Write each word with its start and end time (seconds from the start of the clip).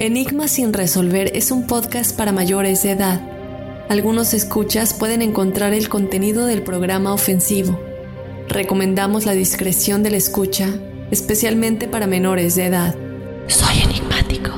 Enigma 0.00 0.46
sin 0.46 0.72
resolver 0.72 1.32
es 1.34 1.50
un 1.50 1.66
podcast 1.66 2.16
para 2.16 2.30
mayores 2.30 2.84
de 2.84 2.92
edad. 2.92 3.20
Algunos 3.88 4.32
escuchas 4.32 4.94
pueden 4.94 5.22
encontrar 5.22 5.74
el 5.74 5.88
contenido 5.88 6.46
del 6.46 6.62
programa 6.62 7.12
ofensivo. 7.12 7.80
Recomendamos 8.46 9.26
la 9.26 9.32
discreción 9.32 10.04
de 10.04 10.12
la 10.12 10.18
escucha, 10.18 10.72
especialmente 11.10 11.88
para 11.88 12.06
menores 12.06 12.54
de 12.54 12.66
edad. 12.66 12.94
Soy 13.48 13.82
enigmático. 13.82 14.52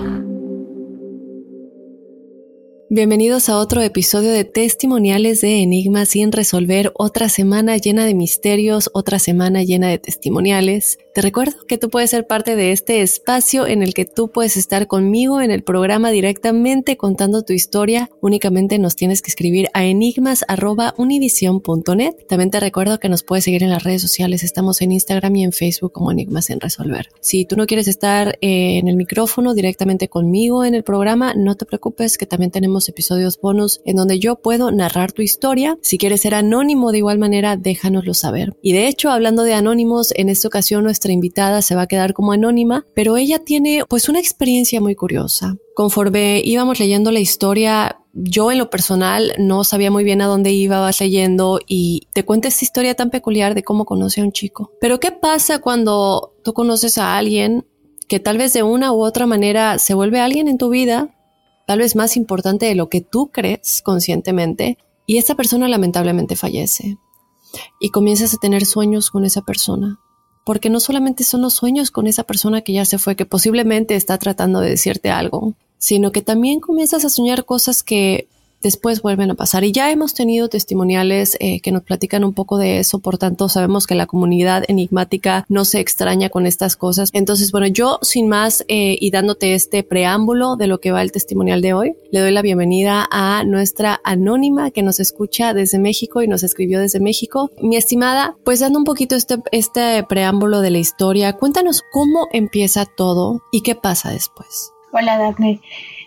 Bienvenidos 2.91 3.49
a 3.49 3.57
otro 3.57 3.81
episodio 3.81 4.33
de 4.33 4.45
testimoniales 4.45 5.41
de 5.41 5.63
Enigma 5.63 6.05
sin 6.05 6.33
resolver, 6.33 6.93
otra 6.97 7.31
semana 7.31 7.79
llena 7.79 8.05
de 8.05 8.15
misterios, 8.15 8.91
otra 8.93 9.19
semana 9.19 9.63
llena 9.63 9.89
de 9.89 9.99
testimoniales. 9.99 10.99
Te 11.13 11.23
recuerdo 11.23 11.67
que 11.67 11.77
tú 11.77 11.91
puedes 11.91 12.11
ser 12.11 12.29
parte 12.29 12.55
de 12.55 12.71
este 12.71 13.03
espacio 13.03 13.67
en 13.67 13.83
el 13.83 13.95
que 13.95 14.05
tú 14.05 14.31
puedes 14.31 14.57
estar 14.57 14.87
conmigo 14.87 15.41
en 15.41 15.51
el 15.51 15.65
programa 15.65 16.13
directamente 16.13 16.97
contando 16.97 17.43
tu 17.43 17.53
historia. 17.53 18.09
Únicamente 18.21 18.79
nos 18.79 18.95
tienes 18.95 19.21
que 19.21 19.31
escribir 19.31 19.71
a 19.75 19.85
enigmas.univision.net. 19.85 22.15
También 22.29 22.53
te 22.53 22.61
recuerdo 22.61 23.01
que 23.01 23.09
nos 23.09 23.25
puedes 23.25 23.45
seguir 23.45 23.65
en 23.65 23.71
las 23.71 23.83
redes 23.83 24.03
sociales. 24.03 24.45
Estamos 24.45 24.81
en 24.83 24.93
Instagram 24.93 25.35
y 25.35 25.43
en 25.43 25.51
Facebook 25.51 25.91
como 25.91 26.13
Enigmas 26.13 26.45
sin 26.45 26.61
resolver. 26.61 27.09
Si 27.21 27.45
tú 27.45 27.57
no 27.57 27.67
quieres 27.67 27.89
estar 27.89 28.39
eh, 28.41 28.79
en 28.79 28.87
el 28.87 28.95
micrófono 28.95 29.53
directamente 29.53 30.07
conmigo 30.07 30.65
en 30.65 30.77
el 30.77 30.85
programa, 30.85 31.35
no 31.35 31.57
te 31.57 31.67
preocupes 31.67 32.19
que 32.19 32.27
también 32.27 32.53
tenemos 32.53 32.89
episodios 32.89 33.41
bonus 33.41 33.81
en 33.85 33.97
donde 33.97 34.21
yo 34.21 34.37
puedo 34.37 34.71
narrar 34.71 35.11
tu 35.11 35.23
historia. 35.23 35.77
Si 35.83 35.99
quieres 35.99 36.21
ser 36.21 36.37
anónimo 36.37 36.93
de 36.93 36.99
igual 36.99 37.19
manera, 37.19 37.57
déjanoslo 37.57 38.15
saber. 38.15 38.55
Y 38.63 38.75
de 38.75 38.87
hecho, 38.87 39.11
hablando 39.11 39.43
de 39.43 39.55
anónimos, 39.55 40.13
en 40.15 40.29
esta 40.29 40.47
ocasión 40.47 40.85
nuestra 40.85 41.01
invitada 41.13 41.63
se 41.63 41.75
va 41.75 41.83
a 41.83 41.87
quedar 41.87 42.13
como 42.13 42.33
anónima, 42.33 42.87
pero 42.95 43.17
ella 43.17 43.39
tiene 43.39 43.85
pues 43.89 44.09
una 44.09 44.19
experiencia 44.19 44.81
muy 44.81 44.95
curiosa. 44.95 45.57
Conforme 45.75 46.43
íbamos 46.45 46.79
leyendo 46.79 47.11
la 47.11 47.21
historia, 47.21 48.01
yo 48.13 48.51
en 48.51 48.59
lo 48.59 48.71
personal 48.71 49.33
no 49.39 49.65
sabía 49.65 49.91
muy 49.91 50.05
bien 50.05 50.21
a 50.21 50.27
dónde 50.27 50.53
iba, 50.53 50.81
vas 50.81 51.01
leyendo 51.01 51.61
y 51.67 52.09
te 52.13 52.25
cuenta 52.25 52.49
esta 52.49 52.65
historia 52.65 52.95
tan 52.95 53.11
peculiar 53.11 53.55
de 53.55 53.63
cómo 53.63 53.85
conoce 53.85 54.21
a 54.21 54.25
un 54.25 54.33
chico. 54.33 54.73
Pero 54.81 55.01
¿qué 55.01 55.13
pasa 55.13 55.61
cuando 55.61 56.35
tú 56.43 56.53
conoces 56.53 56.99
a 56.99 57.17
alguien 57.17 57.67
que 58.09 58.21
tal 58.21 58.39
vez 58.39 58.53
de 58.53 58.63
una 58.63 58.93
u 58.93 59.03
otra 59.05 59.27
manera 59.27 59.79
se 59.79 59.95
vuelve 59.95 60.21
alguien 60.21 60.49
en 60.49 60.59
tu 60.59 60.71
vida, 60.71 61.17
tal 61.67 61.79
vez 61.79 61.95
más 61.95 62.17
importante 62.17 62.67
de 62.67 62.75
lo 62.75 62.89
que 62.89 63.01
tú 63.01 63.31
crees 63.33 63.83
conscientemente, 63.83 64.79
y 65.07 65.19
esa 65.19 65.35
persona 65.35 65.69
lamentablemente 65.69 66.37
fallece? 66.37 66.99
Y 67.81 67.91
comienzas 67.91 68.35
a 68.35 68.39
tener 68.39 68.65
sueños 68.65 69.11
con 69.11 69.25
esa 69.25 69.43
persona 69.43 70.01
porque 70.45 70.71
no 70.71 70.81
solamente 70.81 71.25
son 71.25 71.43
los 71.43 71.55
sueños 71.55 71.91
con 71.91 72.07
esa 72.07 72.25
persona 72.25 72.63
que 72.63 72.73
ya 72.73 72.85
se 72.85 72.99
fue, 72.99 73.17
que 73.17 73.27
posiblemente 73.27 73.95
está 73.95 74.19
tratando 74.19 74.61
de 74.61 74.71
decirte 74.71 75.11
algo, 75.11 75.55
sino 75.79 76.13
que 76.13 76.23
también 76.23 76.61
comienzas 76.61 77.05
a 77.05 77.11
soñar 77.11 77.45
cosas 77.45 77.83
que 77.83 78.29
después 78.63 79.03
vuelven 79.03 79.31
a 79.31 79.35
pasar. 79.35 79.65
Y 79.65 79.73
ya 79.73 79.91
hemos 79.91 80.15
tenido 80.15 80.49
testimoniales 80.49 81.37
eh, 81.41 81.61
que 81.61 81.73
nos 81.73 81.83
platican 81.83 82.25
un 82.25 82.35
poco 82.35 82.59
de 82.59 82.79
eso, 82.79 82.99
por 82.99 83.19
tanto 83.19 83.49
sabemos 83.49 83.87
que 83.87 83.95
la 83.95 84.07
comunidad 84.07 84.65
enigmática 84.69 85.45
no 85.49 85.65
se 85.65 85.81
extraña 85.81 86.29
con 86.29 86.47
estas 86.47 86.77
cosas. 86.77 87.11
Entonces, 87.13 87.53
bueno, 87.53 87.67
yo 87.67 87.99
sin 88.03 88.29
más 88.29 88.65
eh, 88.69 88.97
y 89.01 89.11
dándote 89.11 89.55
este 89.55 89.83
preámbulo 89.83 90.57
de 90.57 90.67
lo 90.67 90.81
que 90.81 90.93
va 90.93 91.03
el 91.03 91.13
testimonial 91.13 91.63
de 91.63 91.75
hoy, 91.75 91.95
le 92.11 92.21
doy 92.21 92.33
la 92.33 92.43
bienvenida 92.43 93.09
a 93.11 93.45
nuestra 93.45 94.01
anónima 94.05 94.71
que 94.71 94.83
nos 94.83 95.01
escucha 95.01 95.55
desde 95.55 95.79
México 95.79 96.23
y 96.23 96.29
nos 96.29 96.43
escribió 96.43 96.81
desde 96.81 97.01
México. 97.01 97.51
Mi 97.63 97.77
estimada, 97.77 98.37
pues 98.45 98.61
dando 98.61 98.79
un 98.79 98.85
poquito 98.85 99.17
este, 99.17 99.39
este 99.53 100.05
preámbulo 100.05 100.61
de 100.61 100.71
la 100.71 100.79
historia, 100.79 101.35
cuéntanos 101.35 101.83
cómo 101.93 102.29
empieza 102.33 102.87
todo 102.87 103.43
y 103.53 103.63
qué 103.63 103.75
pasa 103.75 104.11
después. 104.11 104.73
Hola, 104.93 105.19
Daphne. 105.19 105.61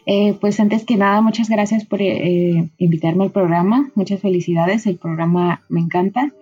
Eh, 0.06 0.36
pues 0.40 0.59
antes 0.59 0.86
que 0.86 0.97
nada, 0.97 1.22
muchas 1.22 1.50
gracias 1.50 1.86
por 1.86 2.02
eh, 2.02 2.69
invitarme 2.78 3.25
al 3.25 3.31
programa. 3.31 3.91
Muchas 3.96 4.19
felicidades. 4.22 4.86
El 4.86 4.97
programa 4.97 5.62
me 5.69 5.81
encanta. 5.81 6.34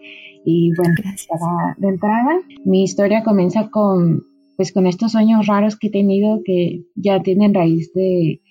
Y 0.44 0.74
bueno, 0.76 0.96
para 1.30 1.76
de 1.78 1.88
entrada, 1.88 2.40
mi 2.66 2.84
historia 2.84 3.24
comienza 3.24 3.70
con, 3.70 4.24
pues, 4.58 4.72
con 4.72 4.88
estos 4.88 5.12
sueños 5.12 5.46
raros 5.46 5.78
que 5.78 5.88
he 5.88 5.92
tenido 5.92 6.42
que 6.44 6.84
ya 6.96 7.22
tienen 7.22 7.54
raíz 7.54 7.94
de 7.94 8.42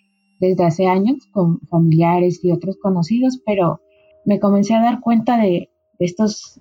desde 0.41 0.65
hace 0.65 0.87
años 0.87 1.29
con 1.33 1.61
familiares 1.69 2.41
y 2.43 2.51
otros 2.51 2.79
conocidos, 2.79 3.41
pero 3.45 3.81
me 4.25 4.41
comencé 4.41 4.75
a 4.75 4.81
dar 4.81 5.01
cuenta 5.01 5.37
de, 5.37 5.71
de 5.99 6.07
estos, 6.07 6.61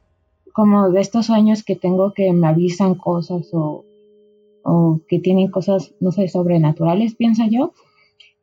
como 0.54 0.92
de 0.92 1.00
estos 1.00 1.28
sueños 1.28 1.64
que 1.64 1.78
tengo 1.78 2.14
que 2.14 2.32
me 2.34 2.48
avisan 2.48 2.96
cosas 2.96 3.50
o, 3.54 3.86
o 4.64 5.00
que 5.08 5.20
tienen 5.20 5.50
cosas, 5.50 5.96
no 6.02 6.12
sé, 6.12 6.28
sobrenaturales, 6.28 7.16
pienso 7.16 7.44
yo. 7.50 7.73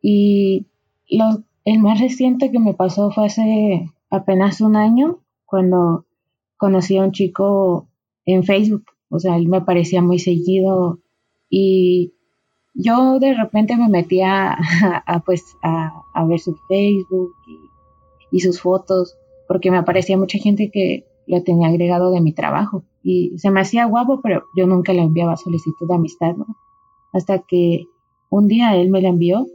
Y 0.03 0.67
lo, 1.09 1.43
el 1.65 1.81
más 1.81 2.01
reciente 2.01 2.51
que 2.51 2.59
me 2.59 2.75
pasó 2.75 3.11
fue 3.11 3.27
hace 3.27 3.91
apenas 4.11 4.61
un 4.61 4.77
año, 4.77 5.21
cuando 5.45 6.07
conocí 6.57 6.97
a 6.97 7.05
un 7.05 7.13
chico 7.13 7.89
en 8.25 8.45
Facebook. 8.45 8.85
O 9.09 9.19
sea, 9.19 9.37
él 9.37 9.49
me 9.49 9.61
parecía 9.61 10.03
muy 10.03 10.19
seguido 10.19 11.01
y 11.49 12.13
yo 12.75 13.19
de 13.19 13.35
repente 13.35 13.77
me 13.77 13.89
metía 13.89 14.57
a, 15.07 15.21
pues, 15.21 15.57
a, 15.63 16.03
a, 16.15 16.25
ver 16.27 16.39
su 16.41 16.57
Facebook 16.69 17.33
y, 17.47 18.37
y, 18.37 18.41
sus 18.41 18.61
fotos, 18.61 19.17
porque 19.49 19.71
me 19.71 19.79
aparecía 19.79 20.19
mucha 20.19 20.39
gente 20.39 20.71
que 20.71 21.07
lo 21.27 21.43
tenía 21.43 21.69
agregado 21.69 22.11
de 22.11 22.21
mi 22.21 22.33
trabajo. 22.33 22.85
Y 23.03 23.39
se 23.39 23.51
me 23.51 23.61
hacía 23.61 23.87
guapo, 23.87 24.21
pero 24.21 24.45
yo 24.57 24.67
nunca 24.67 24.93
le 24.93 25.03
enviaba 25.03 25.37
solicitud 25.37 25.89
de 25.89 25.95
amistad, 25.95 26.35
¿no? 26.37 26.47
Hasta 27.13 27.39
que 27.39 27.87
un 28.29 28.49
día 28.49 28.77
él 28.77 28.91
me 28.91 29.01
la 29.01 29.09
envió 29.09 29.47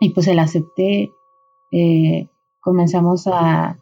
y 0.00 0.10
pues 0.10 0.26
se 0.26 0.34
la 0.34 0.42
acepté. 0.42 1.10
Eh, 1.72 2.28
comenzamos 2.60 3.26
a, 3.26 3.78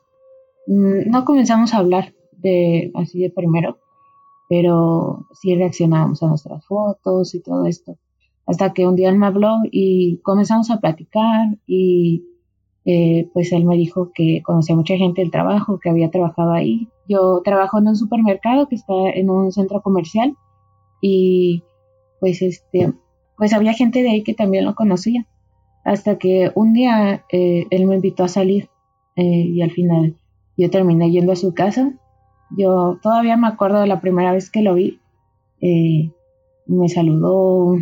no 0.67 1.25
comenzamos 1.25 1.75
a 1.75 1.79
hablar 1.79 2.15
de 2.33 2.91
así 2.95 3.21
de 3.21 3.31
primero, 3.31 3.79
pero 4.49 5.27
sí 5.33 5.55
reaccionábamos 5.55 6.23
a 6.23 6.29
nuestras 6.29 6.65
fotos 6.67 7.35
y 7.35 7.43
todo 7.43 7.67
esto. 7.67 7.99
Hasta 8.47 8.73
que 8.73 8.87
un 8.87 8.95
día 8.95 9.09
él 9.09 9.19
me 9.19 9.27
habló 9.27 9.59
y 9.71 10.19
comenzamos 10.19 10.71
a 10.71 10.79
platicar 10.79 11.59
y 11.67 12.25
eh, 12.85 13.29
pues 13.35 13.51
él 13.53 13.65
me 13.65 13.77
dijo 13.77 14.13
que 14.15 14.43
conocía 14.45 14.77
mucha 14.77 14.97
gente 14.97 15.21
del 15.21 15.33
trabajo, 15.33 15.81
que 15.81 15.91
había 15.91 16.11
trabajado 16.11 16.53
ahí. 16.53 16.89
Yo 17.09 17.43
trabajo 17.45 17.79
en 17.79 17.89
un 17.89 17.97
supermercado 17.97 18.69
que 18.69 18.77
está 18.77 18.95
en 19.15 19.31
un 19.31 19.51
centro 19.51 19.83
comercial 19.83 20.37
y 21.01 21.65
pues 22.21 22.43
este, 22.43 22.93
pues 23.37 23.53
había 23.53 23.73
gente 23.73 24.03
de 24.03 24.11
ahí 24.11 24.23
que 24.23 24.35
también 24.35 24.65
lo 24.65 24.77
conocía. 24.77 25.27
Hasta 25.87 26.19
que 26.19 26.51
un 26.57 26.73
día 26.73 27.25
eh, 27.31 27.69
él 27.71 27.87
me 27.87 27.95
invitó 27.95 28.25
a 28.25 28.29
salir 28.29 28.69
eh, 29.15 29.23
y 29.23 29.63
al 29.63 29.71
final 29.71 30.17
yo 30.57 30.69
terminé 30.69 31.13
yendo 31.13 31.31
a 31.31 31.37
su 31.37 31.55
casa. 31.55 31.95
Yo 32.59 32.99
todavía 33.01 33.37
me 33.37 33.47
acuerdo 33.47 33.81
de 33.81 33.87
la 33.87 34.01
primera 34.01 34.33
vez 34.33 34.51
que 34.51 34.63
lo 34.63 34.75
vi. 34.75 35.01
me 36.67 36.89
saludó, 36.89 37.77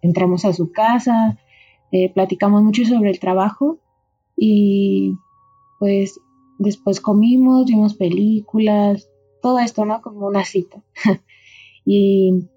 entramos 0.00 0.44
a 0.44 0.52
su 0.52 0.70
casa, 0.70 1.40
eh, 1.90 2.12
platicamos 2.14 2.62
mucho 2.62 2.84
sobre 2.84 3.10
el 3.10 3.18
trabajo 3.18 3.80
y 4.36 5.16
pues 5.80 6.20
después 6.60 7.00
comimos, 7.00 7.66
vimos 7.66 7.94
películas, 7.94 9.10
todo 9.42 9.58
esto, 9.58 9.84
¿no? 9.84 10.02
Como 10.02 10.28
una 10.28 10.44
cita. 10.44 10.84
y 11.84 12.48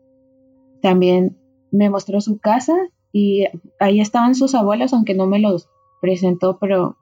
también 0.83 1.36
me 1.71 1.89
mostró 1.89 2.21
su 2.21 2.38
casa 2.38 2.75
y 3.13 3.45
ahí 3.80 4.01
estaban 4.01 4.33
sus 4.33 4.56
abuelos, 4.56 4.92
aunque 4.92 5.13
no 5.13 5.27
me 5.27 5.39
los 5.39 5.69
presentó, 6.01 6.57
pero 6.60 6.98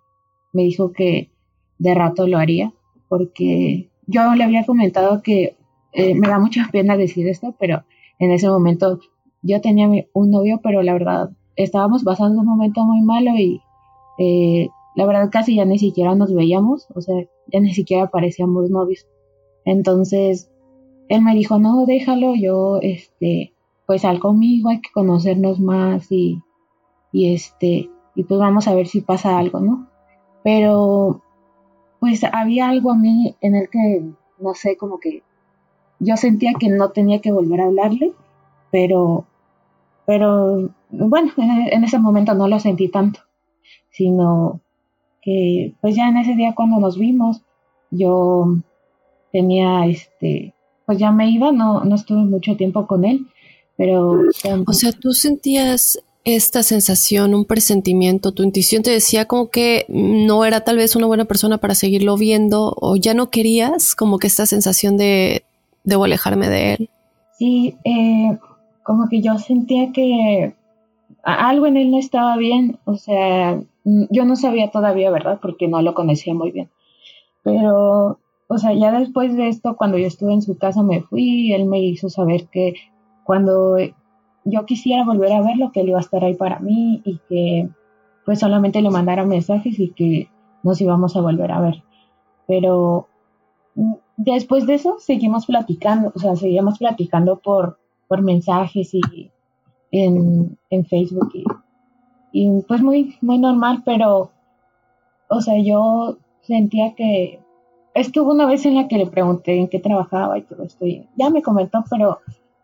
me 0.52 0.64
dijo 0.64 0.92
que 0.92 1.32
de 1.80 1.96
rato 1.96 2.28
lo 2.28 2.38
haría, 2.38 2.74
porque 3.08 3.90
yo 4.06 4.36
le 4.36 4.44
había 4.44 4.66
comentado 4.66 5.24
que 5.24 5.56
eh, 5.94 6.14
me 6.14 6.28
da 6.28 6.38
mucha 6.38 6.68
pena 6.72 6.98
decir 6.98 7.28
esto, 7.28 7.56
pero 7.58 7.84
en 8.20 8.32
ese 8.32 8.50
momento 8.50 9.00
yo 9.42 9.62
tenía 9.62 9.88
un 10.14 10.32
novio, 10.32 10.60
pero 10.62 10.84
la 10.84 10.94
verdad 10.94 11.32
estábamos 11.56 12.04
pasando 12.04 12.42
un 12.42 12.46
momento 12.46 12.84
muy 12.84 13.02
malo 13.02 13.32
y 13.38 13.62
eh, 14.20 14.70
la 14.96 15.06
verdad 15.06 15.30
casi 15.32 15.56
ya 15.56 15.66
ni 15.66 15.80
siquiera 15.80 16.14
nos 16.14 16.34
veíamos, 16.34 16.88
o 16.94 17.02
sea, 17.02 17.16
ya 17.48 17.60
ni 17.62 17.74
siquiera 17.74 18.12
parecíamos 18.12 18.70
novios. 18.70 19.08
Entonces, 19.64 20.52
él 21.08 21.22
me 21.22 21.36
dijo, 21.36 21.58
no, 21.58 21.86
déjalo, 21.86 22.36
yo, 22.36 22.80
este, 22.82 23.54
pues 23.92 24.04
sal 24.04 24.22
conmigo, 24.22 24.70
hay 24.70 24.80
que 24.80 24.90
conocernos 24.94 25.60
más 25.60 26.10
y, 26.14 26.42
y 27.12 27.34
este, 27.34 27.90
y 28.16 28.24
pues 28.24 28.40
vamos 28.40 28.70
a 28.70 28.74
ver 28.74 28.88
si 28.88 29.02
pasa 29.02 29.38
algo, 29.38 29.60
¿no? 29.60 29.90
Pero, 30.46 31.22
pues 32.00 32.24
había 32.24 32.70
algo 32.70 32.92
a 32.92 32.96
mí 32.96 33.36
en 33.42 33.54
el 33.54 33.70
que, 33.70 34.06
no 34.40 34.54
sé, 34.54 34.78
como 34.78 34.98
que 34.98 35.24
yo 36.00 36.16
sentía 36.16 36.54
que 36.58 36.70
no 36.70 36.92
tenía 36.92 37.20
que 37.20 37.34
volver 37.34 37.60
a 37.60 37.66
hablarle, 37.66 38.14
pero 38.72 39.26
pero 40.06 40.70
bueno, 40.90 41.34
en, 41.36 41.84
ese 41.84 42.00
momento 42.00 42.34
no 42.34 42.48
lo 42.48 42.62
sentí 42.62 42.88
tanto, 42.88 43.20
sino 43.90 44.62
que 45.22 45.76
pues 45.82 45.98
ya 45.98 46.08
en 46.08 46.16
ese 46.16 46.36
día 46.36 46.56
cuando 46.56 46.80
nos 46.80 46.98
vimos, 46.98 47.42
yo 47.90 48.56
tenía 49.34 49.86
este, 49.86 50.54
pues 50.86 50.98
ya 50.98 51.12
me 51.12 51.30
iba, 51.30 51.52
no, 51.52 51.84
no 51.84 51.96
estuve 51.96 52.24
mucho 52.24 52.56
tiempo 52.56 52.88
con 52.88 53.04
él, 53.04 53.28
pero... 53.82 54.22
O 54.68 54.74
sea, 54.74 54.92
tú 54.92 55.12
sentías 55.12 56.00
esta 56.24 56.62
sensación, 56.62 57.34
un 57.34 57.46
presentimiento, 57.46 58.32
tu 58.32 58.44
intuición 58.44 58.84
te 58.84 58.92
decía 58.92 59.26
como 59.26 59.50
que 59.50 59.88
no 59.90 60.46
era 60.46 60.62
tal 60.62 60.78
vez 60.78 60.96
una 60.96 61.08
buena 61.08 61.26
persona 61.26 61.58
para 61.58 61.74
seguirlo 61.74 62.16
viendo 62.16 62.76
o 62.80 62.96
ya 62.96 63.16
no 63.16 63.32
querías 63.32 63.96
como 63.96 64.20
que 64.20 64.28
esta 64.28 64.46
sensación 64.46 64.98
de 64.98 65.44
debo 65.84 66.04
alejarme 66.04 66.48
de 66.48 66.74
él. 66.74 66.90
Sí, 67.40 67.76
eh, 67.84 68.38
como 68.84 69.10
que 69.10 69.20
yo 69.22 69.40
sentía 69.40 69.92
que 69.92 70.54
algo 71.24 71.66
en 71.66 71.78
él 71.78 71.90
no 71.90 71.98
estaba 71.98 72.38
bien, 72.38 72.78
o 72.86 72.98
sea, 72.98 73.60
mm, 73.84 74.04
yo 74.12 74.26
no 74.26 74.36
sabía 74.36 74.70
todavía, 74.70 75.10
¿verdad? 75.10 75.40
Porque 75.42 75.68
no 75.68 75.82
lo 75.82 75.96
conocía 75.96 76.36
muy 76.36 76.52
bien. 76.52 76.70
Pero, 77.42 78.20
o 78.48 78.58
sea, 78.60 78.74
ya 78.74 78.92
después 78.92 79.36
de 79.36 79.48
esto, 79.48 79.76
cuando 79.76 79.98
yo 79.98 80.06
estuve 80.06 80.34
en 80.34 80.44
su 80.44 80.56
casa, 80.56 80.84
me 80.84 81.02
fui, 81.02 81.52
él 81.52 81.66
me 81.66 81.80
hizo 81.80 82.10
saber 82.10 82.46
que 82.46 82.76
cuando 83.24 83.78
yo 84.44 84.66
quisiera 84.66 85.06
volver 85.06 85.32
a 85.34 85.42
verlo, 85.42 85.72
que 85.72 85.82
él 85.82 85.90
iba 85.90 85.98
a 85.98 86.02
estar 86.02 86.24
ahí 86.24 86.36
para 86.36 86.60
mí 86.60 87.02
y 87.06 87.20
que 87.30 87.70
pues 88.26 88.40
solamente 88.40 88.82
le 88.82 88.90
mandara 88.90 89.26
mensajes 89.26 89.80
y 89.80 89.90
que 89.90 90.30
nos 90.64 90.80
íbamos 90.82 91.16
a 91.16 91.22
volver 91.22 91.52
a 91.52 91.62
ver. 91.62 91.84
Pero 92.48 93.08
mm, 93.76 93.94
después 94.18 94.66
de 94.68 94.76
eso 94.76 94.98
seguimos 95.00 95.46
platicando, 95.46 96.12
o 96.16 96.20
sea, 96.20 96.36
seguimos 96.36 96.78
platicando 96.80 97.40
por, 97.40 97.78
por 98.08 98.22
mensajes 98.22 98.94
y 98.94 99.32
en, 99.92 100.58
Facebook 100.90 101.32
y, 102.32 102.62
pues 102.62 102.82
muy, 102.82 103.18
muy 103.22 103.38
normal, 103.38 103.84
pero, 103.86 104.32
o 105.30 105.42
sea, 105.42 105.62
yo 105.62 106.18
sentía 106.42 106.96
que 106.96 107.40
estuvo 107.94 108.32
una 108.32 108.46
vez 108.46 108.66
en 108.66 108.76
la 108.76 108.88
que 108.88 108.98
le 108.98 109.08
pregunté 109.08 109.58
en 109.58 109.68
qué 109.68 109.80
trabajaba 109.80 110.38
y 110.38 110.44
todo 110.44 110.64
esto 110.64 110.86
y 110.86 111.06
ya 111.18 111.30
me 111.30 111.42
comentó, 111.42 111.84
pero 111.90 112.20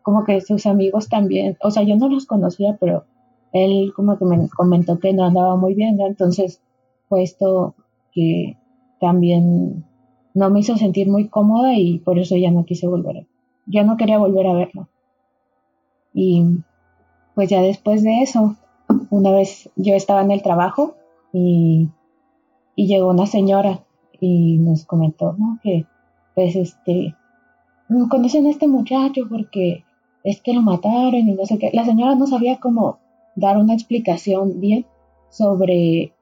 como 0.08 0.24
que 0.24 0.40
sus 0.40 0.66
amigos 0.66 1.10
también, 1.10 1.58
o 1.62 1.70
sea, 1.70 1.84
yo 1.84 1.98
no 1.98 2.08
los 2.08 2.26
conocía, 2.26 2.78
pero 2.80 3.04
él 3.52 3.92
como 3.94 4.18
que 4.18 4.24
me 4.24 4.48
comentó 4.48 5.00
que 5.00 5.12
no 5.12 5.26
andaba 5.26 5.58
muy 5.58 5.74
bien, 5.74 6.00
entonces 6.00 6.62
fue 7.10 7.24
esto 7.24 7.76
que 8.14 8.56
también 9.02 9.84
no 10.34 10.50
me 10.50 10.62
hizo 10.62 10.78
sentir 10.78 11.10
muy 11.10 11.28
cómoda 11.28 11.74
y 11.74 12.00
por 12.00 12.20
eso 12.20 12.38
ya 12.38 12.52
no 12.52 12.64
quise 12.64 12.88
volver. 12.88 13.28
Ya 13.66 13.84
no 13.84 13.98
quería 13.98 14.18
volver 14.18 14.48
a 14.48 14.54
verlo. 14.54 14.88
Y 16.14 16.56
pues 17.36 17.50
ya 17.50 17.62
después 17.62 18.02
de 18.02 18.22
eso, 18.22 18.56
una 19.10 19.32
vez 19.32 19.70
yo 19.76 19.94
estaba 19.94 20.22
en 20.22 20.32
el 20.32 20.42
trabajo 20.42 20.96
y, 21.34 21.90
llegó 22.78 23.10
una 23.10 23.26
señora 23.26 23.84
y 24.22 24.58
nos 24.58 24.86
comentó, 24.86 25.36
¿no? 25.38 25.60
Que 25.62 25.86
pues 26.34 26.56
este, 26.56 27.14
conocen 28.10 28.48
a 28.48 28.52
este 28.52 28.70
muchacho 28.70 29.24
porque 29.30 29.84
es 30.28 30.42
que 30.42 30.54
lo 30.54 30.62
mataron 30.62 31.16
y 31.16 31.34
no 31.34 31.46
sé 31.46 31.58
qué. 31.58 31.70
La 31.72 31.86
señora 31.86 32.16
no 32.16 32.28
sabía 32.28 32.60
cómo 32.60 33.00
dar 33.38 33.58
una 33.58 33.74
explicación 33.74 34.60
bien 34.60 34.86
sobre 35.30 36.14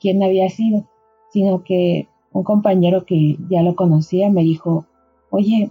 quién 0.00 0.20
había 0.20 0.48
sido, 0.48 0.88
sino 1.30 1.62
que 1.62 2.08
un 2.32 2.42
compañero 2.42 3.04
que 3.04 3.36
ya 3.48 3.62
lo 3.62 3.76
conocía 3.76 4.30
me 4.30 4.42
dijo, 4.42 4.86
oye, 5.30 5.70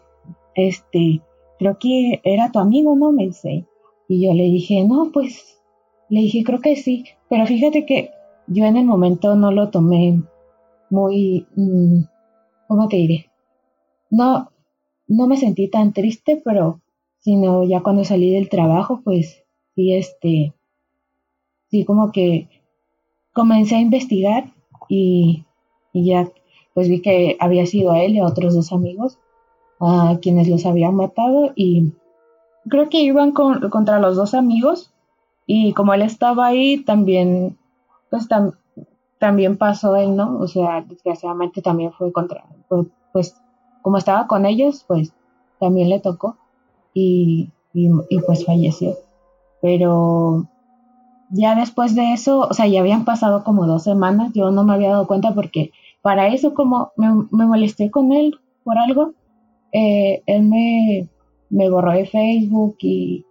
este, 0.55 1.21
creo 1.59 1.77
que 1.79 2.21
era 2.23 2.51
tu 2.53 2.59
amigo, 2.59 2.95
¿no? 2.95 3.11
Me 3.11 3.25
dice, 3.25 3.65
y 4.07 4.25
yo 4.25 4.33
le 4.33 4.43
dije, 4.43 4.85
no, 4.85 5.11
pues, 5.11 5.61
le 6.07 6.21
dije, 6.21 6.43
creo 6.45 6.61
que 6.61 6.77
sí, 6.77 7.03
pero 7.29 7.45
fíjate 7.45 7.85
que 7.85 8.11
yo 8.47 8.65
en 8.65 8.77
el 8.77 8.85
momento 8.85 9.35
no 9.35 9.51
lo 9.51 9.69
tomé 9.69 10.21
muy, 10.89 11.45
mm, 11.57 12.03
¿cómo 12.69 12.87
te 12.87 12.95
diré? 12.95 13.25
No, 14.09 14.49
no 15.07 15.27
me 15.27 15.35
sentí 15.35 15.69
tan 15.69 15.91
triste, 15.91 16.41
pero, 16.43 16.80
sino 17.21 17.63
ya 17.63 17.81
cuando 17.81 18.03
salí 18.03 18.31
del 18.31 18.49
trabajo, 18.49 19.01
pues, 19.03 19.43
sí, 19.75 19.93
este, 19.93 20.53
sí, 21.69 21.85
como 21.85 22.11
que 22.11 22.49
comencé 23.33 23.75
a 23.75 23.81
investigar 23.81 24.51
y, 24.89 25.45
y 25.93 26.07
ya, 26.07 26.29
pues 26.73 26.89
vi 26.89 27.01
que 27.01 27.37
había 27.39 27.65
sido 27.65 27.91
a 27.91 28.03
él 28.03 28.15
y 28.15 28.19
a 28.19 28.25
otros 28.25 28.53
dos 28.55 28.71
amigos 28.73 29.17
a 29.79 30.19
quienes 30.21 30.47
los 30.47 30.65
habían 30.65 30.95
matado 30.95 31.53
y 31.55 31.93
creo 32.69 32.89
que 32.89 33.01
iban 33.01 33.31
contra 33.31 33.99
los 33.99 34.15
dos 34.15 34.33
amigos 34.33 34.93
y 35.47 35.73
como 35.73 35.93
él 35.93 36.03
estaba 36.03 36.47
ahí, 36.47 36.83
también, 36.83 37.57
pues 38.09 38.27
también 39.19 39.57
pasó 39.57 39.95
él, 39.95 40.15
¿no? 40.15 40.39
O 40.39 40.47
sea, 40.47 40.81
desgraciadamente 40.81 41.61
también 41.61 41.91
fue 41.93 42.11
contra, 42.11 42.45
pues, 43.11 43.35
como 43.81 43.97
estaba 43.97 44.27
con 44.27 44.45
ellos, 44.45 44.85
pues 44.87 45.13
también 45.59 45.89
le 45.89 45.99
tocó 45.99 46.37
y, 46.93 47.49
y, 47.73 48.19
pues 48.25 48.45
falleció. 48.45 48.95
Pero 49.61 50.47
ya 51.29 51.55
después 51.55 51.95
de 51.95 52.13
eso, 52.13 52.47
o 52.49 52.53
sea, 52.53 52.67
ya 52.67 52.81
habían 52.81 53.05
pasado 53.05 53.43
como 53.43 53.67
dos 53.67 53.83
semanas, 53.83 54.31
yo 54.33 54.51
no 54.51 54.63
me 54.63 54.73
había 54.73 54.89
dado 54.89 55.07
cuenta 55.07 55.33
porque 55.33 55.71
para 56.01 56.27
eso 56.27 56.53
como 56.53 56.91
me, 56.97 57.09
me 57.31 57.45
molesté 57.45 57.91
con 57.91 58.11
él 58.11 58.39
por 58.63 58.77
algo, 58.77 59.13
eh, 59.71 60.21
él 60.25 60.43
me, 60.43 61.07
me 61.49 61.69
borró 61.69 61.91
de 61.91 62.05
Facebook 62.05 62.77
y, 62.79 63.25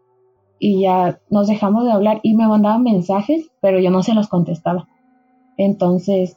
ya 0.61 1.19
nos 1.31 1.49
dejamos 1.49 1.87
de 1.87 1.93
hablar 1.93 2.21
y 2.23 2.35
me 2.35 2.47
mandaban 2.47 2.83
mensajes, 2.83 3.50
pero 3.62 3.79
yo 3.81 3.90
no 3.90 4.02
se 4.02 4.12
los 4.12 4.29
contestaba. 4.29 4.88
Entonces, 5.57 6.37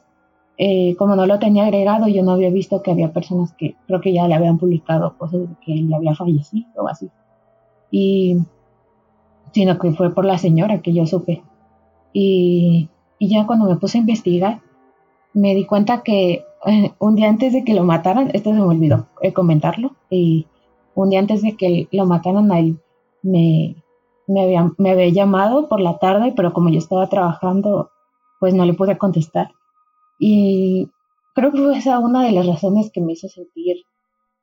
eh, 0.56 0.94
como 0.96 1.16
no 1.16 1.26
lo 1.26 1.38
tenía 1.38 1.64
agregado, 1.64 2.08
yo 2.08 2.22
no 2.22 2.32
había 2.32 2.50
visto 2.50 2.82
que 2.82 2.92
había 2.92 3.12
personas 3.12 3.52
que 3.54 3.76
creo 3.86 4.00
que 4.00 4.12
ya 4.12 4.28
le 4.28 4.34
habían 4.34 4.58
publicado 4.58 5.16
cosas 5.18 5.40
de 5.40 5.56
que 5.64 5.74
él 5.74 5.92
había 5.92 6.14
fallecido 6.14 6.68
o 6.76 6.88
así. 6.88 7.10
Y, 7.90 8.38
sino 9.52 9.78
que 9.78 9.92
fue 9.92 10.14
por 10.14 10.24
la 10.24 10.38
señora 10.38 10.80
que 10.82 10.92
yo 10.92 11.06
supe. 11.06 11.42
Y, 12.12 12.88
y 13.18 13.28
ya 13.28 13.46
cuando 13.46 13.66
me 13.66 13.76
puse 13.76 13.98
a 13.98 14.00
investigar, 14.00 14.60
me 15.32 15.54
di 15.54 15.66
cuenta 15.66 16.02
que 16.02 16.44
eh, 16.66 16.92
un 16.98 17.16
día 17.16 17.28
antes 17.28 17.52
de 17.52 17.64
que 17.64 17.74
lo 17.74 17.84
mataran, 17.84 18.30
esto 18.32 18.50
se 18.50 18.56
me 18.56 18.62
olvidó 18.62 19.08
eh, 19.20 19.32
comentarlo, 19.32 19.96
y 20.08 20.46
un 20.94 21.10
día 21.10 21.18
antes 21.18 21.42
de 21.42 21.56
que 21.56 21.88
lo 21.92 22.06
mataran 22.06 22.50
a 22.52 22.60
él, 22.60 22.80
me, 23.22 23.76
me 24.26 24.42
había, 24.42 24.72
me 24.78 24.92
había 24.92 25.08
llamado 25.08 25.68
por 25.68 25.80
la 25.80 25.98
tarde, 25.98 26.32
pero 26.34 26.52
como 26.52 26.70
yo 26.70 26.78
estaba 26.78 27.08
trabajando, 27.08 27.90
pues 28.40 28.54
no 28.54 28.64
le 28.64 28.74
pude 28.74 28.96
contestar. 28.96 29.52
Y 30.18 30.88
creo 31.34 31.52
que 31.52 31.58
fue 31.58 31.78
esa 31.78 31.98
una 31.98 32.24
de 32.24 32.32
las 32.32 32.46
razones 32.46 32.90
que 32.92 33.00
me 33.00 33.12
hizo 33.12 33.28
sentir 33.28 33.76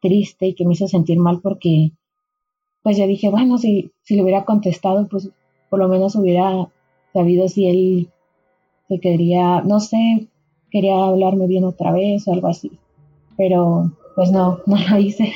triste 0.01 0.47
y 0.47 0.55
que 0.55 0.65
me 0.65 0.73
hizo 0.73 0.87
sentir 0.87 1.17
mal 1.19 1.39
porque 1.41 1.91
pues 2.83 2.97
yo 2.97 3.07
dije, 3.07 3.29
bueno, 3.29 3.57
si, 3.57 3.91
si 4.01 4.15
le 4.15 4.23
hubiera 4.23 4.43
contestado, 4.43 5.07
pues 5.07 5.29
por 5.69 5.79
lo 5.79 5.87
menos 5.87 6.15
hubiera 6.15 6.69
sabido 7.13 7.47
si 7.47 7.67
él 7.67 8.09
se 8.87 8.99
quería, 8.99 9.61
no 9.61 9.79
sé, 9.79 10.27
quería 10.71 10.95
hablarme 10.95 11.47
bien 11.47 11.63
otra 11.63 11.91
vez 11.91 12.27
o 12.27 12.33
algo 12.33 12.47
así. 12.47 12.71
Pero 13.37 13.91
pues 14.15 14.31
no, 14.31 14.59
no 14.65 14.77
lo 14.89 14.97
hice. 14.97 15.31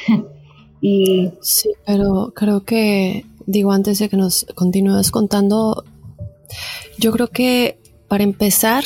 y 0.82 1.32
sí, 1.42 1.70
pero 1.86 2.32
creo 2.36 2.64
que, 2.64 3.26
digo, 3.46 3.72
antes 3.72 4.00
de 4.00 4.10
que 4.10 4.18
nos 4.18 4.46
continúes 4.56 5.12
contando, 5.12 5.84
yo 6.98 7.12
creo 7.12 7.28
que 7.28 7.80
para 8.08 8.24
empezar, 8.24 8.84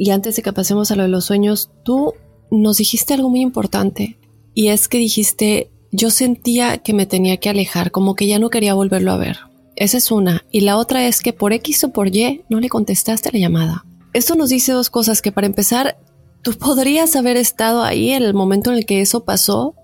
y 0.00 0.12
antes 0.12 0.34
de 0.34 0.42
que 0.42 0.54
pasemos 0.54 0.90
a 0.90 0.96
lo 0.96 1.02
de 1.02 1.10
los 1.10 1.26
sueños, 1.26 1.68
tú 1.84 2.14
nos 2.50 2.78
dijiste 2.78 3.12
algo 3.12 3.28
muy 3.28 3.42
importante 3.42 4.16
y 4.54 4.68
es 4.68 4.88
que 4.88 4.96
dijiste, 4.96 5.70
yo 5.92 6.08
sentía 6.08 6.78
que 6.78 6.94
me 6.94 7.04
tenía 7.04 7.36
que 7.36 7.50
alejar, 7.50 7.90
como 7.90 8.14
que 8.14 8.26
ya 8.26 8.38
no 8.38 8.48
quería 8.48 8.72
volverlo 8.72 9.12
a 9.12 9.18
ver. 9.18 9.40
Esa 9.76 9.98
es 9.98 10.10
una. 10.10 10.46
Y 10.50 10.62
la 10.62 10.78
otra 10.78 11.06
es 11.06 11.20
que 11.20 11.34
por 11.34 11.52
X 11.52 11.84
o 11.84 11.92
por 11.92 12.16
Y 12.16 12.40
no 12.48 12.60
le 12.60 12.70
contestaste 12.70 13.28
la 13.30 13.40
llamada. 13.40 13.84
Esto 14.14 14.36
nos 14.36 14.48
dice 14.48 14.72
dos 14.72 14.88
cosas, 14.88 15.20
que 15.20 15.32
para 15.32 15.46
empezar, 15.46 15.98
tú 16.40 16.54
podrías 16.54 17.14
haber 17.14 17.36
estado 17.36 17.82
ahí 17.82 18.12
en 18.12 18.22
el 18.22 18.32
momento 18.32 18.70
en 18.70 18.78
el 18.78 18.86
que 18.86 19.02
eso 19.02 19.26
pasó 19.26 19.74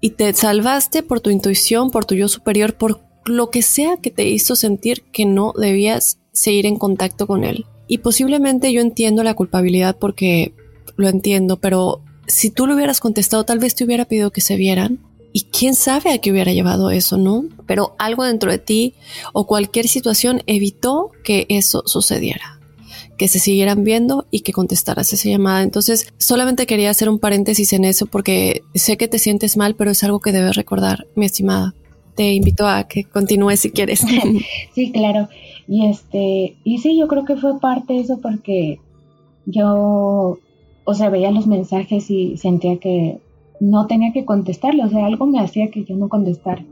y 0.00 0.12
te 0.12 0.32
salvaste 0.32 1.02
por 1.02 1.20
tu 1.20 1.28
intuición, 1.28 1.90
por 1.90 2.06
tu 2.06 2.14
yo 2.14 2.28
superior, 2.28 2.78
por 2.78 3.02
lo 3.26 3.50
que 3.50 3.60
sea 3.60 3.98
que 3.98 4.10
te 4.10 4.26
hizo 4.26 4.56
sentir 4.56 5.02
que 5.12 5.26
no 5.26 5.52
debías 5.54 6.18
seguir 6.32 6.64
en 6.64 6.76
contacto 6.76 7.26
con 7.26 7.44
él. 7.44 7.66
Y 7.90 7.98
posiblemente 7.98 8.72
yo 8.72 8.80
entiendo 8.80 9.24
la 9.24 9.34
culpabilidad 9.34 9.96
porque 9.98 10.54
lo 10.94 11.08
entiendo, 11.08 11.56
pero 11.56 12.00
si 12.28 12.50
tú 12.50 12.68
lo 12.68 12.76
hubieras 12.76 13.00
contestado, 13.00 13.44
tal 13.44 13.58
vez 13.58 13.74
te 13.74 13.82
hubiera 13.82 14.04
pedido 14.04 14.30
que 14.30 14.40
se 14.40 14.54
vieran. 14.54 15.00
Y 15.32 15.42
quién 15.46 15.74
sabe 15.74 16.12
a 16.12 16.18
qué 16.18 16.30
hubiera 16.30 16.52
llevado 16.52 16.90
eso, 16.90 17.18
¿no? 17.18 17.44
Pero 17.66 17.96
algo 17.98 18.22
dentro 18.24 18.52
de 18.52 18.58
ti 18.58 18.94
o 19.32 19.48
cualquier 19.48 19.88
situación 19.88 20.42
evitó 20.46 21.10
que 21.24 21.46
eso 21.48 21.82
sucediera 21.84 22.60
que 23.18 23.28
se 23.28 23.38
siguieran 23.38 23.84
viendo 23.84 24.26
y 24.30 24.40
que 24.40 24.52
contestaras 24.52 25.12
esa 25.12 25.28
llamada. 25.28 25.62
Entonces, 25.62 26.06
solamente 26.16 26.66
quería 26.66 26.90
hacer 26.90 27.08
un 27.08 27.18
paréntesis 27.18 27.72
en 27.74 27.84
eso 27.84 28.06
porque 28.06 28.62
sé 28.74 28.96
que 28.96 29.08
te 29.08 29.18
sientes 29.18 29.58
mal, 29.58 29.74
pero 29.74 29.90
es 29.90 30.02
algo 30.04 30.20
que 30.20 30.32
debes 30.32 30.56
recordar, 30.56 31.06
mi 31.16 31.26
estimada. 31.26 31.74
Te 32.14 32.32
invito 32.32 32.66
a 32.66 32.88
que 32.88 33.04
continúes 33.04 33.60
si 33.60 33.70
quieres. 33.72 34.00
sí, 34.74 34.92
claro. 34.92 35.28
Y 35.66 35.86
este, 35.86 36.56
y 36.64 36.78
sí, 36.78 36.98
yo 36.98 37.08
creo 37.08 37.24
que 37.24 37.36
fue 37.36 37.58
parte 37.60 37.94
de 37.94 38.00
eso 38.00 38.20
porque 38.20 38.80
yo, 39.46 40.38
o 40.84 40.94
sea, 40.94 41.10
veía 41.10 41.30
los 41.30 41.46
mensajes 41.46 42.10
y 42.10 42.36
sentía 42.36 42.78
que 42.78 43.20
no 43.60 43.86
tenía 43.86 44.12
que 44.12 44.24
contestarle, 44.24 44.84
o 44.84 44.88
sea, 44.88 45.06
algo 45.06 45.26
me 45.26 45.40
hacía 45.40 45.70
que 45.70 45.84
yo 45.84 45.96
no 45.96 46.08
contestara. 46.08 46.64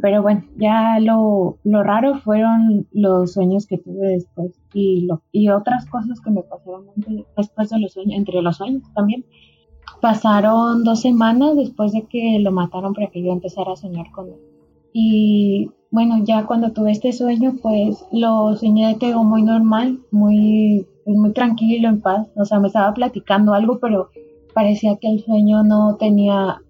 Pero 0.00 0.22
bueno, 0.22 0.42
ya 0.56 0.98
lo, 0.98 1.58
lo 1.62 1.82
raro 1.84 2.18
fueron 2.18 2.88
los 2.92 3.32
sueños 3.32 3.66
que 3.66 3.78
tuve 3.78 4.08
después 4.08 4.52
y, 4.72 5.02
lo, 5.02 5.22
y 5.30 5.50
otras 5.50 5.86
cosas 5.86 6.20
que 6.20 6.30
me 6.30 6.42
pasaron 6.42 6.86
después 7.36 7.70
de 7.70 7.78
los 7.78 7.92
sueños, 7.92 8.16
entre 8.16 8.42
los 8.42 8.56
sueños 8.56 8.82
también. 8.94 9.24
Pasaron 10.00 10.82
dos 10.82 11.00
semanas 11.00 11.56
después 11.56 11.92
de 11.92 12.02
que 12.02 12.38
lo 12.40 12.50
mataron 12.50 12.92
para 12.92 13.06
que 13.06 13.22
yo 13.22 13.32
empezara 13.32 13.72
a 13.72 13.76
soñar 13.76 14.10
con 14.10 14.28
él. 14.28 14.40
Y 14.92 15.70
bueno, 15.94 16.16
ya 16.24 16.44
cuando 16.44 16.72
tuve 16.72 16.90
este 16.90 17.12
sueño, 17.12 17.54
pues 17.62 18.04
lo 18.10 18.56
soñé 18.56 18.88
de 18.88 18.98
que 18.98 19.14
muy 19.14 19.44
normal, 19.44 20.00
muy, 20.10 20.88
muy 21.06 21.32
tranquilo, 21.32 21.88
en 21.88 22.00
paz. 22.00 22.26
O 22.34 22.44
sea, 22.44 22.58
me 22.58 22.66
estaba 22.66 22.92
platicando 22.92 23.54
algo, 23.54 23.78
pero 23.78 24.08
parecía 24.54 24.96
que 24.96 25.06
el 25.08 25.20
sueño 25.22 25.62
no 25.62 25.94
tenía 25.94 26.60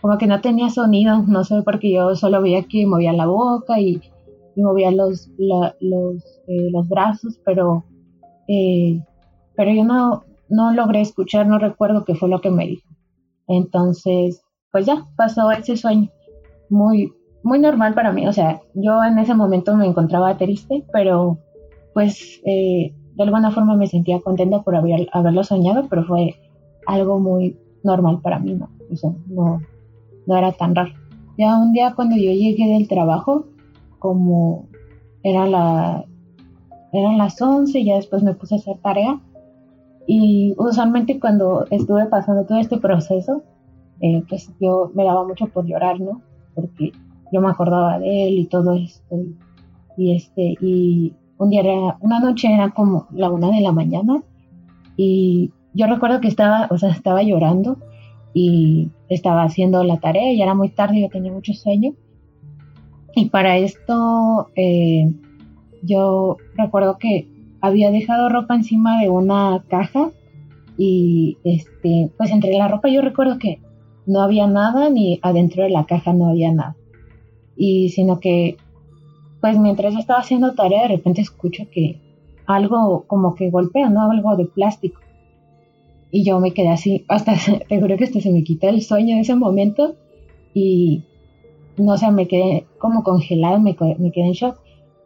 como 0.00 0.16
que 0.16 0.26
no 0.26 0.40
tenía 0.40 0.70
sonido, 0.70 1.22
no 1.28 1.44
sé, 1.44 1.60
porque 1.62 1.92
yo 1.92 2.16
solo 2.16 2.40
veía 2.40 2.62
que 2.62 2.86
movía 2.86 3.12
la 3.12 3.26
boca 3.26 3.78
y, 3.78 4.00
movía 4.56 4.90
los, 4.90 5.28
los, 5.36 6.40
eh, 6.48 6.70
los 6.70 6.88
brazos, 6.88 7.38
pero, 7.44 7.84
eh, 8.48 8.98
pero 9.56 9.72
yo 9.72 9.84
no, 9.84 10.24
no 10.48 10.72
logré 10.72 11.02
escuchar, 11.02 11.46
no 11.46 11.58
recuerdo 11.58 12.06
qué 12.06 12.14
fue 12.14 12.30
lo 12.30 12.40
que 12.40 12.50
me 12.50 12.66
dijo. 12.66 12.88
Entonces, 13.46 14.42
pues 14.72 14.86
ya, 14.86 15.06
pasó 15.16 15.50
ese 15.50 15.76
sueño 15.76 16.08
muy, 16.70 17.12
muy 17.42 17.58
normal 17.58 17.94
para 17.94 18.12
mí. 18.12 18.26
O 18.26 18.32
sea, 18.32 18.60
yo 18.74 19.02
en 19.04 19.18
ese 19.18 19.34
momento 19.34 19.76
me 19.76 19.86
encontraba 19.86 20.36
triste, 20.36 20.84
pero 20.92 21.38
pues 21.94 22.40
eh, 22.44 22.94
de 23.14 23.22
alguna 23.22 23.50
forma 23.50 23.76
me 23.76 23.86
sentía 23.86 24.20
contenta 24.20 24.62
por 24.62 24.76
haber, 24.76 25.08
haberlo 25.12 25.44
soñado, 25.44 25.86
pero 25.88 26.04
fue 26.04 26.36
algo 26.86 27.18
muy 27.18 27.58
normal 27.82 28.20
para 28.22 28.38
mí, 28.38 28.54
¿no? 28.54 28.68
O 29.02 29.14
no, 29.28 29.60
no 30.26 30.36
era 30.36 30.52
tan 30.52 30.74
raro. 30.74 30.92
Ya 31.38 31.56
un 31.56 31.72
día 31.72 31.94
cuando 31.94 32.16
yo 32.16 32.32
llegué 32.32 32.68
del 32.68 32.88
trabajo, 32.88 33.46
como 33.98 34.68
era 35.22 35.46
la, 35.46 36.04
eran 36.92 37.18
las 37.18 37.40
11, 37.40 37.84
ya 37.84 37.96
después 37.96 38.22
me 38.22 38.34
puse 38.34 38.54
a 38.54 38.58
hacer 38.58 38.78
tarea. 38.82 39.20
Y 40.06 40.54
usualmente 40.58 41.20
cuando 41.20 41.66
estuve 41.70 42.06
pasando 42.06 42.44
todo 42.44 42.58
este 42.58 42.78
proceso, 42.78 43.42
eh, 44.00 44.22
pues 44.28 44.50
yo 44.60 44.90
me 44.94 45.04
daba 45.04 45.26
mucho 45.26 45.46
por 45.46 45.66
llorar, 45.66 46.00
¿no? 46.00 46.20
Porque 46.54 46.92
yo 47.32 47.40
me 47.40 47.48
acordaba 47.48 47.98
de 47.98 48.28
él 48.28 48.38
y 48.38 48.46
todo 48.46 48.74
esto. 48.74 49.16
Y, 49.96 50.16
este, 50.16 50.56
y 50.60 51.12
un 51.38 51.50
día 51.50 51.60
era, 51.60 51.96
una 52.00 52.20
noche 52.20 52.52
era 52.52 52.70
como 52.70 53.06
la 53.12 53.30
una 53.30 53.50
de 53.50 53.60
la 53.60 53.72
mañana 53.72 54.22
y 54.96 55.52
yo 55.72 55.86
recuerdo 55.86 56.20
que 56.20 56.28
estaba, 56.28 56.68
o 56.70 56.78
sea, 56.78 56.90
estaba 56.90 57.22
llorando 57.22 57.78
y 58.34 58.90
estaba 59.08 59.42
haciendo 59.42 59.82
la 59.84 59.98
tarea, 59.98 60.32
y 60.32 60.42
era 60.42 60.54
muy 60.54 60.68
tarde, 60.68 61.00
yo 61.00 61.08
tenía 61.08 61.32
mucho 61.32 61.52
sueño. 61.52 61.94
Y 63.14 63.30
para 63.30 63.56
esto 63.56 64.48
eh, 64.54 65.12
yo 65.82 66.36
recuerdo 66.54 66.98
que 66.98 67.28
había 67.60 67.90
dejado 67.90 68.28
ropa 68.28 68.54
encima 68.54 69.00
de 69.00 69.10
una 69.10 69.64
caja 69.68 70.10
y 70.78 71.38
este, 71.44 72.10
pues 72.16 72.30
entre 72.30 72.56
la 72.56 72.68
ropa 72.68 72.88
yo 72.88 73.02
recuerdo 73.02 73.38
que 73.38 73.60
no 74.06 74.22
había 74.22 74.46
nada 74.46 74.88
ni 74.90 75.18
adentro 75.22 75.64
de 75.64 75.70
la 75.70 75.84
caja 75.84 76.12
no 76.12 76.28
había 76.28 76.52
nada. 76.52 76.76
Y 77.62 77.90
sino 77.90 78.20
que 78.20 78.56
pues 79.42 79.58
mientras 79.58 79.92
yo 79.92 79.98
estaba 79.98 80.20
haciendo 80.20 80.54
tarea 80.54 80.82
de 80.82 80.96
repente 80.96 81.20
escucho 81.20 81.64
que 81.70 82.00
algo 82.46 83.04
como 83.06 83.34
que 83.34 83.50
golpea, 83.50 83.90
¿no? 83.90 84.10
Algo 84.10 84.34
de 84.34 84.46
plástico. 84.46 84.98
Y 86.10 86.24
yo 86.24 86.40
me 86.40 86.52
quedé 86.52 86.70
así, 86.70 87.04
hasta, 87.06 87.34
te 87.68 87.78
juro 87.78 87.98
que 87.98 88.04
hasta 88.04 88.20
se 88.20 88.32
me 88.32 88.44
quitó 88.44 88.70
el 88.70 88.80
sueño 88.80 89.14
en 89.14 89.20
ese 89.20 89.34
momento 89.34 89.94
y 90.54 91.04
no 91.76 91.98
sé, 91.98 92.10
me 92.10 92.28
quedé 92.28 92.66
como 92.78 93.02
congelada, 93.02 93.58
me, 93.58 93.76
me 93.98 94.10
quedé 94.10 94.24
en 94.24 94.32
shock 94.32 94.58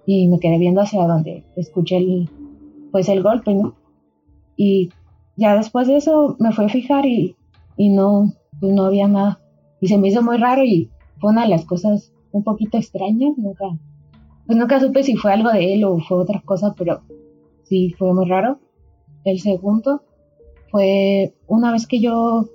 y 0.06 0.28
me 0.28 0.38
quedé 0.38 0.58
viendo 0.58 0.80
hacia 0.80 1.08
donde 1.08 1.42
escuché 1.56 1.96
el, 1.96 2.30
pues 2.92 3.08
el 3.08 3.20
golpe, 3.20 3.52
¿no? 3.52 3.74
Y 4.56 4.90
ya 5.36 5.56
después 5.56 5.88
de 5.88 5.96
eso 5.96 6.36
me 6.38 6.52
fui 6.52 6.66
a 6.66 6.68
fijar 6.68 7.04
y, 7.04 7.34
y 7.76 7.88
no, 7.88 8.32
pues 8.60 8.72
no 8.72 8.84
había 8.84 9.08
nada. 9.08 9.40
Y 9.80 9.88
se 9.88 9.98
me 9.98 10.06
hizo 10.06 10.22
muy 10.22 10.36
raro 10.36 10.64
y 10.64 10.88
fue 11.18 11.32
una 11.32 11.42
de 11.42 11.48
las 11.48 11.64
cosas 11.64 12.13
un 12.34 12.42
poquito 12.42 12.76
extrañas, 12.76 13.38
nunca, 13.38 13.64
pues 14.44 14.58
nunca 14.58 14.80
supe 14.80 15.04
si 15.04 15.14
fue 15.14 15.32
algo 15.32 15.50
de 15.50 15.74
él 15.74 15.84
o 15.84 15.98
fue 16.00 16.18
otra 16.18 16.42
cosa, 16.44 16.74
pero 16.76 17.02
sí 17.62 17.94
fue 17.96 18.12
muy 18.12 18.26
raro. 18.26 18.58
El 19.24 19.38
segundo 19.38 20.02
fue 20.70 21.32
una 21.46 21.70
vez 21.70 21.86
que 21.86 22.00
yo 22.00 22.46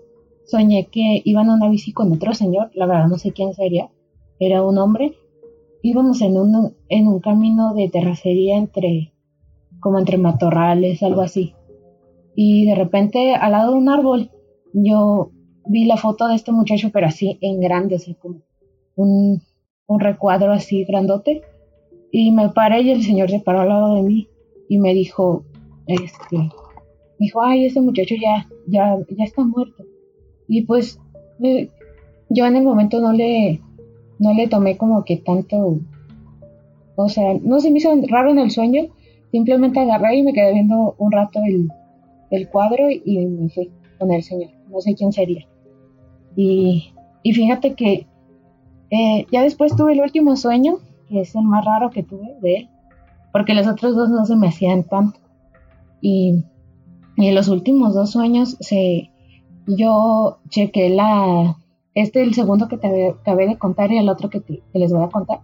soñé 0.45 0.87
que 0.87 1.21
iban 1.23 1.49
a 1.49 1.53
una 1.53 1.69
bici 1.69 1.93
con 1.93 2.11
otro 2.11 2.33
señor, 2.33 2.71
la 2.73 2.87
verdad 2.87 3.07
no 3.07 3.17
sé 3.17 3.31
quién 3.31 3.53
sería, 3.53 3.89
era 4.37 4.63
un 4.63 4.77
hombre. 4.77 5.15
Íbamos 5.81 6.21
en 6.21 6.37
un, 6.37 6.75
en 6.89 7.07
un 7.07 7.21
camino 7.21 7.73
de 7.73 7.87
terracería 7.87 8.57
entre, 8.57 9.13
como 9.79 9.97
entre 9.97 10.17
matorrales, 10.17 11.01
algo 11.03 11.21
así. 11.21 11.53
Y 12.35 12.65
de 12.65 12.75
repente, 12.75 13.33
al 13.33 13.53
lado 13.53 13.71
de 13.71 13.77
un 13.77 13.87
árbol, 13.87 14.29
yo 14.73 15.31
vi 15.65 15.85
la 15.85 15.95
foto 15.95 16.27
de 16.27 16.35
este 16.35 16.51
muchacho, 16.51 16.89
pero 16.91 17.07
así 17.07 17.37
en 17.39 17.61
grande, 17.61 17.95
así 17.95 18.13
como 18.15 18.41
un, 18.97 19.41
un 19.89 19.99
recuadro 19.99 20.53
así 20.53 20.85
grandote. 20.85 21.41
Y 22.11 22.31
me 22.31 22.49
paré 22.49 22.81
y 22.81 22.91
el 22.91 23.03
señor 23.03 23.29
se 23.29 23.39
paró 23.39 23.61
al 23.61 23.69
lado 23.69 23.95
de 23.95 24.03
mí 24.03 24.29
y 24.69 24.77
me 24.77 24.93
dijo, 24.93 25.43
este, 25.87 26.49
dijo, 27.19 27.41
ay, 27.41 27.65
ese 27.65 27.81
muchacho 27.81 28.15
ya, 28.19 28.47
ya, 28.67 28.97
ya 29.09 29.23
está 29.23 29.43
muerto. 29.43 29.83
Y 30.47 30.61
pues 30.63 30.99
yo 32.29 32.45
en 32.45 32.55
el 32.55 32.63
momento 32.63 33.01
no 33.01 33.13
le, 33.13 33.61
no 34.19 34.33
le 34.33 34.47
tomé 34.47 34.77
como 34.77 35.03
que 35.03 35.17
tanto, 35.17 35.79
o 36.95 37.09
sea, 37.09 37.33
no 37.41 37.59
se 37.59 37.71
me 37.71 37.79
hizo 37.79 37.93
raro 38.07 38.31
en 38.31 38.39
el 38.39 38.51
sueño, 38.51 38.87
simplemente 39.31 39.79
agarré 39.79 40.17
y 40.17 40.23
me 40.23 40.33
quedé 40.33 40.53
viendo 40.53 40.95
un 40.97 41.11
rato 41.11 41.39
el, 41.45 41.67
el 42.31 42.49
cuadro 42.49 42.89
y 42.89 43.25
me 43.25 43.49
fui 43.49 43.71
con 43.99 44.11
el 44.11 44.23
señor, 44.23 44.51
no 44.69 44.81
sé 44.81 44.95
quién 44.95 45.11
sería. 45.11 45.47
Y, 46.35 46.93
y 47.23 47.33
fíjate 47.33 47.73
que 47.73 48.07
eh, 48.91 49.25
ya 49.31 49.43
después 49.43 49.75
tuve 49.75 49.93
el 49.93 50.01
último 50.01 50.35
sueño 50.35 50.79
que 51.09 51.21
es 51.21 51.35
el 51.35 51.43
más 51.43 51.65
raro 51.65 51.89
que 51.89 52.03
tuve 52.03 52.37
de 52.41 52.55
él, 52.55 52.69
porque 53.33 53.55
los 53.55 53.67
otros 53.67 53.95
dos 53.95 54.09
no 54.09 54.25
se 54.25 54.35
me 54.35 54.47
hacían 54.47 54.83
tanto. 54.83 55.19
Y, 56.01 56.45
en 57.17 57.35
los 57.35 57.49
últimos 57.49 57.93
dos 57.93 58.11
sueños 58.11 58.55
se, 58.61 59.11
yo 59.67 60.37
chequé 60.47 60.89
la, 60.89 61.57
este 61.93 62.23
el 62.23 62.33
segundo 62.33 62.69
que 62.69 62.77
te 62.77 63.09
acabé 63.09 63.45
de 63.45 63.57
contar 63.57 63.91
y 63.91 63.97
el 63.97 64.07
otro 64.07 64.29
que, 64.29 64.41
les 64.73 64.93
voy 64.93 65.03
a 65.03 65.09
contar. 65.09 65.41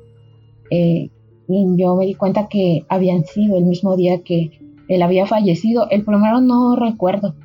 Eh, 0.71 1.09
y 1.49 1.65
yo 1.75 1.95
me 1.97 2.05
di 2.05 2.13
cuenta 2.13 2.47
que 2.47 2.85
habían 2.87 3.25
sido 3.25 3.57
el 3.57 3.65
mismo 3.65 3.97
día 3.97 4.23
que 4.23 4.51
él 4.87 5.01
había 5.01 5.25
fallecido. 5.25 5.89
El 5.89 6.05
primero 6.05 6.39
no 6.39 6.77
recuerdo, 6.77 7.35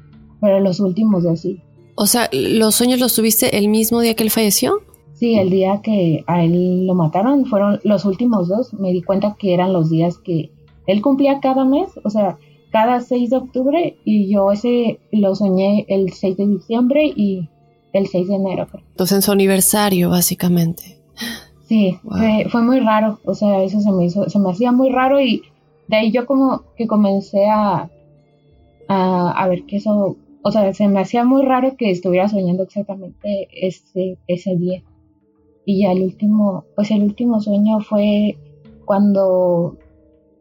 pero 0.41 0.61
los 0.61 0.79
últimos 0.79 1.25
dos 1.25 1.41
sí. 1.41 1.61
O 1.97 2.07
sea, 2.07 2.31
¿los 2.33 2.77
sueños 2.77 3.01
los 3.01 3.15
tuviste 3.15 3.59
el 3.59 3.69
mismo 3.69 4.01
día 4.01 4.15
que 4.15 4.23
él 4.23 4.31
falleció? 4.31 4.81
Sí, 5.21 5.39
el 5.39 5.51
día 5.51 5.83
que 5.83 6.25
a 6.27 6.43
él 6.43 6.87
lo 6.87 6.95
mataron 6.95 7.45
fueron 7.45 7.79
los 7.85 8.07
últimos 8.07 8.49
dos. 8.49 8.73
Me 8.73 8.91
di 8.91 9.03
cuenta 9.03 9.37
que 9.39 9.53
eran 9.53 9.75
los 9.75 9.91
días 9.91 10.17
que 10.17 10.51
él 10.87 11.03
cumplía 11.03 11.41
cada 11.41 11.67
mes, 11.67 11.91
o 12.05 12.09
sea, 12.09 12.39
cada 12.73 13.03
6 13.03 13.29
de 13.29 13.37
octubre 13.37 13.99
y 14.03 14.33
yo 14.33 14.51
ese 14.51 14.99
lo 15.13 15.35
soñé 15.35 15.85
el 15.91 16.11
6 16.15 16.39
de 16.39 16.47
diciembre 16.47 17.13
y 17.15 17.51
el 17.93 18.07
6 18.07 18.29
de 18.29 18.35
enero. 18.35 18.67
Entonces 18.73 19.17
en 19.17 19.21
su 19.21 19.33
aniversario, 19.33 20.09
básicamente. 20.09 20.97
Sí, 21.69 21.99
fue, 22.51 22.63
muy 22.63 22.81
raro, 22.81 23.21
o 23.27 23.35
sea, 23.35 23.63
eso 23.63 23.79
se 23.81 23.93
me 23.93 24.07
hizo, 24.07 24.27
se 24.31 24.39
me 24.39 24.51
hacía 24.51 24.73
muy 24.73 24.89
raro 24.89 25.21
y 25.21 25.43
de 25.87 25.97
ahí 25.97 26.11
yo 26.13 26.25
como 26.25 26.63
que 26.79 26.87
comencé 26.87 27.47
a, 27.47 27.91
a, 28.89 29.33
a 29.33 29.49
ver 29.49 29.67
que 29.67 29.77
eso, 29.77 30.17
o 30.43 30.51
sea, 30.51 30.73
se 30.73 30.89
me 30.89 31.01
hacía 31.01 31.25
muy 31.25 31.45
raro 31.45 31.77
que 31.77 31.91
estuviera 31.91 32.27
soñando 32.27 32.63
exactamente 32.63 33.49
ese, 33.53 34.17
ese 34.27 34.57
día. 34.57 34.83
Y 35.65 35.83
ya 35.83 35.93
el 35.93 36.03
último, 36.03 36.65
pues 36.75 36.91
el 36.91 37.03
último 37.03 37.41
sueño 37.41 37.81
fue 37.81 38.37
cuando 38.85 39.77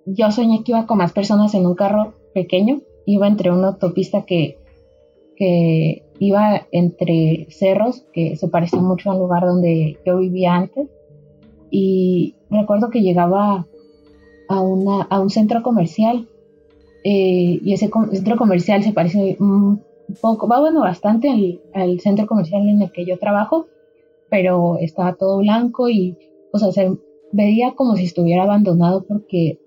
yo 0.05 0.31
soñé 0.31 0.63
que 0.63 0.71
iba 0.71 0.87
con 0.87 0.97
más 0.97 1.13
personas 1.13 1.53
en 1.53 1.65
un 1.65 1.75
carro 1.75 2.13
pequeño, 2.33 2.81
iba 3.05 3.27
entre 3.27 3.51
una 3.51 3.69
autopista 3.69 4.23
que, 4.23 4.57
que 5.35 6.03
iba 6.19 6.67
entre 6.71 7.47
cerros, 7.49 8.05
que 8.13 8.35
se 8.35 8.47
parecía 8.47 8.79
mucho 8.79 9.11
al 9.11 9.19
lugar 9.19 9.43
donde 9.43 9.97
yo 10.05 10.17
vivía 10.17 10.55
antes. 10.55 10.87
Y 11.71 12.35
recuerdo 12.49 12.89
que 12.89 13.01
llegaba 13.01 13.67
a, 14.47 14.61
una, 14.61 15.03
a 15.03 15.19
un 15.19 15.29
centro 15.29 15.61
comercial 15.61 16.27
eh, 17.03 17.59
y 17.63 17.73
ese 17.73 17.89
centro 18.11 18.37
comercial 18.37 18.83
se 18.83 18.93
parece 18.93 19.37
un 19.39 19.81
poco, 20.21 20.47
va 20.47 20.59
bueno, 20.59 20.81
bastante 20.81 21.29
al, 21.29 21.61
al 21.73 21.99
centro 21.99 22.25
comercial 22.25 22.67
en 22.67 22.81
el 22.81 22.91
que 22.91 23.05
yo 23.05 23.19
trabajo 23.19 23.67
pero 24.29 24.77
estaba 24.79 25.15
todo 25.15 25.39
blanco 25.39 25.89
y, 25.89 26.17
o 26.51 26.59
sea, 26.59 26.71
se 26.71 26.91
veía 27.31 27.73
como 27.75 27.95
si 27.95 28.05
estuviera 28.05 28.43
abandonado 28.43 29.05
porque 29.07 29.59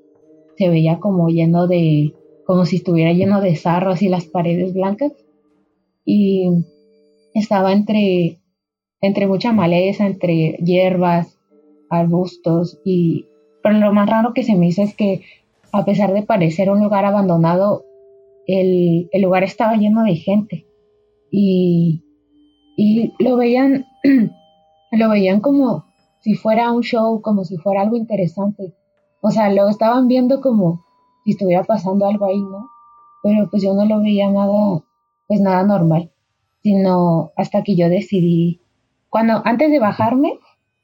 se 0.56 0.68
veía 0.68 0.98
como 0.98 1.28
lleno 1.28 1.66
de, 1.66 2.14
como 2.46 2.66
si 2.66 2.76
estuviera 2.76 3.12
lleno 3.12 3.40
de 3.40 3.56
sarros 3.56 4.02
y 4.02 4.08
las 4.08 4.26
paredes 4.26 4.74
blancas. 4.74 5.12
Y 6.04 6.48
estaba 7.34 7.72
entre, 7.72 8.38
entre 9.00 9.26
mucha 9.26 9.52
maleza, 9.52 10.06
entre 10.06 10.58
hierbas, 10.64 11.38
arbustos 11.92 12.80
y, 12.84 13.26
pero 13.62 13.78
lo 13.78 13.92
más 13.92 14.08
raro 14.08 14.32
que 14.34 14.42
se 14.42 14.56
me 14.56 14.66
hizo 14.66 14.82
es 14.82 14.94
que 14.94 15.22
a 15.72 15.84
pesar 15.84 16.12
de 16.12 16.22
parecer 16.22 16.70
un 16.70 16.82
lugar 16.82 17.04
abandonado, 17.04 17.84
el, 18.46 19.08
el 19.12 19.22
lugar 19.22 19.44
estaba 19.44 19.76
lleno 19.76 20.02
de 20.04 20.16
gente 20.16 20.66
y, 21.30 22.02
y 22.76 23.12
lo 23.18 23.36
veían 23.36 23.86
lo 24.92 25.08
veían 25.08 25.40
como 25.40 25.86
si 26.20 26.34
fuera 26.34 26.70
un 26.70 26.82
show, 26.82 27.20
como 27.20 27.44
si 27.44 27.56
fuera 27.56 27.82
algo 27.82 27.96
interesante. 27.96 28.72
O 29.20 29.30
sea, 29.30 29.50
lo 29.50 29.68
estaban 29.68 30.08
viendo 30.08 30.40
como 30.40 30.84
si 31.24 31.32
estuviera 31.32 31.64
pasando 31.64 32.06
algo 32.06 32.26
ahí, 32.26 32.40
¿no? 32.40 32.68
Pero 33.22 33.48
pues 33.50 33.62
yo 33.62 33.74
no 33.74 33.84
lo 33.84 34.00
veía 34.00 34.30
nada, 34.30 34.82
pues 35.28 35.40
nada 35.40 35.64
normal, 35.64 36.10
sino 36.62 37.32
hasta 37.36 37.62
que 37.62 37.76
yo 37.76 37.88
decidí, 37.88 38.60
cuando 39.12 39.42
antes 39.44 39.70
de 39.70 39.78
bajarme, 39.78 40.38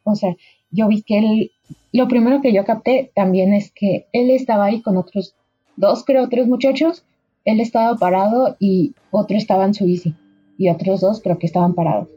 o 0.04 0.14
sea, 0.14 0.36
yo 0.70 0.86
vi 0.88 1.02
que 1.02 1.18
él, 1.18 1.50
lo 1.92 2.08
primero 2.08 2.40
que 2.40 2.52
yo 2.52 2.64
capté 2.64 3.10
también 3.14 3.54
es 3.54 3.72
que 3.72 4.06
él 4.12 4.30
estaba 4.30 4.66
ahí 4.66 4.82
con 4.82 4.96
otros 4.96 5.34
dos, 5.76 6.04
creo, 6.04 6.28
tres 6.28 6.46
muchachos, 6.46 7.04
él 7.44 7.60
estaba 7.60 7.96
parado 7.96 8.56
y 8.58 8.94
otro 9.10 9.36
estaba 9.36 9.64
en 9.64 9.74
su 9.74 9.86
bici, 9.86 10.14
y 10.58 10.68
otros 10.68 11.00
dos 11.00 11.20
creo 11.22 11.38
que 11.38 11.46
estaban 11.46 11.74
parados. 11.74 12.08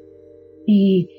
Y 0.65 1.09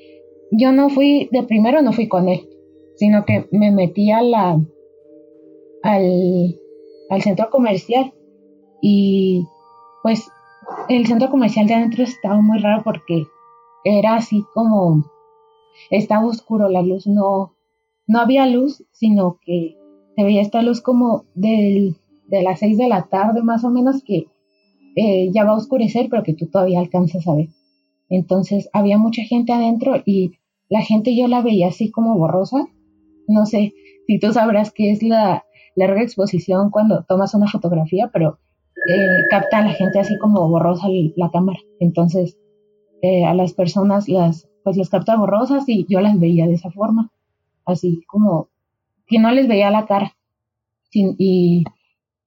yo 0.55 0.71
no 0.71 0.89
fui, 0.89 1.29
de 1.31 1.43
primero 1.43 1.81
no 1.81 1.93
fui 1.93 2.07
con 2.07 2.29
él, 2.29 2.47
sino 2.95 3.25
que 3.25 3.47
me 3.51 3.71
metí 3.71 4.11
a 4.11 4.21
la, 4.21 4.59
al, 5.81 6.59
al 7.09 7.21
centro 7.21 7.49
comercial. 7.49 8.13
Y 8.81 9.47
pues 10.03 10.29
el 10.89 11.07
centro 11.07 11.29
comercial 11.29 11.65
de 11.65 11.73
adentro 11.73 12.03
estaba 12.03 12.39
muy 12.39 12.59
raro 12.59 12.83
porque 12.83 13.25
era 13.83 14.15
así 14.15 14.45
como 14.53 15.05
estaba 15.89 16.25
oscuro 16.25 16.69
la 16.69 16.81
luz 16.81 17.07
no 17.07 17.55
no 18.07 18.19
había 18.19 18.45
luz 18.45 18.83
sino 18.91 19.39
que 19.43 19.75
se 20.15 20.23
veía 20.23 20.41
esta 20.41 20.61
luz 20.61 20.81
como 20.81 21.25
del, 21.33 21.97
de 22.27 22.43
las 22.43 22.59
seis 22.59 22.77
de 22.77 22.87
la 22.87 23.03
tarde 23.03 23.41
más 23.41 23.63
o 23.63 23.69
menos 23.71 24.03
que 24.03 24.27
eh, 24.95 25.31
ya 25.31 25.43
va 25.43 25.51
a 25.51 25.57
oscurecer 25.57 26.07
pero 26.09 26.23
que 26.23 26.33
tú 26.33 26.47
todavía 26.47 26.79
alcanzas 26.79 27.27
a 27.27 27.33
ver. 27.33 27.47
Entonces 28.09 28.69
había 28.73 28.97
mucha 28.97 29.23
gente 29.23 29.53
adentro 29.53 29.95
y 30.05 30.33
la 30.73 30.81
gente 30.81 31.15
yo 31.15 31.27
la 31.27 31.43
veía 31.43 31.67
así 31.67 31.91
como 31.91 32.17
borrosa. 32.17 32.65
No 33.27 33.45
sé 33.45 33.75
si 34.07 34.19
tú 34.19 34.33
sabrás 34.33 34.71
qué 34.71 34.89
es 34.91 35.03
la 35.03 35.45
larga 35.75 36.01
exposición 36.01 36.71
cuando 36.71 37.03
tomas 37.07 37.35
una 37.35 37.47
fotografía, 37.47 38.09
pero 38.11 38.39
eh, 38.89 39.27
capta 39.29 39.59
a 39.59 39.65
la 39.65 39.73
gente 39.73 39.99
así 39.99 40.17
como 40.17 40.49
borrosa 40.49 40.87
la 41.15 41.29
cámara. 41.29 41.59
Entonces, 41.79 42.39
eh, 43.03 43.23
a 43.23 43.35
las 43.35 43.53
personas 43.53 44.09
las, 44.09 44.49
pues 44.63 44.75
las 44.75 44.89
capta 44.89 45.15
borrosas 45.15 45.63
y 45.67 45.85
yo 45.87 46.01
las 46.01 46.19
veía 46.19 46.47
de 46.47 46.55
esa 46.55 46.71
forma, 46.71 47.11
así 47.65 48.01
como 48.07 48.49
que 49.05 49.19
no 49.19 49.29
les 49.29 49.47
veía 49.47 49.69
la 49.69 49.85
cara. 49.85 50.15
y, 50.91 51.65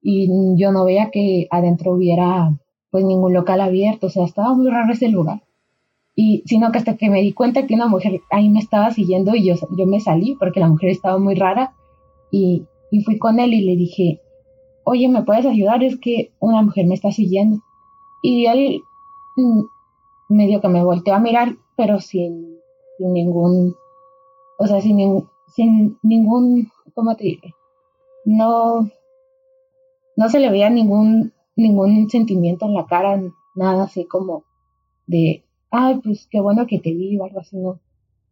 y 0.01 0.29
yo 0.55 0.71
no 0.71 0.85
veía 0.85 1.11
que 1.11 1.47
adentro 1.51 1.91
hubiera 1.91 2.57
pues 2.91 3.03
ningún 3.03 3.33
local 3.33 3.59
abierto, 3.59 4.07
o 4.07 4.09
sea, 4.09 4.23
estaba 4.23 4.53
muy 4.55 4.69
raro 4.69 4.93
ese 4.93 5.09
lugar 5.09 5.41
y 6.19 6.41
sino 6.47 6.71
que 6.71 6.79
hasta 6.79 6.97
que 6.97 7.11
me 7.11 7.21
di 7.21 7.31
cuenta 7.31 7.67
que 7.67 7.75
una 7.75 7.87
mujer 7.87 8.21
ahí 8.31 8.49
me 8.49 8.57
estaba 8.57 8.89
siguiendo 8.89 9.35
y 9.35 9.45
yo, 9.45 9.53
yo 9.77 9.85
me 9.85 9.99
salí 9.99 10.35
porque 10.35 10.59
la 10.59 10.67
mujer 10.67 10.89
estaba 10.89 11.19
muy 11.19 11.35
rara 11.35 11.75
y, 12.31 12.65
y 12.89 13.03
fui 13.03 13.19
con 13.19 13.39
él 13.39 13.53
y 13.53 13.61
le 13.61 13.75
dije, 13.75 14.19
oye, 14.83 15.07
¿me 15.09 15.21
puedes 15.21 15.45
ayudar? 15.45 15.83
Es 15.83 15.99
que 15.99 16.31
una 16.39 16.63
mujer 16.63 16.87
me 16.87 16.95
está 16.95 17.11
siguiendo. 17.11 17.61
Y 18.23 18.47
él 18.47 18.81
mm, 19.35 19.61
medio 20.29 20.59
que 20.59 20.69
me 20.69 20.83
volteó 20.83 21.13
a 21.13 21.19
mirar, 21.19 21.55
pero 21.75 21.99
sin, 21.99 22.57
sin 22.97 23.13
ningún, 23.13 23.75
o 24.57 24.65
sea, 24.65 24.81
sin, 24.81 25.23
sin 25.53 25.99
ningún, 26.01 26.71
¿cómo 26.95 27.15
te 27.15 27.25
diré? 27.25 27.53
No, 28.25 28.89
no 30.15 30.29
se 30.29 30.39
le 30.39 30.49
veía 30.49 30.71
ningún, 30.71 31.31
ningún 31.55 32.09
sentimiento 32.09 32.65
en 32.65 32.73
la 32.73 32.87
cara, 32.87 33.21
nada 33.53 33.83
así 33.83 34.05
como 34.05 34.45
de, 35.05 35.43
ay, 35.71 35.99
pues 36.03 36.27
qué 36.29 36.39
bueno 36.39 36.67
que 36.67 36.79
te 36.79 36.93
vi 36.93 37.17
o. 37.17 37.79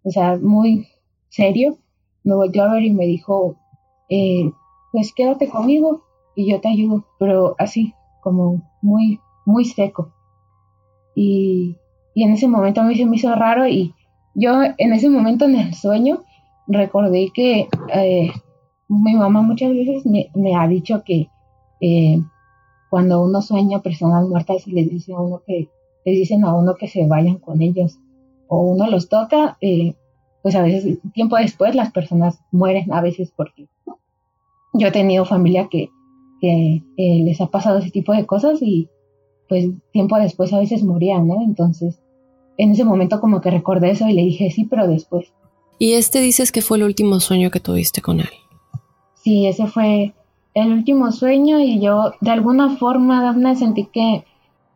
O 0.04 0.12
sea, 0.12 0.38
muy 0.38 0.88
serio, 1.30 1.78
me 2.24 2.36
volvió 2.36 2.64
a 2.64 2.74
ver 2.74 2.84
y 2.84 2.92
me 2.92 3.06
dijo, 3.06 3.56
eh, 4.10 4.52
pues 4.92 5.14
quédate 5.14 5.50
conmigo 5.50 6.04
y 6.36 6.52
yo 6.52 6.62
te 6.62 6.70
ayudo, 6.70 7.06
pero 7.20 7.56
así, 7.58 7.94
como 8.22 8.62
muy, 8.82 9.20
muy 9.46 9.66
seco. 9.66 10.12
Y, 11.16 11.76
y 12.14 12.24
en 12.24 12.34
ese 12.34 12.48
momento 12.48 12.82
a 12.82 12.84
mí 12.84 12.96
se 12.96 13.06
me 13.06 13.16
hizo 13.16 13.34
raro 13.36 13.68
y 13.68 13.94
yo 14.36 14.62
en 14.78 14.94
ese 14.94 15.10
momento 15.10 15.46
en 15.46 15.56
el 15.56 15.74
sueño 15.74 16.24
recordé 16.68 17.32
que 17.34 17.70
eh, 17.94 18.32
mi 18.88 19.16
mamá 19.16 19.42
muchas 19.42 19.72
veces 19.72 20.06
me, 20.06 20.56
ha 20.56 20.68
dicho 20.68 21.04
que 21.04 21.30
eh, 21.82 22.22
cuando 22.90 23.24
uno 23.24 23.42
sueña 23.42 23.80
personas 23.82 24.28
muertas 24.28 24.68
le 24.68 24.84
dice 24.84 25.14
a 25.14 25.20
uno 25.20 25.42
que 25.46 25.70
les 26.06 26.16
dicen 26.16 26.46
a 26.46 26.54
uno 26.54 26.76
que 26.76 26.88
se 26.88 27.08
vayan 27.08 27.40
con 27.40 27.62
ellos 27.62 27.98
o 28.48 28.62
uno 28.62 28.88
los 28.90 29.10
toca, 29.10 29.58
eh, 29.62 29.96
pues 30.44 30.56
a 30.56 30.62
veces 30.62 31.00
tiempo 31.14 31.36
después 31.38 31.74
las 31.76 31.92
personas 31.92 32.40
mueren 32.52 32.94
a 32.94 33.02
veces 33.02 33.34
porque 33.36 33.68
yo 34.74 34.88
he 34.88 34.92
tenido 34.92 35.26
familia 35.26 35.68
que, 35.70 35.90
que 36.40 36.84
eh, 36.98 37.24
les 37.24 37.42
ha 37.42 37.48
pasado 37.48 37.80
ese 37.80 37.90
tipo 37.90 38.14
de 38.14 38.26
cosas 38.26 38.62
y 38.62 38.90
pues 39.50 39.68
tiempo 39.92 40.18
después 40.18 40.54
a 40.54 40.60
veces 40.60 40.84
morían, 40.84 41.28
¿no? 41.28 41.42
Entonces, 41.42 42.00
en 42.58 42.72
ese 42.72 42.84
momento 42.84 43.20
como 43.20 43.42
que 43.42 43.52
recordé 43.52 43.92
eso 43.92 44.08
y 44.08 44.14
le 44.14 44.24
dije 44.24 44.52
sí, 44.52 44.66
pero 44.66 44.88
después. 44.88 45.34
¿Y 45.80 45.94
este 45.94 46.20
dices 46.20 46.52
que 46.52 46.62
fue 46.62 46.78
el 46.78 46.84
último 46.84 47.20
sueño 47.20 47.52
que 47.52 47.60
tuviste 47.60 48.02
con 48.02 48.20
él? 48.20 48.30
Sí, 49.16 49.48
ese 49.48 49.68
fue 49.68 50.14
el 50.54 50.72
último 50.72 51.12
sueño 51.12 51.60
y 51.60 51.80
yo 51.80 52.14
de 52.22 52.32
alguna 52.32 52.78
forma, 52.78 53.22
Dafna, 53.24 53.56
sentí 53.56 53.86
que 53.86 54.24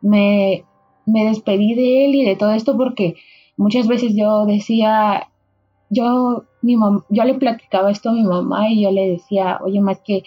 me 0.02 0.65
me 1.12 1.26
despedí 1.26 1.76
de 1.76 2.06
él 2.06 2.15
y 2.15 2.26
de 2.26 2.36
todo 2.36 2.52
esto 2.52 2.78
porque 2.78 3.15
muchas 3.58 3.88
veces 3.88 4.15
yo 4.15 4.45
decía, 4.45 5.30
yo, 5.89 6.43
mi 6.62 6.76
yo 7.10 7.24
le 7.24 7.34
platicaba 7.36 7.91
esto 7.91 8.10
a 8.10 8.13
mi 8.13 8.24
mamá 8.24 8.69
y 8.69 8.84
yo 8.84 8.91
le 8.91 9.10
decía, 9.10 9.60
oye, 9.63 9.82
más 9.82 10.00
que 10.00 10.24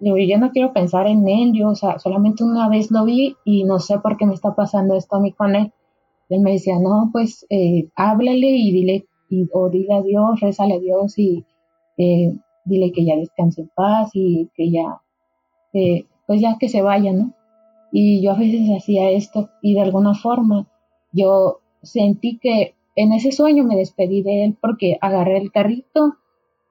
yo 0.00 0.38
no 0.38 0.50
quiero 0.50 0.72
pensar 0.72 1.06
en 1.06 1.28
él, 1.28 1.52
yo, 1.52 1.68
o 1.68 1.74
sea, 1.74 1.98
solamente 1.98 2.42
una 2.42 2.68
vez 2.68 2.90
lo 2.90 3.04
vi 3.04 3.36
y 3.44 3.64
no 3.64 3.78
sé 3.78 3.98
por 3.98 4.16
qué 4.16 4.26
me 4.26 4.34
está 4.34 4.54
pasando 4.54 4.96
esto 4.96 5.16
a 5.16 5.20
mí 5.20 5.32
con 5.32 5.54
él. 5.54 5.72
Él 6.28 6.40
me 6.40 6.52
decía, 6.52 6.78
no, 6.80 7.10
pues 7.12 7.46
eh, 7.50 7.88
háblale 7.94 8.48
y 8.48 8.72
dile, 8.72 9.06
y, 9.28 9.48
o 9.52 9.68
dile 9.68 9.94
a 9.94 10.02
Dios, 10.02 10.40
rézale 10.40 10.74
a 10.74 10.78
Dios 10.78 11.18
y 11.18 11.44
eh, 11.98 12.32
dile 12.64 12.90
que 12.92 13.04
ya 13.04 13.16
descanse 13.16 13.62
en 13.62 13.70
paz 13.74 14.10
y 14.14 14.48
que 14.54 14.70
ya, 14.70 15.00
eh, 15.72 16.06
pues 16.26 16.40
ya 16.40 16.56
que 16.58 16.68
se 16.68 16.82
vaya, 16.82 17.12
¿no? 17.12 17.34
Y 17.92 18.22
yo 18.22 18.32
a 18.32 18.38
veces 18.38 18.68
hacía 18.76 19.10
esto 19.10 19.50
y 19.60 19.74
de 19.74 19.82
alguna 19.82 20.14
forma 20.14 20.66
yo 21.12 21.60
sentí 21.82 22.38
que 22.38 22.74
en 22.96 23.12
ese 23.12 23.32
sueño 23.32 23.64
me 23.64 23.76
despedí 23.76 24.22
de 24.22 24.44
él 24.44 24.56
porque 24.60 24.98
agarré 25.00 25.38
el 25.38 25.52
carrito 25.52 26.16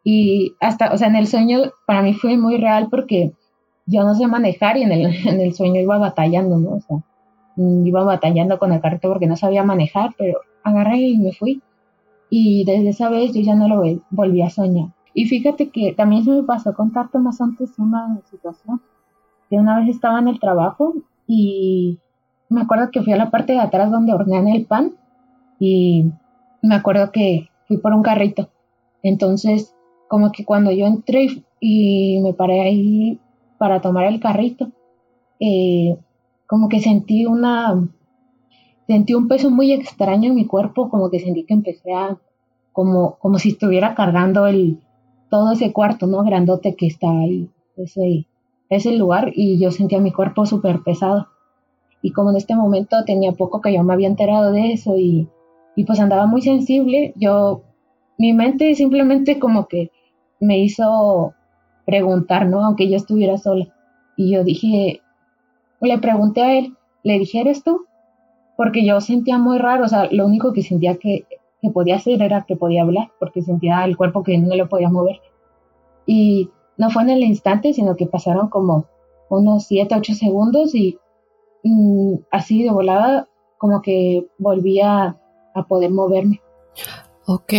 y 0.03 0.55
hasta, 0.59 0.91
o 0.93 0.97
sea, 0.97 1.07
en 1.07 1.15
el 1.15 1.27
sueño 1.27 1.59
para 1.85 2.01
mí 2.01 2.13
fue 2.13 2.37
muy 2.37 2.57
real 2.57 2.87
porque 2.89 3.33
yo 3.85 4.03
no 4.03 4.15
sé 4.15 4.27
manejar 4.27 4.77
y 4.77 4.83
en 4.83 4.91
el, 4.91 5.05
en 5.27 5.39
el 5.39 5.53
sueño 5.53 5.79
iba 5.79 5.97
batallando, 5.97 6.57
¿no? 6.57 6.71
O 6.71 6.81
sea, 6.81 6.97
mm, 7.55 7.85
iba 7.85 8.03
batallando 8.03 8.57
con 8.57 8.71
el 8.71 8.81
carrito 8.81 9.09
porque 9.09 9.27
no 9.27 9.37
sabía 9.37 9.63
manejar, 9.63 10.15
pero 10.17 10.39
agarré 10.63 10.99
y 10.99 11.17
me 11.19 11.33
fui. 11.33 11.61
Y 12.29 12.63
desde 12.65 12.89
esa 12.89 13.09
vez 13.09 13.33
yo 13.33 13.41
ya 13.41 13.55
no 13.55 13.67
lo 13.67 13.83
volví 14.09 14.41
a 14.41 14.49
soñar. 14.49 14.89
Y 15.13 15.25
fíjate 15.25 15.69
que 15.69 15.93
también 15.93 16.23
se 16.23 16.31
me 16.31 16.43
pasó 16.43 16.73
contarte 16.73 17.19
más 17.19 17.41
antes 17.41 17.77
una 17.77 18.21
situación. 18.29 18.81
Que 19.49 19.57
una 19.57 19.79
vez 19.79 19.89
estaba 19.89 20.19
en 20.19 20.29
el 20.29 20.39
trabajo 20.39 20.93
y 21.33 21.97
me 22.49 22.59
acuerdo 22.59 22.91
que 22.91 23.01
fui 23.01 23.13
a 23.13 23.17
la 23.17 23.31
parte 23.31 23.53
de 23.53 23.59
atrás 23.59 23.89
donde 23.89 24.13
hornean 24.13 24.49
el 24.49 24.65
pan 24.65 24.97
y 25.61 26.11
me 26.61 26.75
acuerdo 26.75 27.09
que 27.13 27.47
fui 27.69 27.77
por 27.77 27.93
un 27.93 28.03
carrito. 28.03 28.49
Entonces 29.01 29.73
como 30.09 30.33
que 30.33 30.43
cuando 30.43 30.71
yo 30.71 30.87
entré 30.87 31.45
y 31.61 32.19
me 32.21 32.33
paré 32.33 32.59
ahí 32.59 33.19
para 33.57 33.79
tomar 33.79 34.07
el 34.07 34.19
carrito, 34.19 34.71
eh, 35.39 35.97
como 36.47 36.67
que 36.67 36.81
sentí 36.81 37.25
una, 37.25 37.81
sentí 38.85 39.13
un 39.13 39.29
peso 39.29 39.49
muy 39.49 39.71
extraño 39.71 40.31
en 40.31 40.35
mi 40.35 40.45
cuerpo, 40.47 40.89
como 40.89 41.09
que 41.09 41.21
sentí 41.21 41.45
que 41.45 41.53
empecé 41.53 41.93
a, 41.93 42.17
como, 42.73 43.15
como 43.19 43.39
si 43.39 43.51
estuviera 43.51 43.95
cargando 43.95 44.47
el, 44.47 44.81
todo 45.29 45.53
ese 45.53 45.71
cuarto, 45.71 46.07
¿no? 46.07 46.25
Grandote 46.25 46.75
que 46.75 46.87
está 46.87 47.09
ahí, 47.09 47.49
ese, 47.77 48.25
ese 48.75 48.91
lugar, 48.93 49.31
y 49.35 49.59
yo 49.59 49.71
sentía 49.71 49.99
mi 49.99 50.11
cuerpo 50.11 50.45
súper 50.45 50.81
pesado. 50.81 51.27
Y 52.01 52.11
como 52.11 52.31
en 52.31 52.37
este 52.37 52.55
momento 52.55 53.03
tenía 53.05 53.31
poco 53.33 53.61
que 53.61 53.73
yo 53.73 53.83
me 53.83 53.93
había 53.93 54.07
enterado 54.07 54.51
de 54.51 54.73
eso 54.73 54.97
y, 54.97 55.29
y 55.75 55.85
pues 55.85 55.99
andaba 55.99 56.25
muy 56.25 56.41
sensible, 56.41 57.13
yo, 57.15 57.61
mi 58.17 58.33
mente 58.33 58.73
simplemente 58.75 59.39
como 59.39 59.67
que 59.67 59.91
me 60.39 60.59
hizo 60.59 61.33
preguntar, 61.85 62.47
¿no? 62.47 62.63
Aunque 62.65 62.89
yo 62.89 62.97
estuviera 62.97 63.37
sola. 63.37 63.67
Y 64.17 64.31
yo 64.33 64.43
dije, 64.43 65.01
le 65.81 65.97
pregunté 65.97 66.41
a 66.41 66.57
él, 66.57 66.75
le 67.03 67.19
dije, 67.19 67.41
¿eres 67.41 67.63
tú? 67.63 67.85
Porque 68.57 68.85
yo 68.85 69.01
sentía 69.01 69.37
muy 69.37 69.57
raro, 69.57 69.85
o 69.85 69.87
sea, 69.87 70.07
lo 70.11 70.25
único 70.25 70.53
que 70.53 70.61
sentía 70.61 70.97
que, 70.97 71.25
podía 71.73 71.97
hacer 71.97 72.21
era 72.21 72.45
que 72.47 72.55
podía 72.55 72.81
hablar, 72.81 73.11
porque 73.19 73.41
sentía 73.41 73.85
el 73.85 73.95
cuerpo 73.95 74.23
que 74.23 74.37
no 74.37 74.55
lo 74.55 74.67
podía 74.67 74.89
mover. 74.89 75.21
Y 76.05 76.49
no 76.81 76.89
fue 76.89 77.03
en 77.03 77.11
el 77.11 77.21
instante, 77.21 77.75
sino 77.75 77.95
que 77.95 78.07
pasaron 78.07 78.49
como 78.49 78.87
unos 79.29 79.65
7, 79.67 79.93
8 79.95 80.15
segundos 80.15 80.73
y 80.73 80.97
mm, 81.63 82.15
así 82.31 82.63
de 82.63 82.71
volada, 82.71 83.29
como 83.59 83.83
que 83.83 84.25
volvía 84.39 85.15
a 85.53 85.67
poder 85.67 85.91
moverme. 85.91 86.41
Ok, 87.27 87.53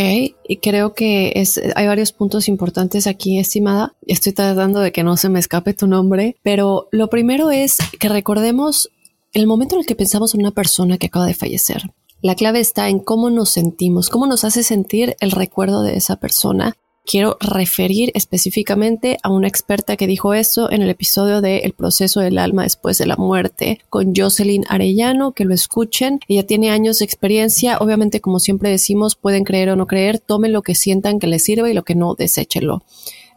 y 0.48 0.56
creo 0.56 0.92
que 0.94 1.34
es, 1.36 1.60
hay 1.76 1.86
varios 1.86 2.12
puntos 2.12 2.48
importantes 2.48 3.06
aquí, 3.06 3.38
estimada. 3.38 3.94
Estoy 4.08 4.32
tratando 4.32 4.80
de 4.80 4.90
que 4.90 5.04
no 5.04 5.16
se 5.16 5.28
me 5.28 5.38
escape 5.38 5.72
tu 5.72 5.86
nombre, 5.86 6.34
pero 6.42 6.88
lo 6.90 7.08
primero 7.08 7.52
es 7.52 7.78
que 8.00 8.08
recordemos 8.08 8.90
el 9.32 9.46
momento 9.46 9.76
en 9.76 9.82
el 9.82 9.86
que 9.86 9.94
pensamos 9.94 10.34
en 10.34 10.40
una 10.40 10.50
persona 10.50 10.98
que 10.98 11.06
acaba 11.06 11.26
de 11.26 11.34
fallecer. 11.34 11.92
La 12.22 12.34
clave 12.34 12.58
está 12.58 12.88
en 12.88 12.98
cómo 12.98 13.30
nos 13.30 13.50
sentimos, 13.50 14.10
cómo 14.10 14.26
nos 14.26 14.42
hace 14.42 14.64
sentir 14.64 15.14
el 15.20 15.30
recuerdo 15.30 15.84
de 15.84 15.94
esa 15.94 16.16
persona 16.16 16.74
quiero 17.04 17.36
referir 17.40 18.10
específicamente 18.14 19.18
a 19.22 19.30
una 19.30 19.48
experta 19.48 19.96
que 19.96 20.06
dijo 20.06 20.34
eso 20.34 20.70
en 20.70 20.82
el 20.82 20.90
episodio 20.90 21.40
de 21.40 21.58
El 21.58 21.72
proceso 21.72 22.20
del 22.20 22.38
alma 22.38 22.62
después 22.62 22.98
de 22.98 23.06
la 23.06 23.16
muerte 23.16 23.80
con 23.88 24.14
Jocelyn 24.14 24.64
Arellano, 24.68 25.32
que 25.32 25.44
lo 25.44 25.54
escuchen. 25.54 26.20
Ella 26.28 26.46
tiene 26.46 26.70
años 26.70 26.98
de 26.98 27.04
experiencia, 27.04 27.78
obviamente 27.78 28.20
como 28.20 28.40
siempre 28.40 28.70
decimos, 28.70 29.16
pueden 29.16 29.44
creer 29.44 29.70
o 29.70 29.76
no 29.76 29.86
creer, 29.86 30.18
tomen 30.18 30.52
lo 30.52 30.62
que 30.62 30.74
sientan 30.74 31.18
que 31.18 31.26
les 31.26 31.44
sirva 31.44 31.70
y 31.70 31.74
lo 31.74 31.84
que 31.84 31.94
no, 31.94 32.14
deséchenlo. 32.14 32.84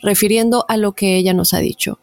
Refiriendo 0.01 0.65
a 0.67 0.77
lo 0.77 0.93
que 0.93 1.17
ella 1.17 1.33
nos 1.33 1.53
ha 1.53 1.59
dicho. 1.59 1.99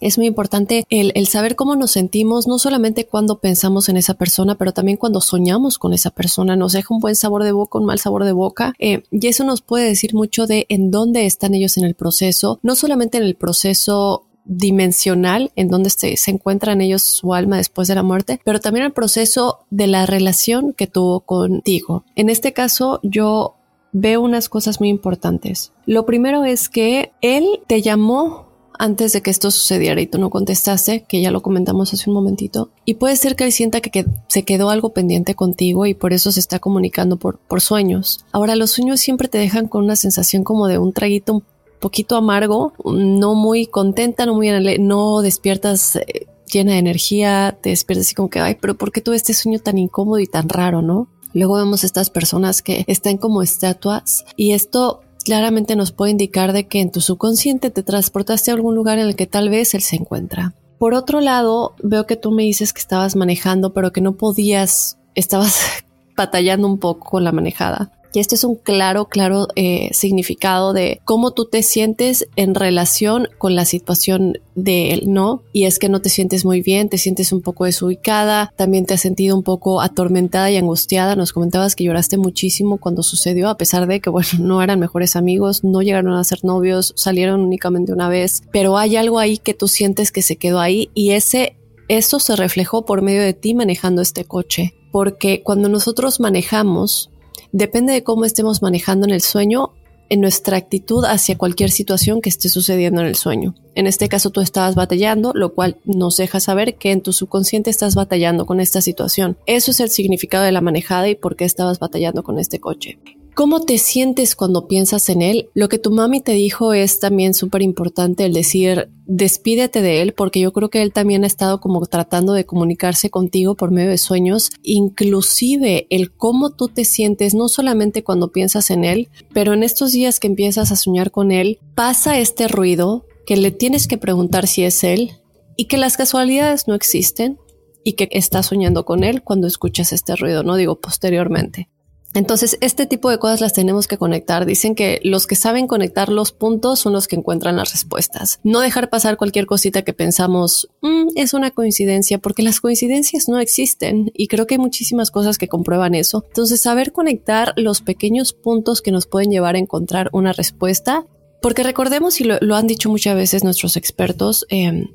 Es 0.00 0.18
muy 0.18 0.26
importante 0.26 0.84
el, 0.90 1.26
saber 1.26 1.56
cómo 1.56 1.74
nos 1.76 1.92
sentimos, 1.92 2.46
no 2.46 2.58
solamente 2.58 3.06
cuando 3.06 3.38
pensamos 3.38 3.88
en 3.88 3.96
esa 3.96 4.14
persona, 4.14 4.56
pero 4.56 4.72
también 4.72 4.98
cuando 4.98 5.20
soñamos 5.20 5.78
con 5.78 5.92
esa 5.92 6.10
persona. 6.10 6.56
Nos 6.56 6.72
deja 6.72 6.94
un 6.94 7.00
buen 7.00 7.16
sabor 7.16 7.44
de 7.44 7.52
boca, 7.52 7.78
un 7.78 7.86
mal 7.86 7.98
sabor 7.98 8.24
de 8.24 8.32
boca. 8.32 8.74
Eh, 8.78 9.02
y 9.10 9.26
eso 9.26 9.44
nos 9.44 9.62
puede 9.62 9.86
decir 9.86 10.14
mucho 10.14 10.46
de 10.46 10.66
en 10.68 10.90
dónde 10.90 11.26
están 11.26 11.54
ellos 11.54 11.76
en 11.78 11.84
el 11.84 11.94
proceso, 11.94 12.58
no 12.62 12.74
solamente 12.74 13.18
en 13.18 13.24
el 13.24 13.36
proceso 13.36 14.26
dimensional 14.44 15.50
en 15.56 15.68
donde 15.68 15.90
se, 15.90 16.16
se, 16.16 16.30
encuentran 16.30 16.80
ellos 16.80 17.02
su 17.02 17.34
alma 17.34 17.56
después 17.56 17.88
de 17.88 17.96
la 17.96 18.04
muerte, 18.04 18.40
pero 18.44 18.60
también 18.60 18.86
el 18.86 18.92
proceso 18.92 19.66
de 19.70 19.88
la 19.88 20.06
relación 20.06 20.72
que 20.72 20.86
tuvo 20.86 21.20
contigo. 21.20 22.04
En 22.14 22.28
este 22.28 22.52
caso, 22.52 23.00
yo 23.02 23.56
veo 23.92 24.20
unas 24.20 24.48
cosas 24.48 24.78
muy 24.78 24.88
importantes. 24.90 25.72
Lo 25.86 26.06
primero 26.06 26.44
es 26.44 26.68
que 26.68 27.12
él 27.22 27.60
te 27.66 27.82
llamó 27.82 28.45
antes 28.78 29.12
de 29.12 29.22
que 29.22 29.30
esto 29.30 29.50
sucediera 29.50 30.00
y 30.00 30.06
tú 30.06 30.18
no 30.18 30.30
contestaste, 30.30 31.04
que 31.08 31.20
ya 31.20 31.30
lo 31.30 31.42
comentamos 31.42 31.92
hace 31.92 32.08
un 32.10 32.14
momentito. 32.14 32.70
Y 32.84 32.94
puede 32.94 33.16
ser 33.16 33.36
que 33.36 33.44
él 33.44 33.52
sienta 33.52 33.80
que, 33.80 34.06
se 34.28 34.44
quedó 34.44 34.70
algo 34.70 34.90
pendiente 34.90 35.34
contigo 35.34 35.86
y 35.86 35.94
por 35.94 36.12
eso 36.12 36.32
se 36.32 36.40
está 36.40 36.58
comunicando 36.58 37.16
por, 37.16 37.38
sueños. 37.60 38.24
Ahora, 38.32 38.54
los 38.54 38.70
sueños 38.70 39.00
siempre 39.00 39.28
te 39.28 39.38
dejan 39.38 39.66
con 39.66 39.84
una 39.84 39.96
sensación 39.96 40.44
como 40.44 40.68
de 40.68 40.78
un 40.78 40.92
traguito 40.92 41.34
un 41.34 41.44
poquito 41.80 42.16
amargo, 42.16 42.74
no 42.84 43.34
muy 43.34 43.66
contenta, 43.66 44.26
no 44.26 44.34
muy 44.34 44.50
no 44.78 45.20
despiertas 45.22 45.96
eh, 45.96 46.26
llena 46.52 46.72
de 46.72 46.78
energía, 46.78 47.58
te 47.60 47.70
despiertas 47.70 48.06
así 48.06 48.14
como 48.14 48.28
que, 48.28 48.40
ay, 48.40 48.56
pero 48.60 48.76
¿por 48.76 48.92
qué 48.92 49.00
tuve 49.00 49.16
este 49.16 49.34
sueño 49.34 49.58
tan 49.58 49.78
incómodo 49.78 50.18
y 50.20 50.26
tan 50.26 50.48
raro, 50.48 50.82
no? 50.82 51.08
Luego 51.32 51.56
vemos 51.56 51.84
estas 51.84 52.08
personas 52.08 52.62
que 52.62 52.84
están 52.86 53.18
como 53.18 53.42
estatuas 53.42 54.24
y 54.36 54.52
esto 54.52 55.00
claramente 55.26 55.74
nos 55.74 55.90
puede 55.90 56.12
indicar 56.12 56.52
de 56.52 56.68
que 56.68 56.80
en 56.80 56.92
tu 56.92 57.00
subconsciente 57.00 57.70
te 57.70 57.82
transportaste 57.82 58.52
a 58.52 58.54
algún 58.54 58.76
lugar 58.76 59.00
en 59.00 59.08
el 59.08 59.16
que 59.16 59.26
tal 59.26 59.48
vez 59.48 59.74
él 59.74 59.82
se 59.82 59.96
encuentra. 59.96 60.54
Por 60.78 60.94
otro 60.94 61.20
lado, 61.20 61.74
veo 61.82 62.06
que 62.06 62.14
tú 62.14 62.30
me 62.30 62.44
dices 62.44 62.72
que 62.72 62.80
estabas 62.80 63.16
manejando, 63.16 63.72
pero 63.72 63.92
que 63.92 64.00
no 64.00 64.12
podías, 64.12 64.98
estabas 65.16 65.66
batallando 66.16 66.68
un 66.68 66.78
poco 66.78 67.10
con 67.10 67.24
la 67.24 67.32
manejada. 67.32 67.90
Y 68.16 68.18
este 68.18 68.34
es 68.34 68.44
un 68.44 68.54
claro, 68.54 69.10
claro 69.10 69.46
eh, 69.56 69.90
significado 69.92 70.72
de 70.72 71.02
cómo 71.04 71.32
tú 71.32 71.44
te 71.44 71.62
sientes 71.62 72.26
en 72.34 72.54
relación 72.54 73.28
con 73.36 73.54
la 73.54 73.66
situación 73.66 74.38
de 74.54 74.94
él, 74.94 75.12
¿no? 75.12 75.42
Y 75.52 75.66
es 75.66 75.78
que 75.78 75.90
no 75.90 76.00
te 76.00 76.08
sientes 76.08 76.46
muy 76.46 76.62
bien, 76.62 76.88
te 76.88 76.96
sientes 76.96 77.30
un 77.30 77.42
poco 77.42 77.66
desubicada, 77.66 78.54
también 78.56 78.86
te 78.86 78.94
has 78.94 79.02
sentido 79.02 79.36
un 79.36 79.42
poco 79.42 79.82
atormentada 79.82 80.50
y 80.50 80.56
angustiada. 80.56 81.14
Nos 81.14 81.34
comentabas 81.34 81.76
que 81.76 81.84
lloraste 81.84 82.16
muchísimo 82.16 82.78
cuando 82.78 83.02
sucedió, 83.02 83.50
a 83.50 83.58
pesar 83.58 83.86
de 83.86 84.00
que, 84.00 84.08
bueno, 84.16 84.30
no 84.38 84.62
eran 84.62 84.80
mejores 84.80 85.14
amigos, 85.14 85.62
no 85.62 85.82
llegaron 85.82 86.14
a 86.14 86.24
ser 86.24 86.42
novios, 86.42 86.94
salieron 86.96 87.42
únicamente 87.42 87.92
una 87.92 88.08
vez, 88.08 88.44
pero 88.50 88.78
hay 88.78 88.96
algo 88.96 89.18
ahí 89.18 89.36
que 89.36 89.52
tú 89.52 89.68
sientes 89.68 90.10
que 90.10 90.22
se 90.22 90.36
quedó 90.36 90.60
ahí 90.60 90.88
y 90.94 91.10
ese, 91.10 91.58
eso 91.88 92.18
se 92.18 92.34
reflejó 92.34 92.86
por 92.86 93.02
medio 93.02 93.20
de 93.20 93.34
ti 93.34 93.54
manejando 93.54 94.00
este 94.00 94.24
coche. 94.24 94.72
Porque 94.90 95.42
cuando 95.42 95.68
nosotros 95.68 96.20
manejamos, 96.20 97.10
Depende 97.52 97.92
de 97.92 98.02
cómo 98.02 98.24
estemos 98.24 98.62
manejando 98.62 99.06
en 99.06 99.12
el 99.12 99.20
sueño, 99.20 99.70
en 100.08 100.20
nuestra 100.20 100.56
actitud 100.56 101.04
hacia 101.04 101.36
cualquier 101.36 101.70
situación 101.70 102.20
que 102.20 102.28
esté 102.28 102.48
sucediendo 102.48 103.00
en 103.00 103.08
el 103.08 103.16
sueño. 103.16 103.54
En 103.74 103.86
este 103.86 104.08
caso 104.08 104.30
tú 104.30 104.40
estabas 104.40 104.74
batallando, 104.74 105.32
lo 105.34 105.54
cual 105.54 105.78
nos 105.84 106.16
deja 106.16 106.40
saber 106.40 106.76
que 106.76 106.92
en 106.92 107.02
tu 107.02 107.12
subconsciente 107.12 107.70
estás 107.70 107.94
batallando 107.94 108.46
con 108.46 108.60
esta 108.60 108.80
situación. 108.80 109.36
Eso 109.46 109.70
es 109.70 109.80
el 109.80 109.90
significado 109.90 110.44
de 110.44 110.52
la 110.52 110.60
manejada 110.60 111.08
y 111.08 111.14
por 111.14 111.36
qué 111.36 111.44
estabas 111.44 111.78
batallando 111.78 112.22
con 112.22 112.38
este 112.38 112.60
coche. 112.60 112.98
¿Cómo 113.36 113.60
te 113.60 113.76
sientes 113.76 114.34
cuando 114.34 114.66
piensas 114.66 115.10
en 115.10 115.20
él? 115.20 115.50
Lo 115.52 115.68
que 115.68 115.78
tu 115.78 115.90
mami 115.90 116.22
te 116.22 116.32
dijo 116.32 116.72
es 116.72 117.00
también 117.00 117.34
súper 117.34 117.60
importante 117.60 118.24
el 118.24 118.32
decir 118.32 118.88
despídete 119.04 119.82
de 119.82 120.00
él 120.00 120.14
porque 120.14 120.40
yo 120.40 120.54
creo 120.54 120.70
que 120.70 120.80
él 120.80 120.90
también 120.90 121.22
ha 121.22 121.26
estado 121.26 121.60
como 121.60 121.84
tratando 121.84 122.32
de 122.32 122.46
comunicarse 122.46 123.10
contigo 123.10 123.54
por 123.54 123.72
medio 123.72 123.90
de 123.90 123.98
sueños, 123.98 124.52
inclusive 124.62 125.86
el 125.90 126.14
cómo 126.14 126.48
tú 126.48 126.68
te 126.68 126.86
sientes 126.86 127.34
no 127.34 127.48
solamente 127.48 128.02
cuando 128.02 128.32
piensas 128.32 128.70
en 128.70 128.86
él, 128.86 129.10
pero 129.34 129.52
en 129.52 129.64
estos 129.64 129.92
días 129.92 130.18
que 130.18 130.28
empiezas 130.28 130.72
a 130.72 130.76
soñar 130.76 131.10
con 131.10 131.30
él, 131.30 131.58
pasa 131.74 132.18
este 132.18 132.48
ruido 132.48 133.04
que 133.26 133.36
le 133.36 133.50
tienes 133.50 133.86
que 133.86 133.98
preguntar 133.98 134.46
si 134.46 134.62
es 134.64 134.82
él 134.82 135.12
y 135.58 135.66
que 135.66 135.76
las 135.76 135.98
casualidades 135.98 136.68
no 136.68 136.74
existen 136.74 137.38
y 137.84 137.92
que 137.92 138.08
estás 138.12 138.46
soñando 138.46 138.86
con 138.86 139.04
él 139.04 139.22
cuando 139.22 139.46
escuchas 139.46 139.92
este 139.92 140.16
ruido, 140.16 140.42
no 140.42 140.56
digo 140.56 140.80
posteriormente. 140.80 141.68
Entonces, 142.14 142.56
este 142.60 142.86
tipo 142.86 143.10
de 143.10 143.18
cosas 143.18 143.40
las 143.40 143.52
tenemos 143.52 143.86
que 143.86 143.98
conectar. 143.98 144.46
Dicen 144.46 144.74
que 144.74 145.00
los 145.04 145.26
que 145.26 145.36
saben 145.36 145.66
conectar 145.66 146.08
los 146.08 146.32
puntos 146.32 146.80
son 146.80 146.92
los 146.92 147.08
que 147.08 147.16
encuentran 147.16 147.56
las 147.56 147.72
respuestas. 147.72 148.40
No 148.42 148.60
dejar 148.60 148.88
pasar 148.88 149.16
cualquier 149.16 149.46
cosita 149.46 149.82
que 149.82 149.92
pensamos 149.92 150.68
mm, 150.80 151.08
es 151.14 151.34
una 151.34 151.50
coincidencia, 151.50 152.18
porque 152.18 152.42
las 152.42 152.60
coincidencias 152.60 153.28
no 153.28 153.38
existen 153.38 154.10
y 154.14 154.28
creo 154.28 154.46
que 154.46 154.54
hay 154.54 154.60
muchísimas 154.60 155.10
cosas 155.10 155.36
que 155.36 155.48
comprueban 155.48 155.94
eso. 155.94 156.24
Entonces, 156.28 156.62
saber 156.62 156.92
conectar 156.92 157.52
los 157.56 157.82
pequeños 157.82 158.32
puntos 158.32 158.82
que 158.82 158.92
nos 158.92 159.06
pueden 159.06 159.30
llevar 159.30 159.56
a 159.56 159.58
encontrar 159.58 160.08
una 160.12 160.32
respuesta, 160.32 161.06
porque 161.42 161.62
recordemos 161.62 162.20
y 162.20 162.24
lo, 162.24 162.56
han 162.56 162.66
dicho 162.66 162.88
muchas 162.88 163.14
veces 163.14 163.44
nuestros 163.44 163.76
expertos, 163.76 164.46
em, 164.48 164.88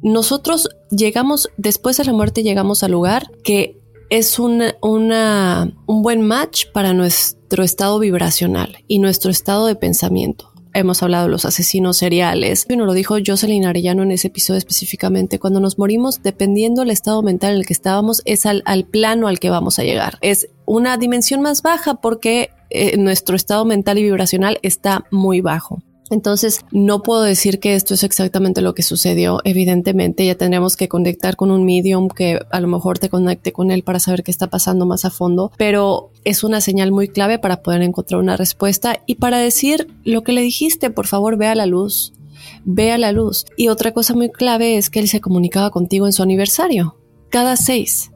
nosotros 0.00 0.68
llegamos, 0.90 1.50
después 1.56 1.96
de 1.96 2.04
la 2.04 2.12
muerte 2.12 2.42
llegamos 2.42 2.82
al 2.82 2.92
lugar 2.92 3.30
que 3.42 3.80
es 4.10 4.38
una, 4.38 4.74
un 4.80 6.02
buen 6.02 6.22
match 6.22 6.66
para 6.72 6.92
nuestro 6.92 7.62
estado 7.62 7.98
vibracional 7.98 8.78
y 8.86 8.98
nuestro 8.98 9.30
estado 9.30 9.66
de 9.66 9.74
pensamiento. 9.74 10.50
Hemos 10.74 11.02
hablado 11.02 11.24
de 11.24 11.30
los 11.30 11.44
asesinos 11.44 11.96
seriales. 11.96 12.66
Bueno, 12.68 12.84
lo 12.84 12.92
dijo 12.92 13.16
Jocelyn 13.24 13.64
Arellano 13.64 14.02
en 14.02 14.12
ese 14.12 14.28
episodio 14.28 14.58
específicamente. 14.58 15.38
Cuando 15.38 15.60
nos 15.60 15.78
morimos, 15.78 16.22
dependiendo 16.22 16.82
del 16.82 16.90
estado 16.90 17.22
mental 17.22 17.52
en 17.52 17.60
el 17.60 17.66
que 17.66 17.72
estábamos, 17.72 18.22
es 18.26 18.46
al, 18.46 18.62
plano 18.90 19.28
al 19.28 19.40
que 19.40 19.50
vamos 19.50 19.78
a 19.78 19.82
llegar. 19.82 20.18
Es 20.20 20.48
una 20.66 20.96
dimensión 20.96 21.40
más 21.40 21.62
baja 21.62 21.94
porque 21.94 22.50
eh, 22.70 22.96
nuestro 22.98 23.34
estado 23.34 23.64
mental 23.64 23.98
y 23.98 24.02
vibracional 24.02 24.58
está 24.62 25.06
muy 25.10 25.40
bajo. 25.40 25.82
Entonces, 26.10 26.60
no 26.72 27.02
puedo 27.02 27.22
decir 27.22 27.60
que 27.60 27.74
esto 27.74 27.94
es 27.94 28.02
exactamente 28.02 28.62
lo 28.62 28.74
que 28.74 28.82
sucedió. 28.82 29.40
Evidentemente, 29.44 30.24
ya 30.24 30.34
tendríamos 30.36 30.76
que 30.76 30.88
conectar 30.88 31.36
con 31.36 31.50
un 31.50 31.64
medium 31.64 32.08
que 32.08 32.40
a 32.50 32.60
lo 32.60 32.68
mejor 32.68 32.98
te 32.98 33.08
conecte 33.08 33.52
con 33.52 33.70
él 33.70 33.82
para 33.82 34.00
saber 34.00 34.22
qué 34.22 34.30
está 34.30 34.48
pasando 34.48 34.86
más 34.86 35.04
a 35.04 35.10
fondo, 35.10 35.52
pero 35.58 36.10
es 36.24 36.44
una 36.44 36.60
señal 36.60 36.92
muy 36.92 37.08
clave 37.08 37.38
para 37.38 37.62
poder 37.62 37.82
encontrar 37.82 38.20
una 38.20 38.36
respuesta 38.36 39.02
y 39.06 39.16
para 39.16 39.38
decir 39.38 39.88
lo 40.04 40.22
que 40.22 40.32
le 40.32 40.40
dijiste, 40.40 40.90
por 40.90 41.06
favor, 41.06 41.36
vea 41.36 41.54
la 41.54 41.66
luz, 41.66 42.14
vea 42.64 42.96
la 42.96 43.12
luz. 43.12 43.44
Y 43.56 43.68
otra 43.68 43.92
cosa 43.92 44.14
muy 44.14 44.30
clave 44.30 44.76
es 44.76 44.90
que 44.90 45.00
él 45.00 45.08
se 45.08 45.20
comunicaba 45.20 45.70
contigo 45.70 46.06
en 46.06 46.12
su 46.12 46.22
aniversario, 46.22 46.96
cada 47.28 47.56
seis. 47.56 48.12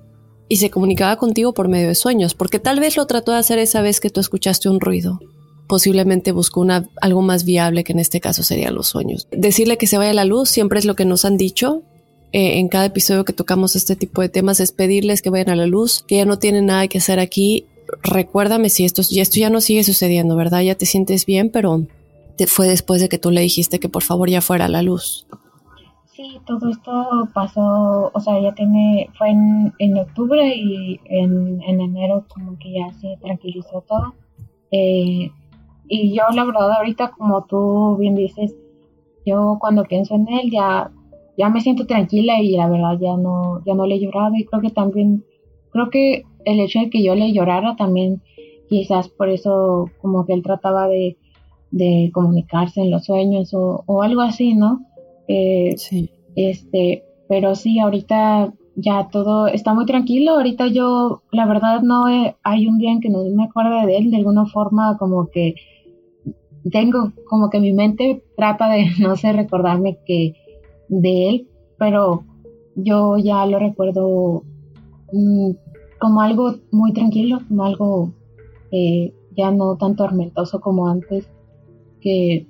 Y 0.49 0.57
se 0.57 0.71
comunicaba 0.71 1.17
contigo 1.17 1.55
por 1.55 1.69
medio 1.69 1.89
de 1.89 1.95
sueños, 1.95 2.35
porque 2.35 2.59
tal 2.59 2.79
vez 2.79 2.97
lo 2.97 3.07
trató 3.07 3.33
de 3.33 3.39
hacer 3.39 3.59
esa 3.59 3.81
vez 3.81 4.01
que 4.01 4.11
tú 4.11 4.21
escuchaste 4.21 4.69
un 4.69 4.81
ruido 4.81 5.21
posiblemente 5.73 6.33
buscó 6.33 6.61
una, 6.61 6.87
algo 7.01 7.23
más 7.23 7.47
viable 7.47 7.83
que 7.83 7.93
en 7.93 7.99
este 7.99 8.21
caso 8.21 8.43
serían 8.43 8.75
los 8.75 8.89
sueños. 8.89 9.27
Decirle 9.31 9.79
que 9.79 9.87
se 9.87 9.97
vaya 9.97 10.11
a 10.11 10.13
la 10.13 10.27
luz 10.27 10.51
siempre 10.51 10.79
es 10.79 10.85
lo 10.85 10.95
que 10.97 11.07
nos 11.07 11.25
han 11.25 11.39
dicho. 11.39 11.81
Eh, 12.31 12.59
en 12.59 12.69
cada 12.69 12.85
episodio 12.85 13.25
que 13.25 13.33
tocamos 13.33 13.75
este 13.75 13.97
tipo 13.97 14.21
de 14.21 14.29
temas 14.29 14.61
es 14.61 14.71
pedirles 14.71 15.23
que 15.23 15.31
vayan 15.31 15.49
a 15.49 15.57
la 15.57 15.65
luz, 15.65 16.05
que 16.07 16.19
ya 16.19 16.27
no 16.27 16.39
tienen 16.39 16.67
nada 16.67 16.89
que 16.89 16.99
hacer 16.99 17.19
aquí. 17.19 17.65
Recuérdame 18.03 18.69
si 18.69 18.85
esto, 18.85 19.01
esto 19.01 19.41
ya 19.41 19.49
no 19.49 19.63
sigue 19.63 19.83
sucediendo, 19.83 20.37
¿verdad? 20.37 20.61
Ya 20.61 20.75
te 20.75 20.85
sientes 20.85 21.25
bien, 21.25 21.49
pero 21.51 21.87
te, 22.37 22.47
fue 22.47 22.69
después 22.69 23.01
de 23.01 23.09
que 23.09 23.17
tú 23.17 23.31
le 23.31 23.41
dijiste 23.41 23.81
que 23.81 23.89
por 23.89 24.03
favor 24.03 24.29
ya 24.29 24.43
fuera 24.43 24.67
a 24.67 24.69
la 24.69 24.83
luz. 24.83 25.27
Sí, 26.15 26.39
todo 26.47 26.69
esto 26.69 27.31
pasó, 27.33 28.11
o 28.13 28.21
sea, 28.21 28.39
ya 28.43 28.53
tiene, 28.53 29.09
fue 29.17 29.31
en, 29.31 29.73
en 29.79 29.97
octubre 29.97 30.55
y 30.55 31.01
en, 31.07 31.63
en, 31.63 31.81
enero 31.81 32.27
como 32.29 32.59
que 32.59 32.75
ya 32.75 32.93
se 33.01 33.17
tranquilizó 33.23 33.83
todo. 33.89 34.13
Eh, 34.71 35.31
y 35.88 36.14
yo 36.16 36.23
la 36.35 36.45
verdad 36.45 36.73
ahorita, 36.73 37.12
como 37.12 37.45
tú 37.45 37.97
bien 37.99 38.14
dices, 38.14 38.55
yo 39.27 39.59
cuando 39.61 39.85
pienso 39.85 40.14
en 40.14 40.29
él 40.29 40.51
ya, 40.51 40.90
ya 41.37 41.49
me 41.49 41.61
siento 41.61 41.87
tranquila 41.87 42.40
y 42.40 42.57
la 42.57 42.68
verdad 42.68 42.99
ya 43.01 43.16
no, 43.16 43.62
ya 43.64 43.75
no 43.75 43.87
le 43.87 43.97
he 43.97 44.01
llorado 44.01 44.35
y 44.37 44.45
creo 44.45 44.62
que 44.62 44.71
también, 44.71 45.25
creo 45.71 45.90
que 45.90 46.25
el 46.45 46.61
hecho 46.61 46.81
de 46.81 46.90
que 46.90 47.03
yo 47.03 47.14
le 47.14 47.33
llorara 47.33 47.77
también 47.77 48.23
quizás 48.68 49.09
por 49.09 49.29
eso 49.29 49.90
como 50.01 50.25
que 50.25 50.33
él 50.33 50.42
trataba 50.42 50.88
de, 50.88 51.16
de 51.71 52.11
comunicarse 52.12 52.81
en 52.81 52.90
los 52.90 53.05
sueños 53.05 53.53
o, 53.55 53.85
o 53.87 54.03
algo 54.03 54.23
así, 54.23 54.55
¿no? 54.55 54.81
Eh, 55.29 55.75
sí. 55.77 56.11
Este, 56.35 57.05
pero 57.29 57.55
sí, 57.55 57.79
ahorita 57.79 58.53
ya 58.77 59.09
todo 59.11 59.47
está 59.47 59.75
muy 59.75 59.87
tranquilo. 59.87 60.33
Ahorita 60.33 60.66
yo, 60.66 61.23
la 61.31 61.47
verdad, 61.47 61.83
no 61.83 62.07
hay 62.07 62.66
un 62.66 62.79
día 62.79 62.92
en 62.92 63.01
que 63.01 63.11
no 63.11 63.25
me 63.25 63.45
acuerde 63.45 63.87
de 63.87 63.97
él 63.99 64.11
de 64.11 64.18
alguna 64.18 64.47
forma 64.47 64.97
como 64.99 65.29
que 65.29 65.55
tengo 66.70 67.12
como 67.29 67.51
que 67.51 67.61
mi 67.61 67.72
mente 67.72 68.22
trata 68.37 68.68
de, 68.68 68.87
no 69.01 69.16
sé, 69.16 69.33
recordarme 69.33 69.98
que 70.07 70.35
de 70.88 71.29
él, 71.29 71.48
pero 71.79 72.25
yo 72.77 73.18
ya 73.18 73.44
lo 73.46 73.59
recuerdo 73.59 74.44
mm, 75.12 75.51
como 75.98 76.20
algo 76.20 76.57
muy 76.70 76.92
tranquilo, 76.92 77.40
como 77.48 77.64
algo 77.64 78.12
eh, 78.70 79.12
ya 79.37 79.51
no 79.51 79.77
tan 79.77 79.96
tormentoso 79.96 80.61
como 80.61 80.88
antes, 80.88 81.29
que 82.01 82.46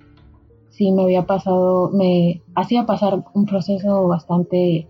sí 0.70 0.90
me 0.90 1.02
había 1.02 1.26
pasado, 1.26 1.90
me 1.90 2.42
hacía 2.54 2.86
pasar 2.86 3.24
un 3.34 3.46
proceso 3.46 4.08
bastante, 4.08 4.88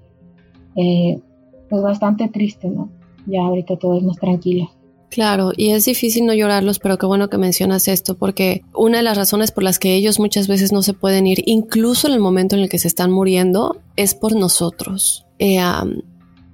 eh, 0.77 1.21
pues 1.69 1.83
bastante 1.83 2.29
triste, 2.29 2.69
¿no? 2.69 2.89
Ya 3.27 3.43
ahorita 3.43 3.77
todo 3.77 3.97
es 3.97 4.05
más 4.05 4.17
tranquilo. 4.17 4.69
Claro, 5.13 5.53
y 5.55 5.73
es 5.73 5.85
difícil 5.85 6.25
no 6.25 6.33
llorarlos, 6.33 6.79
pero 6.79 6.97
qué 6.97 7.05
bueno 7.05 7.29
que 7.29 7.37
mencionas 7.37 7.87
esto, 7.87 8.17
porque 8.17 8.65
una 8.75 8.97
de 8.97 9.03
las 9.03 9.19
razones 9.19 9.51
por 9.51 9.63
las 9.63 9.79
que 9.79 9.95
ellos 9.95 10.19
muchas 10.19 10.49
veces 10.49 10.73
no 10.73 10.81
se 10.81 10.95
pueden 10.95 11.27
ir, 11.27 11.43
incluso 11.45 12.09
en 12.09 12.15
el 12.15 12.21
momento 12.21 12.57
en 12.57 12.63
el 12.63 12.71
que 12.71 12.79
se 12.79 12.89
están 12.89 13.11
muriendo, 13.11 13.83
es 13.97 14.15
por 14.15 14.35
nosotros. 14.35 15.27
Eh, 15.39 15.61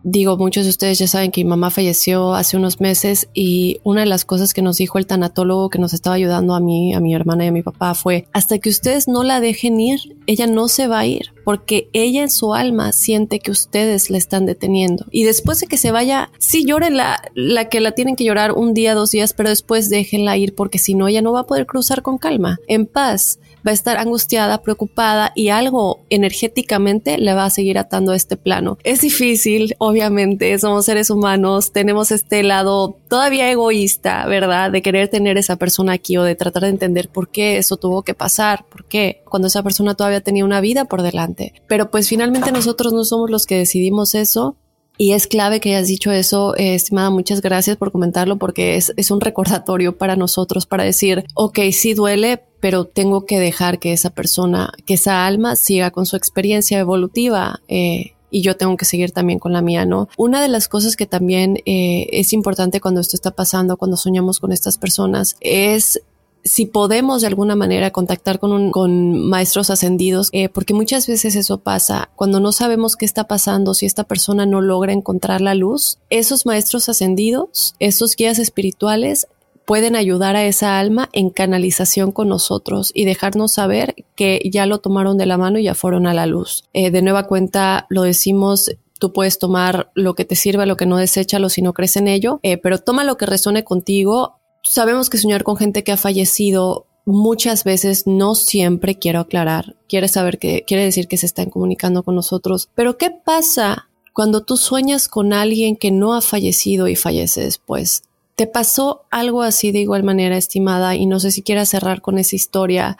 digo, 0.02 0.36
muchos 0.36 0.64
de 0.64 0.70
ustedes 0.70 0.98
ya 0.98 1.06
saben 1.06 1.30
que 1.30 1.44
mi 1.44 1.50
mamá 1.50 1.70
falleció 1.70 2.34
hace 2.34 2.56
unos 2.56 2.80
meses 2.80 3.28
y 3.34 3.80
una 3.84 4.00
de 4.00 4.06
las 4.06 4.24
cosas 4.24 4.54
que 4.54 4.62
nos 4.62 4.78
dijo 4.78 4.98
el 4.98 5.06
tanatólogo 5.06 5.70
que 5.70 5.78
nos 5.78 5.92
estaba 5.92 6.16
ayudando 6.16 6.54
a 6.54 6.60
mí, 6.60 6.94
a 6.94 7.00
mi 7.00 7.14
hermana 7.14 7.44
y 7.44 7.48
a 7.48 7.52
mi 7.52 7.62
papá 7.62 7.94
fue, 7.94 8.26
hasta 8.32 8.58
que 8.58 8.70
ustedes 8.70 9.08
no 9.08 9.24
la 9.24 9.40
dejen 9.40 9.80
ir, 9.80 10.16
ella 10.26 10.46
no 10.46 10.68
se 10.68 10.88
va 10.88 11.00
a 11.00 11.06
ir, 11.06 11.32
porque 11.44 11.88
ella 11.92 12.22
en 12.22 12.30
su 12.30 12.54
alma 12.54 12.92
siente 12.92 13.40
que 13.40 13.50
ustedes 13.50 14.10
la 14.10 14.18
están 14.18 14.46
deteniendo. 14.46 15.06
Y 15.10 15.24
después 15.24 15.60
de 15.60 15.66
que 15.66 15.76
se 15.76 15.92
vaya, 15.92 16.30
sí 16.38 16.64
llore 16.64 16.90
la, 16.90 17.20
la 17.34 17.68
que 17.68 17.80
la 17.80 17.92
tienen 17.92 18.16
que 18.16 18.24
llorar 18.24 18.52
un 18.52 18.74
día, 18.74 18.94
dos 18.94 19.10
días, 19.10 19.32
pero 19.32 19.48
después 19.48 19.90
déjenla 19.90 20.36
ir 20.36 20.54
porque 20.54 20.78
si 20.78 20.94
no, 20.94 21.08
ella 21.08 21.22
no 21.22 21.32
va 21.32 21.40
a 21.40 21.46
poder 21.46 21.66
cruzar 21.66 22.02
con 22.02 22.18
calma, 22.18 22.58
en 22.66 22.86
paz 22.86 23.40
va 23.68 23.72
a 23.72 23.74
estar 23.74 23.98
angustiada, 23.98 24.62
preocupada 24.62 25.32
y 25.34 25.50
algo 25.50 26.00
energéticamente 26.08 27.18
le 27.18 27.34
va 27.34 27.44
a 27.44 27.50
seguir 27.50 27.78
atando 27.78 28.12
a 28.12 28.16
este 28.16 28.36
plano. 28.36 28.78
Es 28.82 29.02
difícil, 29.02 29.74
obviamente, 29.78 30.58
somos 30.58 30.86
seres 30.86 31.10
humanos, 31.10 31.72
tenemos 31.72 32.10
este 32.10 32.42
lado 32.42 32.96
todavía 33.08 33.50
egoísta, 33.50 34.26
¿verdad? 34.26 34.70
De 34.70 34.80
querer 34.80 35.08
tener 35.08 35.36
esa 35.36 35.56
persona 35.56 35.92
aquí 35.92 36.16
o 36.16 36.22
de 36.22 36.34
tratar 36.34 36.62
de 36.62 36.70
entender 36.70 37.10
por 37.10 37.28
qué 37.28 37.58
eso 37.58 37.76
tuvo 37.76 38.02
que 38.02 38.14
pasar, 38.14 38.64
por 38.70 38.86
qué, 38.86 39.22
cuando 39.28 39.48
esa 39.48 39.62
persona 39.62 39.94
todavía 39.94 40.22
tenía 40.22 40.46
una 40.46 40.62
vida 40.62 40.86
por 40.86 41.02
delante. 41.02 41.52
Pero 41.66 41.90
pues 41.90 42.08
finalmente 42.08 42.52
nosotros 42.52 42.94
no 42.94 43.04
somos 43.04 43.30
los 43.30 43.44
que 43.44 43.58
decidimos 43.58 44.14
eso 44.14 44.56
y 44.98 45.12
es 45.12 45.28
clave 45.28 45.60
que 45.60 45.70
hayas 45.76 45.86
dicho 45.86 46.10
eso, 46.10 46.56
eh, 46.56 46.74
estimada. 46.74 47.08
Muchas 47.08 47.40
gracias 47.40 47.76
por 47.76 47.92
comentarlo 47.92 48.36
porque 48.36 48.76
es, 48.76 48.92
es, 48.96 49.12
un 49.12 49.20
recordatorio 49.20 49.96
para 49.96 50.16
nosotros 50.16 50.66
para 50.66 50.82
decir, 50.82 51.24
ok, 51.34 51.60
sí 51.70 51.94
duele, 51.94 52.42
pero 52.60 52.84
tengo 52.84 53.24
que 53.24 53.38
dejar 53.38 53.78
que 53.78 53.92
esa 53.92 54.10
persona, 54.10 54.72
que 54.84 54.94
esa 54.94 55.24
alma 55.24 55.54
siga 55.54 55.92
con 55.92 56.04
su 56.04 56.16
experiencia 56.16 56.80
evolutiva. 56.80 57.60
Eh, 57.68 58.14
y 58.30 58.42
yo 58.42 58.56
tengo 58.56 58.76
que 58.76 58.84
seguir 58.84 59.12
también 59.12 59.38
con 59.38 59.52
la 59.52 59.62
mía, 59.62 59.86
¿no? 59.86 60.08
Una 60.16 60.42
de 60.42 60.48
las 60.48 60.68
cosas 60.68 60.96
que 60.96 61.06
también 61.06 61.58
eh, 61.64 62.08
es 62.12 62.32
importante 62.32 62.80
cuando 62.80 63.00
esto 63.00 63.16
está 63.16 63.30
pasando, 63.30 63.76
cuando 63.76 63.96
soñamos 63.96 64.38
con 64.40 64.52
estas 64.52 64.76
personas, 64.76 65.36
es 65.40 66.02
si 66.44 66.66
podemos 66.66 67.20
de 67.20 67.26
alguna 67.26 67.56
manera 67.56 67.90
contactar 67.90 68.38
con, 68.38 68.52
un, 68.52 68.70
con 68.70 69.28
maestros 69.28 69.70
ascendidos, 69.70 70.28
eh, 70.32 70.48
porque 70.48 70.74
muchas 70.74 71.06
veces 71.06 71.36
eso 71.36 71.58
pasa 71.58 72.10
cuando 72.16 72.40
no 72.40 72.52
sabemos 72.52 72.96
qué 72.96 73.04
está 73.04 73.24
pasando, 73.24 73.74
si 73.74 73.86
esta 73.86 74.04
persona 74.04 74.46
no 74.46 74.60
logra 74.60 74.92
encontrar 74.92 75.40
la 75.40 75.54
luz, 75.54 75.98
esos 76.10 76.46
maestros 76.46 76.88
ascendidos, 76.88 77.74
esos 77.78 78.16
guías 78.16 78.38
espirituales 78.38 79.28
pueden 79.66 79.96
ayudar 79.96 80.34
a 80.34 80.46
esa 80.46 80.78
alma 80.78 81.10
en 81.12 81.28
canalización 81.28 82.10
con 82.10 82.28
nosotros 82.28 82.90
y 82.94 83.04
dejarnos 83.04 83.52
saber 83.52 83.94
que 84.16 84.40
ya 84.50 84.64
lo 84.64 84.78
tomaron 84.78 85.18
de 85.18 85.26
la 85.26 85.36
mano 85.36 85.58
y 85.58 85.64
ya 85.64 85.74
fueron 85.74 86.06
a 86.06 86.14
la 86.14 86.24
luz. 86.24 86.64
Eh, 86.72 86.90
de 86.90 87.02
nueva 87.02 87.26
cuenta, 87.26 87.86
lo 87.90 88.02
decimos 88.02 88.70
Tú 88.98 89.12
puedes 89.12 89.38
tomar 89.38 89.90
lo 89.94 90.14
que 90.14 90.24
te 90.24 90.34
sirva, 90.34 90.66
lo 90.66 90.76
que 90.76 90.86
no 90.86 90.96
deséchalo 90.96 91.48
si 91.48 91.62
no 91.62 91.72
crees 91.72 91.96
en 91.96 92.08
ello, 92.08 92.40
eh, 92.42 92.56
pero 92.56 92.78
toma 92.78 93.04
lo 93.04 93.16
que 93.16 93.26
resuene 93.26 93.62
contigo 93.62 94.37
sabemos 94.62 95.10
que 95.10 95.18
soñar 95.18 95.44
con 95.44 95.56
gente 95.56 95.84
que 95.84 95.92
ha 95.92 95.96
fallecido 95.96 96.86
muchas 97.08 97.64
veces, 97.64 98.06
no 98.06 98.34
siempre, 98.34 98.98
quiero 98.98 99.20
aclarar, 99.20 99.76
quiere 99.88 100.08
saber 100.08 100.38
que 100.38 100.64
quiere 100.66 100.84
decir 100.84 101.08
que 101.08 101.16
se 101.16 101.26
están 101.26 101.48
comunicando 101.48 102.02
con 102.02 102.14
nosotros. 102.14 102.68
Pero 102.74 102.98
¿qué 102.98 103.10
pasa 103.10 103.88
cuando 104.12 104.44
tú 104.44 104.56
sueñas 104.56 105.08
con 105.08 105.32
alguien 105.32 105.76
que 105.76 105.90
no 105.90 106.14
ha 106.14 106.20
fallecido 106.20 106.86
y 106.86 106.96
fallece 106.96 107.40
después? 107.40 108.02
¿Te 108.36 108.46
pasó 108.46 109.06
algo 109.10 109.42
así 109.42 109.72
de 109.72 109.80
igual 109.80 110.04
manera, 110.04 110.36
estimada? 110.36 110.94
Y 110.96 111.06
no 111.06 111.18
sé 111.18 111.30
si 111.30 111.42
quieras 111.42 111.70
cerrar 111.70 112.02
con 112.02 112.18
esa 112.18 112.36
historia 112.36 112.98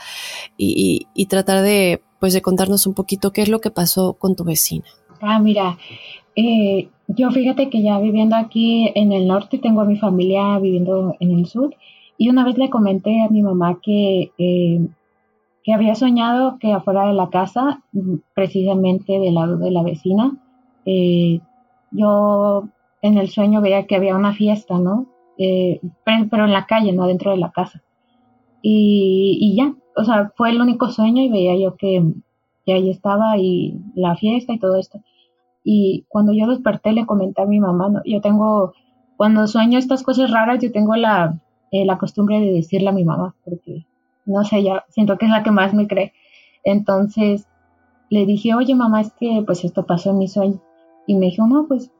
y, 0.56 1.06
y 1.14 1.26
tratar 1.26 1.62
de, 1.62 2.02
pues, 2.18 2.32
de 2.32 2.42
contarnos 2.42 2.86
un 2.86 2.94
poquito 2.94 3.32
qué 3.32 3.42
es 3.42 3.48
lo 3.48 3.60
que 3.60 3.70
pasó 3.70 4.14
con 4.14 4.34
tu 4.34 4.42
vecina. 4.42 4.86
Ah, 5.20 5.38
mira, 5.38 5.78
Eh, 6.40 6.88
yo 7.08 7.32
fíjate 7.32 7.68
que 7.68 7.82
ya 7.82 7.98
viviendo 7.98 8.36
aquí 8.36 8.92
en 8.94 9.10
el 9.10 9.26
norte, 9.26 9.58
tengo 9.58 9.80
a 9.80 9.84
mi 9.86 9.98
familia 9.98 10.56
viviendo 10.60 11.16
en 11.18 11.32
el 11.32 11.46
sur, 11.46 11.74
y 12.16 12.28
una 12.28 12.44
vez 12.44 12.56
le 12.56 12.70
comenté 12.70 13.20
a 13.22 13.28
mi 13.28 13.42
mamá 13.42 13.80
que, 13.82 14.30
eh, 14.38 14.86
que 15.64 15.72
había 15.74 15.96
soñado 15.96 16.58
que 16.60 16.72
afuera 16.72 17.08
de 17.08 17.14
la 17.14 17.28
casa, 17.28 17.82
precisamente 18.34 19.18
del 19.18 19.34
lado 19.34 19.56
de 19.58 19.72
la 19.72 19.82
vecina, 19.82 20.38
eh, 20.86 21.40
yo 21.90 22.68
en 23.02 23.18
el 23.18 23.28
sueño 23.30 23.60
veía 23.60 23.86
que 23.88 23.96
había 23.96 24.14
una 24.14 24.32
fiesta, 24.32 24.78
¿no? 24.78 25.06
Eh, 25.38 25.80
pero, 26.04 26.44
en 26.44 26.52
la 26.52 26.66
calle, 26.66 26.92
no 26.92 27.06
dentro 27.08 27.32
de 27.32 27.38
la 27.38 27.50
casa. 27.50 27.82
Y, 28.62 29.38
y, 29.40 29.56
ya, 29.56 29.74
o 29.96 30.04
sea, 30.04 30.32
fue 30.36 30.50
el 30.50 30.60
único 30.60 30.88
sueño 30.92 31.20
y 31.22 31.30
veía 31.30 31.56
yo 31.56 31.76
que, 31.76 32.00
que 32.64 32.74
ahí 32.74 32.90
estaba 32.90 33.38
y 33.38 33.80
la 33.96 34.14
fiesta 34.14 34.52
y 34.52 34.60
todo 34.60 34.76
esto. 34.78 35.00
Y 35.64 36.06
cuando 36.08 36.32
yo 36.32 36.46
desperté 36.46 36.92
le 36.92 37.06
comenté 37.06 37.42
a 37.42 37.46
mi 37.46 37.60
mamá, 37.60 37.88
¿no? 37.88 38.00
yo 38.04 38.20
tengo, 38.20 38.72
cuando 39.16 39.46
sueño 39.46 39.78
estas 39.78 40.02
cosas 40.02 40.30
raras, 40.30 40.60
yo 40.60 40.72
tengo 40.72 40.96
la, 40.96 41.40
eh, 41.70 41.84
la 41.84 41.98
costumbre 41.98 42.40
de 42.40 42.52
decirle 42.52 42.88
a 42.88 42.92
mi 42.92 43.04
mamá, 43.04 43.34
porque 43.44 43.86
no 44.24 44.44
sé, 44.44 44.62
ya 44.62 44.84
siento 44.88 45.18
que 45.18 45.26
es 45.26 45.30
la 45.30 45.42
que 45.42 45.50
más 45.50 45.74
me 45.74 45.86
cree. 45.86 46.12
Entonces 46.64 47.46
le 48.10 48.26
dije, 48.26 48.54
oye 48.54 48.74
mamá, 48.74 49.00
es 49.00 49.12
que 49.12 49.42
pues 49.44 49.64
esto 49.64 49.86
pasó 49.86 50.10
en 50.10 50.18
mi 50.18 50.28
sueño. 50.28 50.60
Y 51.06 51.14
me 51.14 51.26
dijo, 51.26 51.46
no, 51.46 51.66
pues 51.66 51.90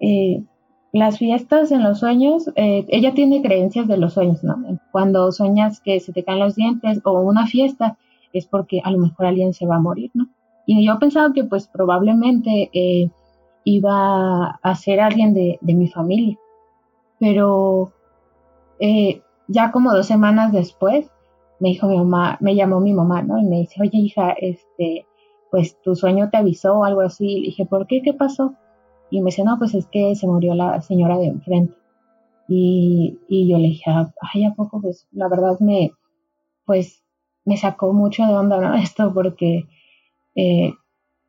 eh, 0.00 0.44
las 0.92 1.18
fiestas 1.18 1.72
en 1.72 1.82
los 1.82 2.00
sueños, 2.00 2.50
eh, 2.54 2.84
ella 2.88 3.14
tiene 3.14 3.42
creencias 3.42 3.88
de 3.88 3.96
los 3.96 4.12
sueños, 4.12 4.44
¿no? 4.44 4.56
Cuando 4.90 5.32
sueñas 5.32 5.80
que 5.80 6.00
se 6.00 6.12
te 6.12 6.22
caen 6.22 6.40
los 6.40 6.54
dientes 6.54 7.00
o 7.04 7.20
una 7.20 7.46
fiesta, 7.46 7.98
es 8.32 8.46
porque 8.46 8.80
a 8.84 8.90
lo 8.90 8.98
mejor 8.98 9.26
alguien 9.26 9.54
se 9.54 9.66
va 9.66 9.76
a 9.76 9.80
morir, 9.80 10.10
¿no? 10.14 10.28
Y 10.66 10.86
yo 10.86 10.98
pensaba 10.98 11.32
que 11.32 11.44
pues 11.44 11.68
probablemente 11.68 12.70
iba 13.64 14.50
a 14.62 14.74
ser 14.74 15.00
alguien 15.00 15.34
de, 15.34 15.58
de 15.60 15.74
mi 15.74 15.88
familia. 15.88 16.38
Pero 17.18 17.92
eh, 18.80 19.22
ya 19.48 19.70
como 19.70 19.92
dos 19.92 20.06
semanas 20.06 20.52
después, 20.52 21.10
me 21.60 21.70
dijo 21.70 21.86
mi 21.86 21.96
mamá, 21.96 22.36
me 22.40 22.54
llamó 22.56 22.80
mi 22.80 22.92
mamá, 22.92 23.22
¿no? 23.22 23.38
Y 23.38 23.44
me 23.44 23.60
dice, 23.60 23.80
oye 23.80 23.98
hija, 23.98 24.32
este, 24.32 25.06
pues 25.50 25.80
tu 25.82 25.94
sueño 25.94 26.30
te 26.30 26.38
avisó 26.38 26.78
o 26.78 26.84
algo 26.84 27.02
así. 27.02 27.40
Le 27.40 27.46
dije, 27.46 27.66
¿por 27.66 27.86
qué? 27.86 28.02
¿Qué 28.02 28.12
pasó? 28.12 28.54
Y 29.10 29.20
me 29.20 29.26
dice, 29.26 29.44
no, 29.44 29.58
pues 29.58 29.74
es 29.74 29.86
que 29.86 30.16
se 30.16 30.26
murió 30.26 30.54
la 30.54 30.80
señora 30.80 31.18
de 31.18 31.26
enfrente. 31.26 31.74
Y, 32.48 33.20
y 33.28 33.48
yo 33.48 33.58
le 33.58 33.68
dije, 33.68 33.90
ay, 34.20 34.44
¿a 34.44 34.54
poco? 34.54 34.80
Pues 34.80 35.06
la 35.12 35.28
verdad 35.28 35.60
me, 35.60 35.92
pues 36.64 37.04
me 37.44 37.56
sacó 37.56 37.92
mucho 37.92 38.26
de 38.26 38.34
onda, 38.34 38.60
¿no? 38.60 38.74
Esto 38.82 39.12
porque 39.14 39.64
eh, 40.34 40.74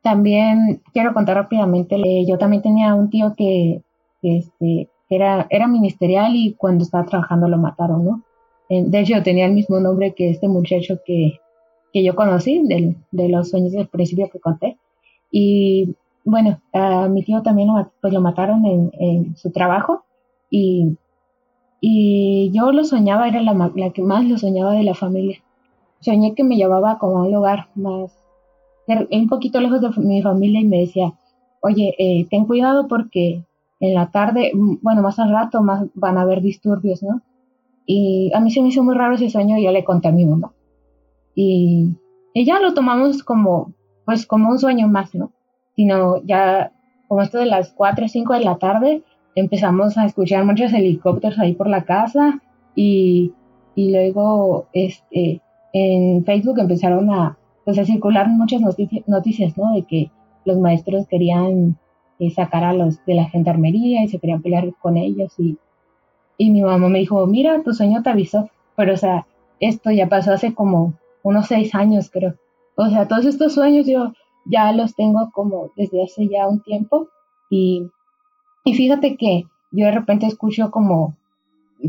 también 0.02 0.82
quiero 0.92 1.14
contar 1.14 1.36
rápidamente, 1.36 1.96
yo 2.26 2.38
también 2.38 2.62
tenía 2.62 2.94
un 2.94 3.10
tío 3.10 3.34
que, 3.36 3.82
este, 4.22 4.88
era, 5.08 5.46
era 5.50 5.66
ministerial 5.66 6.34
y 6.34 6.54
cuando 6.54 6.84
estaba 6.84 7.04
trabajando 7.04 7.48
lo 7.48 7.58
mataron, 7.58 8.04
¿no? 8.04 8.22
De 8.68 9.00
hecho, 9.00 9.22
tenía 9.22 9.46
el 9.46 9.52
mismo 9.52 9.78
nombre 9.78 10.14
que 10.14 10.30
este 10.30 10.48
muchacho 10.48 10.98
que, 11.04 11.38
que 11.92 12.02
yo 12.02 12.16
conocí, 12.16 12.62
del, 12.66 12.96
de 13.12 13.28
los 13.28 13.50
sueños 13.50 13.72
del 13.72 13.88
principio 13.88 14.28
que 14.30 14.40
conté. 14.40 14.78
Y 15.30 15.94
bueno, 16.24 16.60
a 16.72 17.08
mi 17.08 17.22
tío 17.22 17.42
también 17.42 17.68
lo, 17.68 17.90
pues 18.00 18.12
lo 18.12 18.20
mataron 18.20 18.64
en, 18.64 18.90
en 18.98 19.36
su 19.36 19.50
trabajo 19.52 20.04
y, 20.50 20.96
y 21.80 22.50
yo 22.52 22.72
lo 22.72 22.84
soñaba, 22.84 23.28
era 23.28 23.42
la, 23.42 23.70
la, 23.74 23.90
que 23.90 24.02
más 24.02 24.24
lo 24.24 24.38
soñaba 24.38 24.72
de 24.72 24.82
la 24.82 24.94
familia. 24.94 25.42
Soñé 26.00 26.34
que 26.34 26.44
me 26.44 26.56
llevaba 26.56 26.98
como 26.98 27.18
a 27.18 27.22
un 27.24 27.32
lugar 27.32 27.68
más, 27.74 28.23
un 28.86 29.28
poquito 29.28 29.60
lejos 29.60 29.80
de 29.80 29.90
mi 30.02 30.22
familia 30.22 30.60
y 30.60 30.66
me 30.66 30.80
decía, 30.80 31.14
oye, 31.60 31.94
eh, 31.98 32.26
ten 32.30 32.44
cuidado 32.44 32.88
porque 32.88 33.44
en 33.80 33.94
la 33.94 34.10
tarde, 34.10 34.52
mm, 34.54 34.78
bueno, 34.82 35.02
más 35.02 35.18
al 35.18 35.30
rato 35.30 35.62
van 35.94 36.18
a 36.18 36.20
haber 36.22 36.42
disturbios, 36.42 37.02
¿no? 37.02 37.22
Y 37.86 38.30
a 38.34 38.40
mí 38.40 38.50
se 38.50 38.62
me 38.62 38.68
hizo 38.68 38.82
muy 38.82 38.94
raro 38.94 39.14
ese 39.14 39.30
sueño 39.30 39.58
y 39.58 39.64
yo 39.64 39.70
le 39.70 39.84
conté 39.84 40.08
a 40.08 40.12
mi 40.12 40.24
mamá. 40.24 40.52
Y, 41.34 41.96
ya 42.34 42.60
lo 42.60 42.74
tomamos 42.74 43.22
como, 43.22 43.72
pues 44.04 44.26
como 44.26 44.50
un 44.50 44.58
sueño 44.58 44.88
más, 44.88 45.14
¿no? 45.14 45.32
Sino 45.76 46.22
ya, 46.24 46.72
como 47.08 47.22
esto 47.22 47.38
de 47.38 47.46
las 47.46 47.72
4 47.72 48.06
o 48.06 48.08
5 48.08 48.34
de 48.34 48.40
la 48.40 48.56
tarde, 48.58 49.02
empezamos 49.34 49.96
a 49.98 50.06
escuchar 50.06 50.44
muchos 50.44 50.72
helicópteros 50.72 51.38
ahí 51.38 51.54
por 51.54 51.68
la 51.68 51.84
casa 51.84 52.40
y, 52.74 53.32
y 53.74 53.92
luego 53.92 54.66
este, 54.72 55.40
en 55.72 56.24
Facebook 56.24 56.58
empezaron 56.58 57.10
a, 57.10 57.38
pues, 57.64 57.78
a 57.78 57.84
circular 57.84 58.28
muchas 58.28 58.60
noticias, 58.60 59.06
noticias, 59.08 59.56
¿no? 59.56 59.72
De 59.72 59.82
que 59.82 60.10
los 60.44 60.58
maestros 60.58 61.06
querían 61.06 61.78
eh, 62.18 62.30
sacar 62.30 62.64
a 62.64 62.72
los 62.72 63.04
de 63.06 63.14
la 63.14 63.24
gendarmería 63.24 64.04
y 64.04 64.08
se 64.08 64.18
querían 64.18 64.42
pelear 64.42 64.72
con 64.80 64.96
ellos 64.96 65.34
y, 65.38 65.58
y 66.38 66.50
mi 66.50 66.62
mamá 66.62 66.88
me 66.88 67.00
dijo, 67.00 67.26
mira, 67.26 67.62
tu 67.62 67.72
sueño 67.72 68.02
te 68.02 68.10
avisó, 68.10 68.50
pero 68.76 68.94
o 68.94 68.96
sea, 68.96 69.26
esto 69.60 69.90
ya 69.90 70.08
pasó 70.08 70.32
hace 70.32 70.54
como 70.54 70.94
unos 71.22 71.46
seis 71.46 71.74
años 71.74 72.10
creo. 72.10 72.36
O 72.76 72.88
sea, 72.88 73.08
todos 73.08 73.24
estos 73.24 73.54
sueños 73.54 73.86
yo 73.86 74.12
ya 74.44 74.72
los 74.72 74.94
tengo 74.94 75.30
como 75.32 75.70
desde 75.76 76.04
hace 76.04 76.28
ya 76.28 76.46
un 76.46 76.60
tiempo 76.60 77.08
y, 77.50 77.88
y 78.64 78.74
fíjate 78.74 79.16
que 79.16 79.44
yo 79.72 79.86
de 79.86 79.92
repente 79.92 80.26
escucho 80.26 80.70
como, 80.70 81.16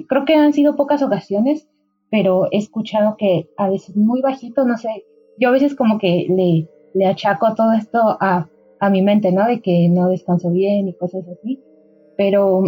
creo 0.07 0.25
que 0.25 0.35
han 0.35 0.53
sido 0.53 0.75
pocas 0.75 1.03
ocasiones, 1.03 1.67
pero 2.09 2.47
he 2.51 2.57
escuchado 2.57 3.15
que 3.17 3.49
a 3.57 3.69
veces 3.69 3.95
muy 3.95 4.21
bajito, 4.21 4.65
no 4.65 4.77
sé, 4.77 5.03
yo 5.39 5.50
a 5.50 5.52
veces 5.52 5.76
como 5.76 5.98
que 6.00 6.28
le, 6.30 6.67
le 6.93 7.06
achaco 7.06 7.54
todo 7.56 7.74
esto 7.74 8.00
a 8.19 8.50
a 8.80 8.89
mi 8.89 9.02
mente, 9.02 9.32
¿no? 9.32 9.45
De 9.48 9.62
que 9.62 9.89
no 9.89 10.10
descanso 10.10 10.52
bien 10.52 10.88
y 10.88 10.93
cosas 10.93 11.28
así. 11.28 11.60
Pero 12.17 12.63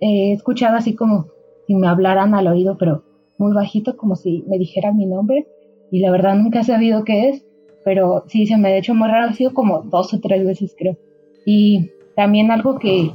he 0.00 0.32
escuchado 0.32 0.76
así 0.76 0.94
como 0.94 1.26
si 1.66 1.74
me 1.74 1.88
hablaran 1.88 2.34
al 2.34 2.48
oído, 2.48 2.76
pero 2.78 3.04
muy 3.38 3.52
bajito, 3.54 3.96
como 3.96 4.16
si 4.16 4.44
me 4.46 4.58
dijeran 4.58 4.96
mi 4.96 5.06
nombre. 5.06 5.46
Y 5.90 6.00
la 6.00 6.10
verdad 6.10 6.36
nunca 6.36 6.60
he 6.60 6.64
sabido 6.64 7.04
qué 7.04 7.30
es, 7.30 7.46
pero 7.84 8.24
sí 8.26 8.46
se 8.46 8.56
me 8.56 8.68
ha 8.68 8.76
hecho 8.76 8.94
muy 8.94 9.08
raro, 9.08 9.28
ha 9.28 9.34
sido 9.34 9.52
como 9.52 9.82
dos 9.82 10.14
o 10.14 10.20
tres 10.20 10.44
veces 10.44 10.74
creo. 10.78 10.96
Y 11.44 11.90
también 12.16 12.50
algo 12.50 12.78
que, 12.78 13.10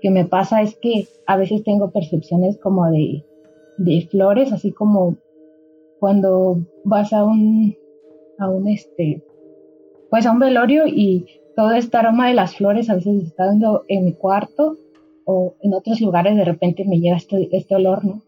que 0.00 0.10
me 0.10 0.24
pasa 0.24 0.62
es 0.62 0.76
que 0.76 1.06
a 1.26 1.36
veces 1.36 1.62
tengo 1.64 1.90
percepciones 1.90 2.58
como 2.58 2.90
de, 2.90 3.24
de 3.76 4.08
flores, 4.10 4.52
así 4.52 4.72
como 4.72 5.16
cuando 6.00 6.58
vas 6.84 7.12
a 7.12 7.24
un, 7.24 7.76
a 8.38 8.48
un 8.48 8.68
este, 8.68 9.22
pues 10.10 10.26
a 10.26 10.32
un 10.32 10.38
velorio 10.38 10.86
y 10.86 11.26
todo 11.56 11.72
este 11.72 11.96
aroma 11.96 12.28
de 12.28 12.34
las 12.34 12.56
flores 12.56 12.88
a 12.88 12.94
veces 12.94 13.24
está 13.24 13.46
dando 13.46 13.84
en 13.88 14.04
mi 14.04 14.14
cuarto 14.14 14.76
o 15.24 15.54
en 15.62 15.74
otros 15.74 16.00
lugares 16.00 16.36
de 16.36 16.44
repente 16.44 16.84
me 16.84 17.00
llega 17.00 17.16
este, 17.16 17.48
este 17.52 17.74
olor, 17.74 18.04
¿no? 18.04 18.22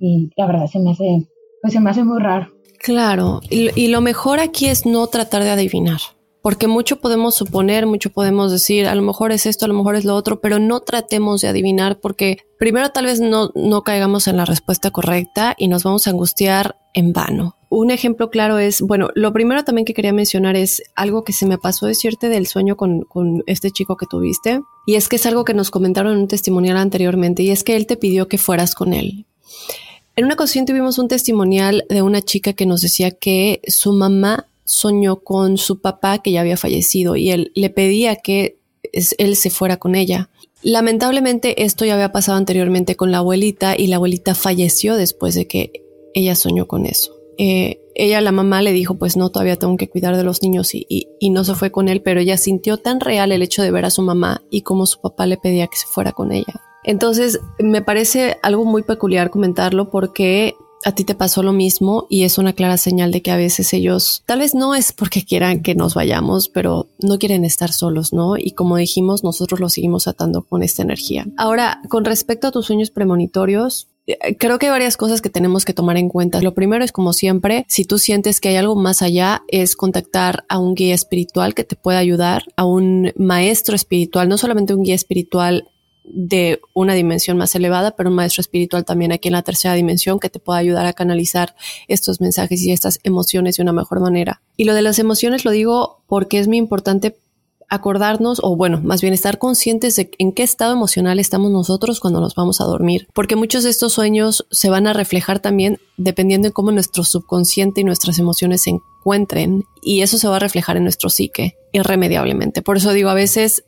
Y 0.00 0.30
la 0.36 0.46
verdad 0.46 0.66
se 0.66 0.78
me 0.78 0.90
hace, 0.90 1.26
pues 1.60 1.72
se 1.72 1.80
me 1.80 1.90
hace 1.90 2.04
muy 2.04 2.20
raro. 2.20 2.48
Claro, 2.78 3.40
y, 3.50 3.68
y 3.78 3.88
lo 3.88 4.00
mejor 4.00 4.38
aquí 4.38 4.66
es 4.66 4.86
no 4.86 5.06
tratar 5.08 5.42
de 5.42 5.50
adivinar 5.50 5.98
porque 6.46 6.68
mucho 6.68 7.00
podemos 7.00 7.34
suponer, 7.34 7.86
mucho 7.86 8.10
podemos 8.10 8.52
decir, 8.52 8.86
a 8.86 8.94
lo 8.94 9.02
mejor 9.02 9.32
es 9.32 9.46
esto, 9.46 9.64
a 9.64 9.68
lo 9.68 9.74
mejor 9.74 9.96
es 9.96 10.04
lo 10.04 10.14
otro, 10.14 10.40
pero 10.40 10.60
no 10.60 10.78
tratemos 10.78 11.40
de 11.40 11.48
adivinar 11.48 11.98
porque 11.98 12.38
primero 12.56 12.90
tal 12.90 13.06
vez 13.06 13.18
no, 13.18 13.50
no 13.56 13.82
caigamos 13.82 14.28
en 14.28 14.36
la 14.36 14.44
respuesta 14.44 14.92
correcta 14.92 15.56
y 15.58 15.66
nos 15.66 15.82
vamos 15.82 16.06
a 16.06 16.10
angustiar 16.10 16.76
en 16.94 17.12
vano. 17.12 17.55
Un 17.68 17.90
ejemplo 17.90 18.30
claro 18.30 18.58
es, 18.58 18.80
bueno, 18.80 19.10
lo 19.14 19.32
primero 19.32 19.64
también 19.64 19.84
que 19.84 19.94
quería 19.94 20.12
mencionar 20.12 20.56
es 20.56 20.82
algo 20.94 21.24
que 21.24 21.32
se 21.32 21.46
me 21.46 21.58
pasó 21.58 21.86
decirte 21.86 22.28
del 22.28 22.46
sueño 22.46 22.76
con, 22.76 23.02
con 23.02 23.42
este 23.46 23.70
chico 23.70 23.96
que 23.96 24.06
tuviste, 24.06 24.60
y 24.86 24.94
es 24.94 25.08
que 25.08 25.16
es 25.16 25.26
algo 25.26 25.44
que 25.44 25.54
nos 25.54 25.70
comentaron 25.70 26.12
en 26.12 26.18
un 26.20 26.28
testimonial 26.28 26.76
anteriormente, 26.76 27.42
y 27.42 27.50
es 27.50 27.64
que 27.64 27.76
él 27.76 27.86
te 27.86 27.96
pidió 27.96 28.28
que 28.28 28.38
fueras 28.38 28.74
con 28.74 28.92
él. 28.92 29.26
En 30.14 30.24
una 30.24 30.34
ocasión 30.34 30.64
tuvimos 30.64 30.98
un 30.98 31.08
testimonial 31.08 31.84
de 31.90 32.02
una 32.02 32.22
chica 32.22 32.52
que 32.54 32.66
nos 32.66 32.80
decía 32.80 33.10
que 33.10 33.60
su 33.66 33.92
mamá 33.92 34.46
soñó 34.64 35.16
con 35.16 35.58
su 35.58 35.80
papá 35.80 36.18
que 36.18 36.32
ya 36.32 36.40
había 36.40 36.56
fallecido 36.56 37.16
y 37.16 37.30
él 37.30 37.52
le 37.54 37.70
pedía 37.70 38.16
que 38.16 38.58
él 38.92 39.36
se 39.36 39.50
fuera 39.50 39.76
con 39.76 39.94
ella. 39.94 40.30
Lamentablemente 40.62 41.64
esto 41.64 41.84
ya 41.84 41.94
había 41.94 42.12
pasado 42.12 42.38
anteriormente 42.38 42.96
con 42.96 43.12
la 43.12 43.18
abuelita 43.18 43.76
y 43.76 43.88
la 43.88 43.96
abuelita 43.96 44.34
falleció 44.34 44.96
después 44.96 45.34
de 45.34 45.46
que 45.46 45.84
ella 46.14 46.34
soñó 46.34 46.66
con 46.66 46.86
eso. 46.86 47.15
Eh, 47.38 47.80
ella, 47.94 48.20
la 48.20 48.32
mamá, 48.32 48.62
le 48.62 48.72
dijo, 48.72 48.96
pues 48.96 49.16
no, 49.16 49.30
todavía 49.30 49.56
tengo 49.56 49.76
que 49.76 49.88
cuidar 49.88 50.16
de 50.16 50.22
los 50.22 50.42
niños 50.42 50.74
y, 50.74 50.86
y, 50.88 51.30
no 51.30 51.44
se 51.44 51.54
fue 51.54 51.70
con 51.70 51.88
él, 51.88 52.02
pero 52.02 52.20
ella 52.20 52.36
sintió 52.36 52.76
tan 52.76 53.00
real 53.00 53.32
el 53.32 53.42
hecho 53.42 53.62
de 53.62 53.70
ver 53.70 53.86
a 53.86 53.90
su 53.90 54.02
mamá 54.02 54.42
y 54.50 54.62
como 54.62 54.86
su 54.86 55.00
papá 55.00 55.26
le 55.26 55.38
pedía 55.38 55.66
que 55.66 55.78
se 55.78 55.86
fuera 55.86 56.12
con 56.12 56.32
ella. 56.32 56.62
Entonces, 56.84 57.40
me 57.58 57.82
parece 57.82 58.36
algo 58.42 58.64
muy 58.64 58.82
peculiar 58.82 59.30
comentarlo 59.30 59.90
porque 59.90 60.54
a 60.84 60.92
ti 60.92 61.04
te 61.04 61.14
pasó 61.14 61.42
lo 61.42 61.52
mismo 61.52 62.06
y 62.08 62.22
es 62.22 62.38
una 62.38 62.52
clara 62.52 62.76
señal 62.76 63.10
de 63.10 63.22
que 63.22 63.32
a 63.32 63.36
veces 63.36 63.72
ellos, 63.72 64.22
tal 64.24 64.38
vez 64.38 64.54
no 64.54 64.74
es 64.74 64.92
porque 64.92 65.24
quieran 65.24 65.62
que 65.62 65.74
nos 65.74 65.94
vayamos, 65.94 66.48
pero 66.48 66.88
no 67.00 67.18
quieren 67.18 67.44
estar 67.44 67.72
solos, 67.72 68.12
¿no? 68.12 68.36
Y 68.36 68.52
como 68.52 68.76
dijimos, 68.76 69.24
nosotros 69.24 69.58
los 69.58 69.72
seguimos 69.72 70.06
atando 70.06 70.42
con 70.42 70.62
esta 70.62 70.82
energía. 70.82 71.26
Ahora, 71.36 71.80
con 71.88 72.04
respecto 72.04 72.46
a 72.46 72.52
tus 72.52 72.66
sueños 72.66 72.90
premonitorios, 72.90 73.88
creo 74.38 74.58
que 74.58 74.66
hay 74.66 74.72
varias 74.72 74.96
cosas 74.96 75.20
que 75.20 75.30
tenemos 75.30 75.64
que 75.64 75.72
tomar 75.72 75.96
en 75.96 76.08
cuenta. 76.08 76.40
Lo 76.40 76.54
primero 76.54 76.84
es, 76.84 76.92
como 76.92 77.12
siempre, 77.12 77.64
si 77.68 77.84
tú 77.84 77.98
sientes 77.98 78.40
que 78.40 78.50
hay 78.50 78.56
algo 78.56 78.76
más 78.76 79.02
allá, 79.02 79.42
es 79.48 79.76
contactar 79.76 80.44
a 80.48 80.58
un 80.58 80.74
guía 80.74 80.94
espiritual 80.94 81.54
que 81.54 81.64
te 81.64 81.76
pueda 81.76 81.98
ayudar, 81.98 82.44
a 82.56 82.64
un 82.64 83.12
maestro 83.16 83.74
espiritual, 83.74 84.28
no 84.28 84.38
solamente 84.38 84.74
un 84.74 84.82
guía 84.82 84.94
espiritual 84.94 85.68
de 86.08 86.60
una 86.72 86.94
dimensión 86.94 87.36
más 87.36 87.54
elevada, 87.56 87.96
pero 87.96 88.10
un 88.10 88.16
maestro 88.16 88.40
espiritual 88.40 88.84
también 88.84 89.10
aquí 89.10 89.28
en 89.28 89.32
la 89.32 89.42
tercera 89.42 89.74
dimensión 89.74 90.20
que 90.20 90.30
te 90.30 90.38
pueda 90.38 90.58
ayudar 90.58 90.86
a 90.86 90.92
canalizar 90.92 91.56
estos 91.88 92.20
mensajes 92.20 92.62
y 92.62 92.70
estas 92.70 93.00
emociones 93.02 93.56
de 93.56 93.64
una 93.64 93.72
mejor 93.72 94.00
manera. 94.00 94.40
Y 94.56 94.64
lo 94.64 94.74
de 94.74 94.82
las 94.82 95.00
emociones 95.00 95.44
lo 95.44 95.50
digo 95.50 96.04
porque 96.06 96.38
es 96.38 96.46
muy 96.46 96.58
importante 96.58 97.16
acordarnos 97.68 98.40
o 98.42 98.56
bueno, 98.56 98.80
más 98.82 99.00
bien 99.00 99.12
estar 99.12 99.38
conscientes 99.38 99.96
de 99.96 100.10
en 100.18 100.32
qué 100.32 100.42
estado 100.42 100.72
emocional 100.72 101.18
estamos 101.18 101.50
nosotros 101.50 102.00
cuando 102.00 102.20
nos 102.20 102.34
vamos 102.34 102.60
a 102.60 102.64
dormir, 102.64 103.08
porque 103.14 103.36
muchos 103.36 103.64
de 103.64 103.70
estos 103.70 103.92
sueños 103.92 104.46
se 104.50 104.70
van 104.70 104.86
a 104.86 104.92
reflejar 104.92 105.40
también 105.40 105.78
dependiendo 105.96 106.48
de 106.48 106.52
cómo 106.52 106.70
nuestro 106.70 107.04
subconsciente 107.04 107.80
y 107.80 107.84
nuestras 107.84 108.18
emociones 108.18 108.62
se 108.62 108.70
encuentren 108.70 109.64
y 109.82 110.02
eso 110.02 110.18
se 110.18 110.28
va 110.28 110.36
a 110.36 110.40
reflejar 110.40 110.76
en 110.76 110.84
nuestro 110.84 111.10
psique 111.10 111.56
irremediablemente. 111.72 112.62
Por 112.62 112.76
eso 112.76 112.92
digo, 112.92 113.08
a 113.08 113.14
veces 113.14 113.64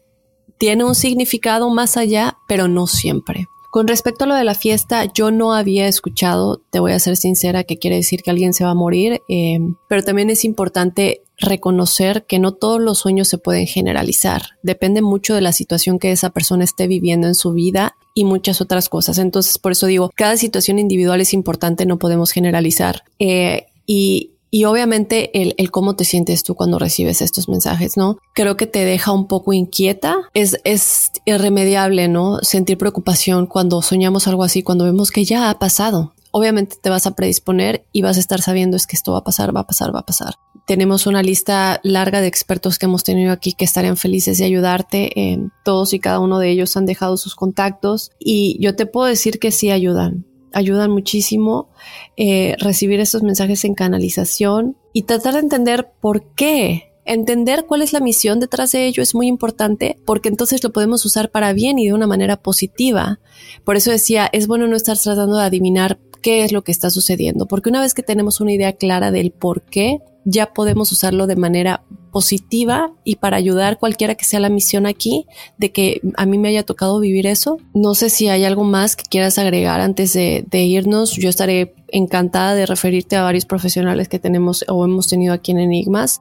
tiene 0.58 0.84
un 0.84 0.94
significado 0.94 1.70
más 1.70 1.96
allá, 1.96 2.36
pero 2.48 2.68
no 2.68 2.86
siempre. 2.86 3.46
Con 3.70 3.86
respecto 3.86 4.24
a 4.24 4.26
lo 4.26 4.34
de 4.34 4.44
la 4.44 4.54
fiesta, 4.54 5.04
yo 5.04 5.30
no 5.30 5.52
había 5.52 5.88
escuchado, 5.88 6.62
te 6.70 6.80
voy 6.80 6.92
a 6.92 6.98
ser 6.98 7.16
sincera, 7.16 7.64
que 7.64 7.78
quiere 7.78 7.96
decir 7.96 8.22
que 8.22 8.30
alguien 8.30 8.54
se 8.54 8.64
va 8.64 8.70
a 8.70 8.74
morir, 8.74 9.20
eh, 9.28 9.58
pero 9.88 10.02
también 10.02 10.30
es 10.30 10.44
importante 10.44 11.22
reconocer 11.38 12.24
que 12.26 12.38
no 12.38 12.52
todos 12.52 12.80
los 12.80 12.98
sueños 12.98 13.28
se 13.28 13.38
pueden 13.38 13.66
generalizar. 13.66 14.42
Depende 14.62 15.02
mucho 15.02 15.34
de 15.34 15.40
la 15.40 15.52
situación 15.52 15.98
que 15.98 16.12
esa 16.12 16.30
persona 16.30 16.64
esté 16.64 16.86
viviendo 16.86 17.26
en 17.26 17.34
su 17.34 17.52
vida 17.52 17.96
y 18.14 18.24
muchas 18.24 18.60
otras 18.60 18.88
cosas. 18.88 19.18
Entonces, 19.18 19.58
por 19.58 19.72
eso 19.72 19.86
digo, 19.86 20.10
cada 20.14 20.36
situación 20.36 20.78
individual 20.78 21.20
es 21.20 21.32
importante, 21.32 21.86
no 21.86 21.98
podemos 21.98 22.32
generalizar. 22.32 23.04
Eh, 23.20 23.66
y, 23.86 24.32
y 24.50 24.64
obviamente 24.64 25.40
el, 25.40 25.54
el, 25.58 25.70
cómo 25.70 25.94
te 25.94 26.04
sientes 26.04 26.42
tú 26.42 26.54
cuando 26.54 26.78
recibes 26.78 27.22
estos 27.22 27.48
mensajes, 27.48 27.96
¿no? 27.96 28.18
Creo 28.34 28.56
que 28.56 28.66
te 28.66 28.84
deja 28.84 29.12
un 29.12 29.28
poco 29.28 29.52
inquieta. 29.52 30.16
Es, 30.34 30.58
es 30.64 31.12
irremediable, 31.26 32.08
¿no? 32.08 32.38
Sentir 32.42 32.78
preocupación 32.78 33.46
cuando 33.46 33.82
soñamos 33.82 34.26
algo 34.26 34.42
así, 34.42 34.62
cuando 34.62 34.84
vemos 34.84 35.10
que 35.10 35.24
ya 35.24 35.50
ha 35.50 35.58
pasado. 35.58 36.14
Obviamente 36.38 36.76
te 36.80 36.88
vas 36.88 37.04
a 37.08 37.16
predisponer 37.16 37.84
y 37.90 38.02
vas 38.02 38.16
a 38.16 38.20
estar 38.20 38.40
sabiendo 38.40 38.76
es 38.76 38.86
que 38.86 38.94
esto 38.94 39.10
va 39.10 39.18
a 39.18 39.24
pasar, 39.24 39.54
va 39.54 39.62
a 39.62 39.66
pasar, 39.66 39.92
va 39.92 40.00
a 40.00 40.06
pasar. 40.06 40.34
Tenemos 40.68 41.08
una 41.08 41.20
lista 41.20 41.80
larga 41.82 42.20
de 42.20 42.28
expertos 42.28 42.78
que 42.78 42.86
hemos 42.86 43.02
tenido 43.02 43.32
aquí 43.32 43.54
que 43.54 43.64
estarían 43.64 43.96
felices 43.96 44.38
de 44.38 44.44
ayudarte. 44.44 45.20
Eh, 45.20 45.38
todos 45.64 45.92
y 45.94 45.98
cada 45.98 46.20
uno 46.20 46.38
de 46.38 46.50
ellos 46.50 46.76
han 46.76 46.86
dejado 46.86 47.16
sus 47.16 47.34
contactos 47.34 48.12
y 48.20 48.56
yo 48.60 48.76
te 48.76 48.86
puedo 48.86 49.08
decir 49.08 49.40
que 49.40 49.50
sí 49.50 49.72
ayudan 49.72 50.26
ayudan 50.52 50.90
muchísimo 50.90 51.68
eh, 52.16 52.54
recibir 52.58 53.00
estos 53.00 53.22
mensajes 53.22 53.64
en 53.64 53.74
canalización 53.74 54.76
y 54.92 55.02
tratar 55.02 55.34
de 55.34 55.40
entender 55.40 55.90
por 56.00 56.34
qué. 56.34 56.84
Entender 57.04 57.64
cuál 57.66 57.80
es 57.80 57.94
la 57.94 58.00
misión 58.00 58.38
detrás 58.38 58.72
de 58.72 58.86
ello 58.86 59.02
es 59.02 59.14
muy 59.14 59.28
importante 59.28 59.98
porque 60.04 60.28
entonces 60.28 60.62
lo 60.62 60.72
podemos 60.72 61.04
usar 61.06 61.30
para 61.30 61.54
bien 61.54 61.78
y 61.78 61.86
de 61.86 61.94
una 61.94 62.06
manera 62.06 62.36
positiva. 62.36 63.18
Por 63.64 63.76
eso 63.76 63.90
decía, 63.90 64.28
es 64.30 64.46
bueno 64.46 64.66
no 64.66 64.76
estar 64.76 64.98
tratando 64.98 65.36
de 65.36 65.44
adivinar 65.44 65.98
qué 66.20 66.44
es 66.44 66.52
lo 66.52 66.62
que 66.62 66.72
está 66.72 66.90
sucediendo, 66.90 67.46
porque 67.46 67.70
una 67.70 67.80
vez 67.80 67.94
que 67.94 68.02
tenemos 68.02 68.40
una 68.40 68.52
idea 68.52 68.72
clara 68.72 69.10
del 69.10 69.30
por 69.30 69.62
qué, 69.62 70.00
ya 70.24 70.52
podemos 70.52 70.92
usarlo 70.92 71.26
de 71.26 71.36
manera 71.36 71.82
positiva 72.12 72.90
y 73.04 73.16
para 73.16 73.36
ayudar 73.36 73.78
cualquiera 73.78 74.14
que 74.14 74.24
sea 74.24 74.40
la 74.40 74.50
misión 74.50 74.86
aquí 74.86 75.26
de 75.56 75.72
que 75.72 76.00
a 76.16 76.26
mí 76.26 76.36
me 76.36 76.48
haya 76.48 76.64
tocado 76.64 77.00
vivir 77.00 77.26
eso. 77.26 77.58
No 77.74 77.94
sé 77.94 78.10
si 78.10 78.28
hay 78.28 78.44
algo 78.44 78.64
más 78.64 78.96
que 78.96 79.04
quieras 79.08 79.38
agregar 79.38 79.80
antes 79.80 80.12
de, 80.12 80.44
irnos. 80.52 81.16
Yo 81.16 81.28
estaré 81.28 81.74
encantada 81.88 82.54
de 82.54 82.66
referirte 82.66 83.16
a 83.16 83.22
varios 83.22 83.46
profesionales 83.46 84.08
que 84.08 84.18
tenemos 84.18 84.64
o 84.68 84.84
hemos 84.84 85.08
tenido 85.08 85.32
aquí 85.32 85.52
en 85.52 85.60
Enigmas. 85.60 86.20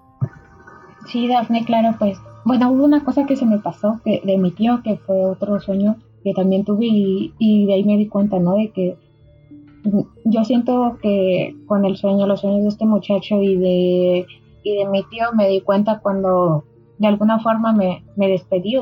Sí, 1.11 1.27
Dafne, 1.27 1.65
claro, 1.65 1.95
pues 1.99 2.17
bueno, 2.45 2.71
hubo 2.71 2.85
una 2.85 3.03
cosa 3.03 3.25
que 3.25 3.35
se 3.35 3.45
me 3.45 3.59
pasó 3.59 3.99
que, 4.05 4.21
de 4.23 4.37
mi 4.37 4.51
tío, 4.51 4.81
que 4.83 4.97
fue 4.97 5.25
otro 5.25 5.59
sueño 5.59 5.97
que 6.23 6.33
también 6.33 6.63
tuve 6.63 6.85
y, 6.85 7.33
y 7.39 7.65
de 7.65 7.73
ahí 7.73 7.83
me 7.83 7.97
di 7.97 8.07
cuenta, 8.07 8.39
¿no? 8.39 8.55
De 8.55 8.71
que 8.71 8.97
yo 10.25 10.43
siento 10.43 10.97
que 11.01 11.55
con 11.65 11.85
el 11.85 11.97
sueño, 11.97 12.27
los 12.27 12.41
sueños 12.41 12.63
de 12.63 12.69
este 12.69 12.85
muchacho 12.85 13.41
y 13.41 13.55
de, 13.55 14.25
y 14.63 14.75
de 14.75 14.85
mi 14.89 15.03
tío 15.03 15.27
me 15.35 15.47
di 15.47 15.61
cuenta 15.61 15.99
cuando 15.99 16.63
de 16.97 17.07
alguna 17.07 17.39
forma 17.39 17.73
me, 17.73 18.03
me 18.15 18.27
despedí, 18.27 18.75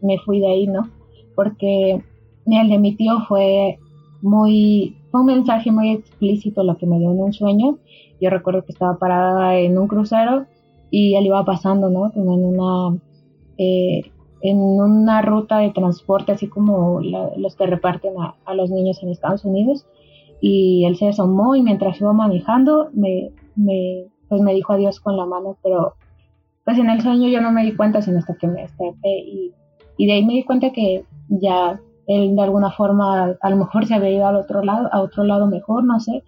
me 0.00 0.18
fui 0.18 0.40
de 0.40 0.46
ahí, 0.46 0.66
¿no? 0.66 0.88
Porque 1.34 2.02
el 2.46 2.68
de 2.68 2.78
mi 2.78 2.94
tío 2.94 3.20
fue 3.28 3.78
muy, 4.20 4.96
fue 5.10 5.20
un 5.20 5.26
mensaje 5.26 5.70
muy 5.70 5.90
explícito 5.90 6.62
lo 6.62 6.76
que 6.76 6.86
me 6.86 6.98
dio 6.98 7.10
en 7.10 7.20
un 7.20 7.32
sueño. 7.32 7.78
Yo 8.20 8.30
recuerdo 8.30 8.64
que 8.64 8.72
estaba 8.72 8.98
parada 8.98 9.58
en 9.58 9.78
un 9.78 9.88
crucero 9.88 10.46
y 10.90 11.16
él 11.16 11.26
iba 11.26 11.44
pasando, 11.44 11.90
¿no? 11.90 12.12
Como 12.12 12.34
en 12.34 12.44
una, 12.44 13.00
eh, 13.58 14.02
en 14.42 14.58
una 14.58 15.22
ruta 15.22 15.58
de 15.58 15.70
transporte, 15.70 16.32
así 16.32 16.48
como 16.48 17.00
los 17.00 17.56
que 17.56 17.66
reparten 17.66 18.14
a, 18.18 18.54
los 18.54 18.70
niños 18.70 19.02
en 19.02 19.10
Estados 19.10 19.44
Unidos 19.44 19.86
y 20.42 20.84
él 20.86 20.96
se 20.96 21.08
asomó 21.08 21.54
y 21.54 21.62
mientras 21.62 22.00
iba 22.00 22.12
manejando 22.12 22.90
me, 22.92 23.30
me, 23.54 24.06
pues 24.28 24.42
me 24.42 24.52
dijo 24.52 24.72
adiós 24.72 24.98
con 24.98 25.16
la 25.16 25.24
mano, 25.24 25.56
pero 25.62 25.94
pues 26.64 26.78
en 26.78 26.90
el 26.90 27.00
sueño 27.00 27.28
yo 27.28 27.40
no 27.40 27.52
me 27.52 27.62
di 27.64 27.76
cuenta 27.76 28.02
sino 28.02 28.18
hasta 28.18 28.34
que 28.34 28.48
me 28.48 28.62
desperté 28.62 29.20
y, 29.20 29.52
y 29.96 30.06
de 30.06 30.12
ahí 30.14 30.24
me 30.26 30.34
di 30.34 30.42
cuenta 30.42 30.72
que 30.72 31.04
ya 31.28 31.80
él 32.08 32.34
de 32.34 32.42
alguna 32.42 32.72
forma 32.72 33.36
a 33.40 33.50
lo 33.50 33.56
mejor 33.56 33.86
se 33.86 33.94
había 33.94 34.10
ido 34.10 34.26
al 34.26 34.34
otro 34.34 34.64
lado, 34.64 34.88
a 34.90 35.00
otro 35.00 35.22
lado 35.22 35.46
mejor, 35.46 35.84
no 35.84 36.00
sé, 36.00 36.24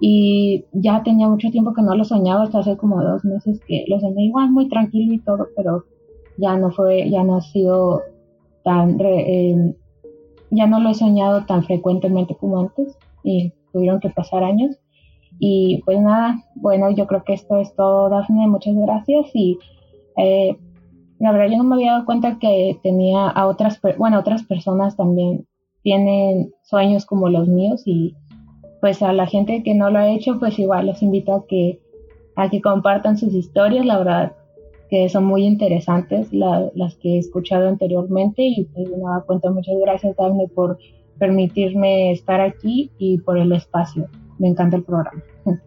y 0.00 0.64
ya 0.72 1.02
tenía 1.02 1.28
mucho 1.28 1.50
tiempo 1.50 1.74
que 1.74 1.82
no 1.82 1.94
lo 1.94 2.04
soñaba, 2.04 2.44
hasta 2.44 2.60
hace 2.60 2.78
como 2.78 3.02
dos 3.02 3.22
meses 3.22 3.60
que 3.68 3.84
lo 3.86 4.00
soñé 4.00 4.24
igual 4.24 4.50
muy 4.50 4.66
tranquilo 4.70 5.12
y 5.12 5.18
todo, 5.18 5.48
pero 5.54 5.84
ya 6.38 6.56
no 6.56 6.70
fue, 6.70 7.10
ya 7.10 7.22
no 7.22 7.36
ha 7.36 7.42
sido 7.42 8.00
tan, 8.64 8.98
eh, 8.98 9.74
ya 10.50 10.66
no 10.66 10.80
lo 10.80 10.88
he 10.88 10.94
soñado 10.94 11.44
tan 11.44 11.64
frecuentemente 11.64 12.34
como 12.34 12.60
antes 12.60 12.96
y 13.22 13.52
tuvieron 13.72 14.00
que 14.00 14.10
pasar 14.10 14.44
años. 14.44 14.78
Y 15.38 15.82
pues 15.84 16.00
nada, 16.00 16.44
bueno, 16.54 16.90
yo 16.90 17.06
creo 17.06 17.24
que 17.24 17.32
esto 17.34 17.58
es 17.58 17.74
todo, 17.74 18.08
Dafne, 18.08 18.46
muchas 18.48 18.74
gracias. 18.74 19.30
Y 19.34 19.58
eh, 20.16 20.56
la 21.18 21.32
verdad 21.32 21.50
yo 21.50 21.56
no 21.58 21.64
me 21.64 21.76
había 21.76 21.92
dado 21.92 22.04
cuenta 22.04 22.38
que 22.38 22.78
tenía 22.82 23.28
a 23.28 23.46
otras, 23.46 23.80
bueno, 23.98 24.18
otras 24.18 24.42
personas 24.44 24.96
también 24.96 25.46
tienen 25.82 26.52
sueños 26.62 27.06
como 27.06 27.28
los 27.28 27.48
míos 27.48 27.82
y 27.86 28.14
pues 28.80 29.02
a 29.02 29.12
la 29.12 29.26
gente 29.26 29.62
que 29.62 29.74
no 29.74 29.90
lo 29.90 29.98
ha 29.98 30.10
hecho, 30.10 30.38
pues 30.38 30.58
igual 30.58 30.86
les 30.86 31.02
invito 31.02 31.32
a 31.32 31.46
que, 31.46 31.80
a 32.34 32.50
que 32.50 32.60
compartan 32.60 33.16
sus 33.16 33.32
historias, 33.34 33.86
la 33.86 33.98
verdad 33.98 34.32
que 34.90 35.08
son 35.08 35.24
muy 35.24 35.44
interesantes 35.44 36.28
las 36.32 36.96
que 36.96 37.14
he 37.14 37.18
escuchado 37.18 37.68
anteriormente 37.68 38.42
y 38.42 38.64
pues 38.64 38.90
nada, 38.90 39.22
cuento 39.22 39.50
muchas 39.50 39.76
gracias 39.80 40.16
Dafne 40.16 40.48
por 40.48 40.76
permitirme 41.18 42.12
estar 42.12 42.40
aquí 42.40 42.90
y 42.98 43.18
por 43.18 43.38
el 43.38 43.52
espacio. 43.52 44.08
Me 44.38 44.48
encanta 44.48 44.76
el 44.76 44.84
programa. 44.84 45.22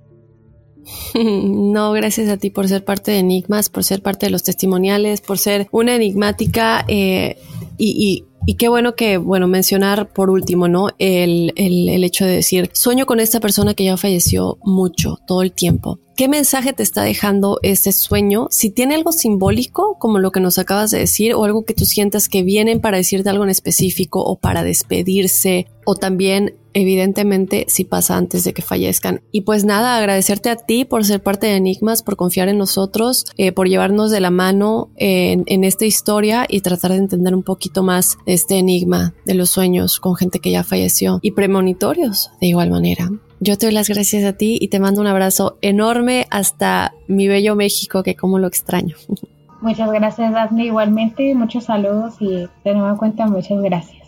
No, 1.15 1.93
gracias 1.93 2.29
a 2.29 2.37
ti 2.37 2.51
por 2.51 2.67
ser 2.67 2.85
parte 2.85 3.11
de 3.11 3.19
Enigmas, 3.19 3.69
por 3.69 3.83
ser 3.83 4.03
parte 4.03 4.27
de 4.27 4.31
los 4.31 4.43
testimoniales, 4.43 5.19
por 5.19 5.39
ser 5.39 5.67
una 5.71 5.95
enigmática 5.95 6.85
eh, 6.87 7.37
y, 7.77 8.25
y, 8.45 8.53
qué 8.55 8.69
bueno 8.69 8.95
que, 8.95 9.17
bueno, 9.17 9.47
mencionar 9.47 10.13
por 10.13 10.29
último, 10.29 10.67
¿no? 10.67 10.89
El, 10.99 11.53
el, 11.55 11.89
el 11.89 12.03
hecho 12.03 12.25
de 12.25 12.35
decir, 12.35 12.69
sueño 12.73 13.05
con 13.05 13.19
esta 13.19 13.39
persona 13.39 13.73
que 13.73 13.85
ya 13.85 13.97
falleció 13.97 14.59
mucho, 14.63 15.17
todo 15.25 15.41
el 15.41 15.51
tiempo. 15.51 15.99
¿Qué 16.15 16.29
mensaje 16.29 16.71
te 16.71 16.81
está 16.81 17.03
dejando 17.03 17.59
ese 17.61 17.91
sueño? 17.91 18.47
Si 18.49 18.69
tiene 18.69 18.95
algo 18.95 19.11
simbólico, 19.11 19.97
como 19.99 20.17
lo 20.19 20.31
que 20.31 20.39
nos 20.39 20.57
acabas 20.57 20.89
de 20.91 20.99
decir, 20.99 21.33
o 21.33 21.43
algo 21.43 21.65
que 21.65 21.73
tú 21.73 21.83
sientas 21.83 22.29
que 22.29 22.41
vienen 22.41 22.79
para 22.79 22.95
decirte 22.95 23.29
algo 23.29 23.43
en 23.43 23.49
específico 23.49 24.23
o 24.23 24.37
para 24.37 24.63
despedirse, 24.63 25.67
o 25.83 25.95
también 25.95 26.55
evidentemente 26.71 27.65
si 27.67 27.83
pasa 27.83 28.15
antes 28.15 28.45
de 28.45 28.53
que 28.53 28.61
fallezcan. 28.61 29.23
Y 29.33 29.41
pues 29.41 29.65
nada, 29.65 29.97
agradecerte 29.97 30.49
a 30.49 30.55
ti 30.55 30.85
por 30.85 31.03
ser 31.03 31.21
parte 31.21 31.47
de 31.47 31.57
Enigmas, 31.57 32.01
por 32.01 32.15
confiar 32.15 32.47
en 32.47 32.59
nosotros, 32.59 33.25
eh, 33.35 33.51
por 33.51 33.67
llevarnos 33.67 34.09
de 34.09 34.21
la 34.21 34.31
mano 34.31 34.91
en, 34.95 35.43
en, 35.47 35.65
esta 35.65 35.83
historia 35.83 36.45
y 36.47 36.61
tratar 36.61 36.91
de 36.91 36.97
entender 36.97 37.35
un 37.35 37.43
poquito 37.43 37.83
más 37.83 38.17
este 38.25 38.57
enigma 38.57 39.13
de 39.25 39.33
los 39.33 39.49
sueños 39.49 39.99
con 39.99 40.15
gente 40.15 40.39
que 40.39 40.51
ya 40.51 40.63
falleció 40.63 41.19
y 41.21 41.31
premonitorios 41.31 42.29
de 42.39 42.47
igual 42.47 42.69
manera. 42.69 43.11
Yo 43.39 43.57
te 43.57 43.65
doy 43.65 43.73
las 43.73 43.89
gracias 43.89 44.23
a 44.23 44.33
ti 44.33 44.57
y 44.61 44.69
te 44.69 44.79
mando 44.79 45.01
un 45.01 45.07
abrazo 45.07 45.57
enorme 45.61 46.27
hasta 46.31 46.93
mi 47.07 47.27
bello 47.27 47.55
México, 47.55 48.03
que 48.03 48.15
como 48.15 48.39
lo 48.39 48.47
extraño. 48.47 48.95
Muchas 49.61 49.91
gracias, 49.91 50.31
Daphne. 50.31 50.65
Igualmente, 50.65 51.33
muchos 51.33 51.65
saludos 51.65 52.15
y 52.19 52.47
de 52.63 52.73
nueva 52.73 52.97
cuenta, 52.97 53.25
muchas 53.25 53.61
gracias. 53.61 54.04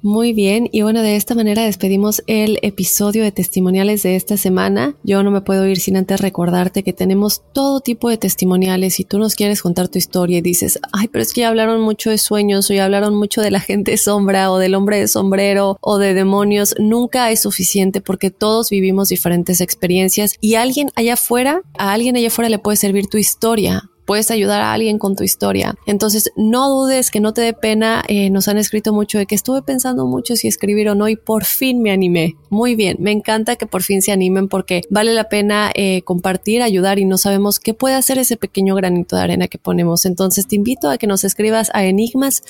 Muy 0.00 0.32
bien, 0.32 0.68
y 0.70 0.82
bueno, 0.82 1.02
de 1.02 1.16
esta 1.16 1.34
manera 1.34 1.64
despedimos 1.64 2.22
el 2.28 2.60
episodio 2.62 3.24
de 3.24 3.32
testimoniales 3.32 4.04
de 4.04 4.14
esta 4.14 4.36
semana. 4.36 4.94
Yo 5.02 5.24
no 5.24 5.32
me 5.32 5.40
puedo 5.40 5.66
ir 5.66 5.80
sin 5.80 5.96
antes 5.96 6.20
recordarte 6.20 6.84
que 6.84 6.92
tenemos 6.92 7.42
todo 7.52 7.80
tipo 7.80 8.08
de 8.08 8.16
testimoniales. 8.16 8.94
Si 8.94 9.02
tú 9.02 9.18
nos 9.18 9.34
quieres 9.34 9.60
contar 9.60 9.88
tu 9.88 9.98
historia 9.98 10.38
y 10.38 10.42
dices, 10.42 10.78
ay, 10.92 11.08
pero 11.08 11.22
es 11.22 11.32
que 11.32 11.40
ya 11.40 11.48
hablaron 11.48 11.80
mucho 11.80 12.10
de 12.10 12.18
sueños 12.18 12.70
o 12.70 12.74
ya 12.74 12.84
hablaron 12.84 13.16
mucho 13.16 13.40
de 13.40 13.50
la 13.50 13.58
gente 13.58 13.96
sombra 13.96 14.52
o 14.52 14.58
del 14.58 14.76
hombre 14.76 15.00
de 15.00 15.08
sombrero 15.08 15.78
o 15.80 15.98
de 15.98 16.14
demonios, 16.14 16.76
nunca 16.78 17.32
es 17.32 17.42
suficiente 17.42 18.00
porque 18.00 18.30
todos 18.30 18.70
vivimos 18.70 19.08
diferentes 19.08 19.60
experiencias 19.60 20.36
y 20.40 20.54
alguien 20.54 20.90
allá 20.94 21.14
afuera, 21.14 21.62
a 21.76 21.92
alguien 21.92 22.14
allá 22.14 22.28
afuera 22.28 22.48
le 22.48 22.60
puede 22.60 22.76
servir 22.76 23.08
tu 23.08 23.18
historia 23.18 23.90
puedes 24.08 24.30
ayudar 24.30 24.62
a 24.62 24.72
alguien 24.72 24.98
con 24.98 25.16
tu 25.16 25.22
historia. 25.22 25.74
Entonces, 25.84 26.32
no 26.34 26.70
dudes 26.70 27.10
que 27.10 27.20
no 27.20 27.34
te 27.34 27.42
dé 27.42 27.52
pena. 27.52 28.02
Eh, 28.08 28.30
nos 28.30 28.48
han 28.48 28.56
escrito 28.56 28.94
mucho 28.94 29.18
de 29.18 29.26
que 29.26 29.34
estuve 29.34 29.60
pensando 29.60 30.06
mucho 30.06 30.34
si 30.34 30.48
escribir 30.48 30.88
o 30.88 30.94
no 30.94 31.10
y 31.10 31.16
por 31.16 31.44
fin 31.44 31.82
me 31.82 31.90
animé. 31.90 32.34
Muy 32.48 32.74
bien, 32.74 32.96
me 33.00 33.12
encanta 33.12 33.56
que 33.56 33.66
por 33.66 33.82
fin 33.82 34.00
se 34.00 34.10
animen 34.10 34.48
porque 34.48 34.80
vale 34.88 35.12
la 35.12 35.28
pena 35.28 35.70
eh, 35.74 36.00
compartir, 36.02 36.62
ayudar 36.62 36.98
y 36.98 37.04
no 37.04 37.18
sabemos 37.18 37.60
qué 37.60 37.74
puede 37.74 37.96
hacer 37.96 38.16
ese 38.16 38.38
pequeño 38.38 38.74
granito 38.74 39.14
de 39.14 39.24
arena 39.24 39.46
que 39.46 39.58
ponemos. 39.58 40.06
Entonces, 40.06 40.48
te 40.48 40.56
invito 40.56 40.88
a 40.88 40.96
que 40.96 41.06
nos 41.06 41.22
escribas 41.24 41.70
a 41.74 41.84
enigmas 41.84 42.42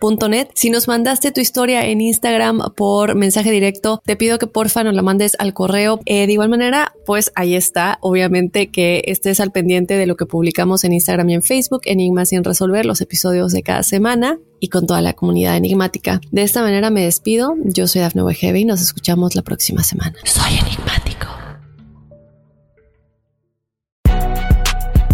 .net. 0.00 0.48
Si 0.54 0.70
nos 0.70 0.88
mandaste 0.88 1.32
tu 1.32 1.40
historia 1.40 1.86
en 1.86 2.00
Instagram 2.00 2.60
por 2.76 3.14
mensaje 3.14 3.50
directo, 3.50 4.00
te 4.04 4.16
pido 4.16 4.38
que 4.38 4.46
porfa 4.46 4.84
nos 4.84 4.94
la 4.94 5.02
mandes 5.02 5.36
al 5.38 5.54
correo. 5.54 6.00
Eh, 6.06 6.26
de 6.26 6.32
igual 6.32 6.48
manera, 6.48 6.92
pues 7.06 7.32
ahí 7.34 7.54
está. 7.54 7.98
Obviamente 8.00 8.68
que 8.68 9.02
estés 9.06 9.40
al 9.40 9.52
pendiente 9.52 9.94
de 9.94 10.06
lo 10.06 10.16
que 10.16 10.26
publicamos 10.26 10.84
en 10.84 10.92
Instagram 10.92 11.30
y 11.30 11.34
en 11.34 11.42
Facebook, 11.42 11.82
Enigmas 11.84 12.30
sin 12.30 12.44
resolver, 12.44 12.86
los 12.86 13.00
episodios 13.00 13.52
de 13.52 13.62
cada 13.62 13.82
semana 13.82 14.38
y 14.60 14.68
con 14.68 14.86
toda 14.86 15.00
la 15.00 15.12
comunidad 15.12 15.56
enigmática. 15.56 16.20
De 16.30 16.42
esta 16.42 16.62
manera 16.62 16.90
me 16.90 17.02
despido. 17.02 17.54
Yo 17.64 17.86
soy 17.86 18.02
Dafne 18.02 18.22
Wegebe 18.22 18.60
y 18.60 18.64
nos 18.64 18.80
escuchamos 18.80 19.34
la 19.34 19.42
próxima 19.42 19.82
semana. 19.82 20.16
Soy 20.24 20.58
enigmático. 20.58 21.26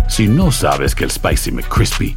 Si 0.08 0.28
no 0.28 0.52
sabes 0.52 0.94
que 0.94 1.04
el 1.04 1.10
Spicy 1.10 1.50
McCrispy 1.50 2.16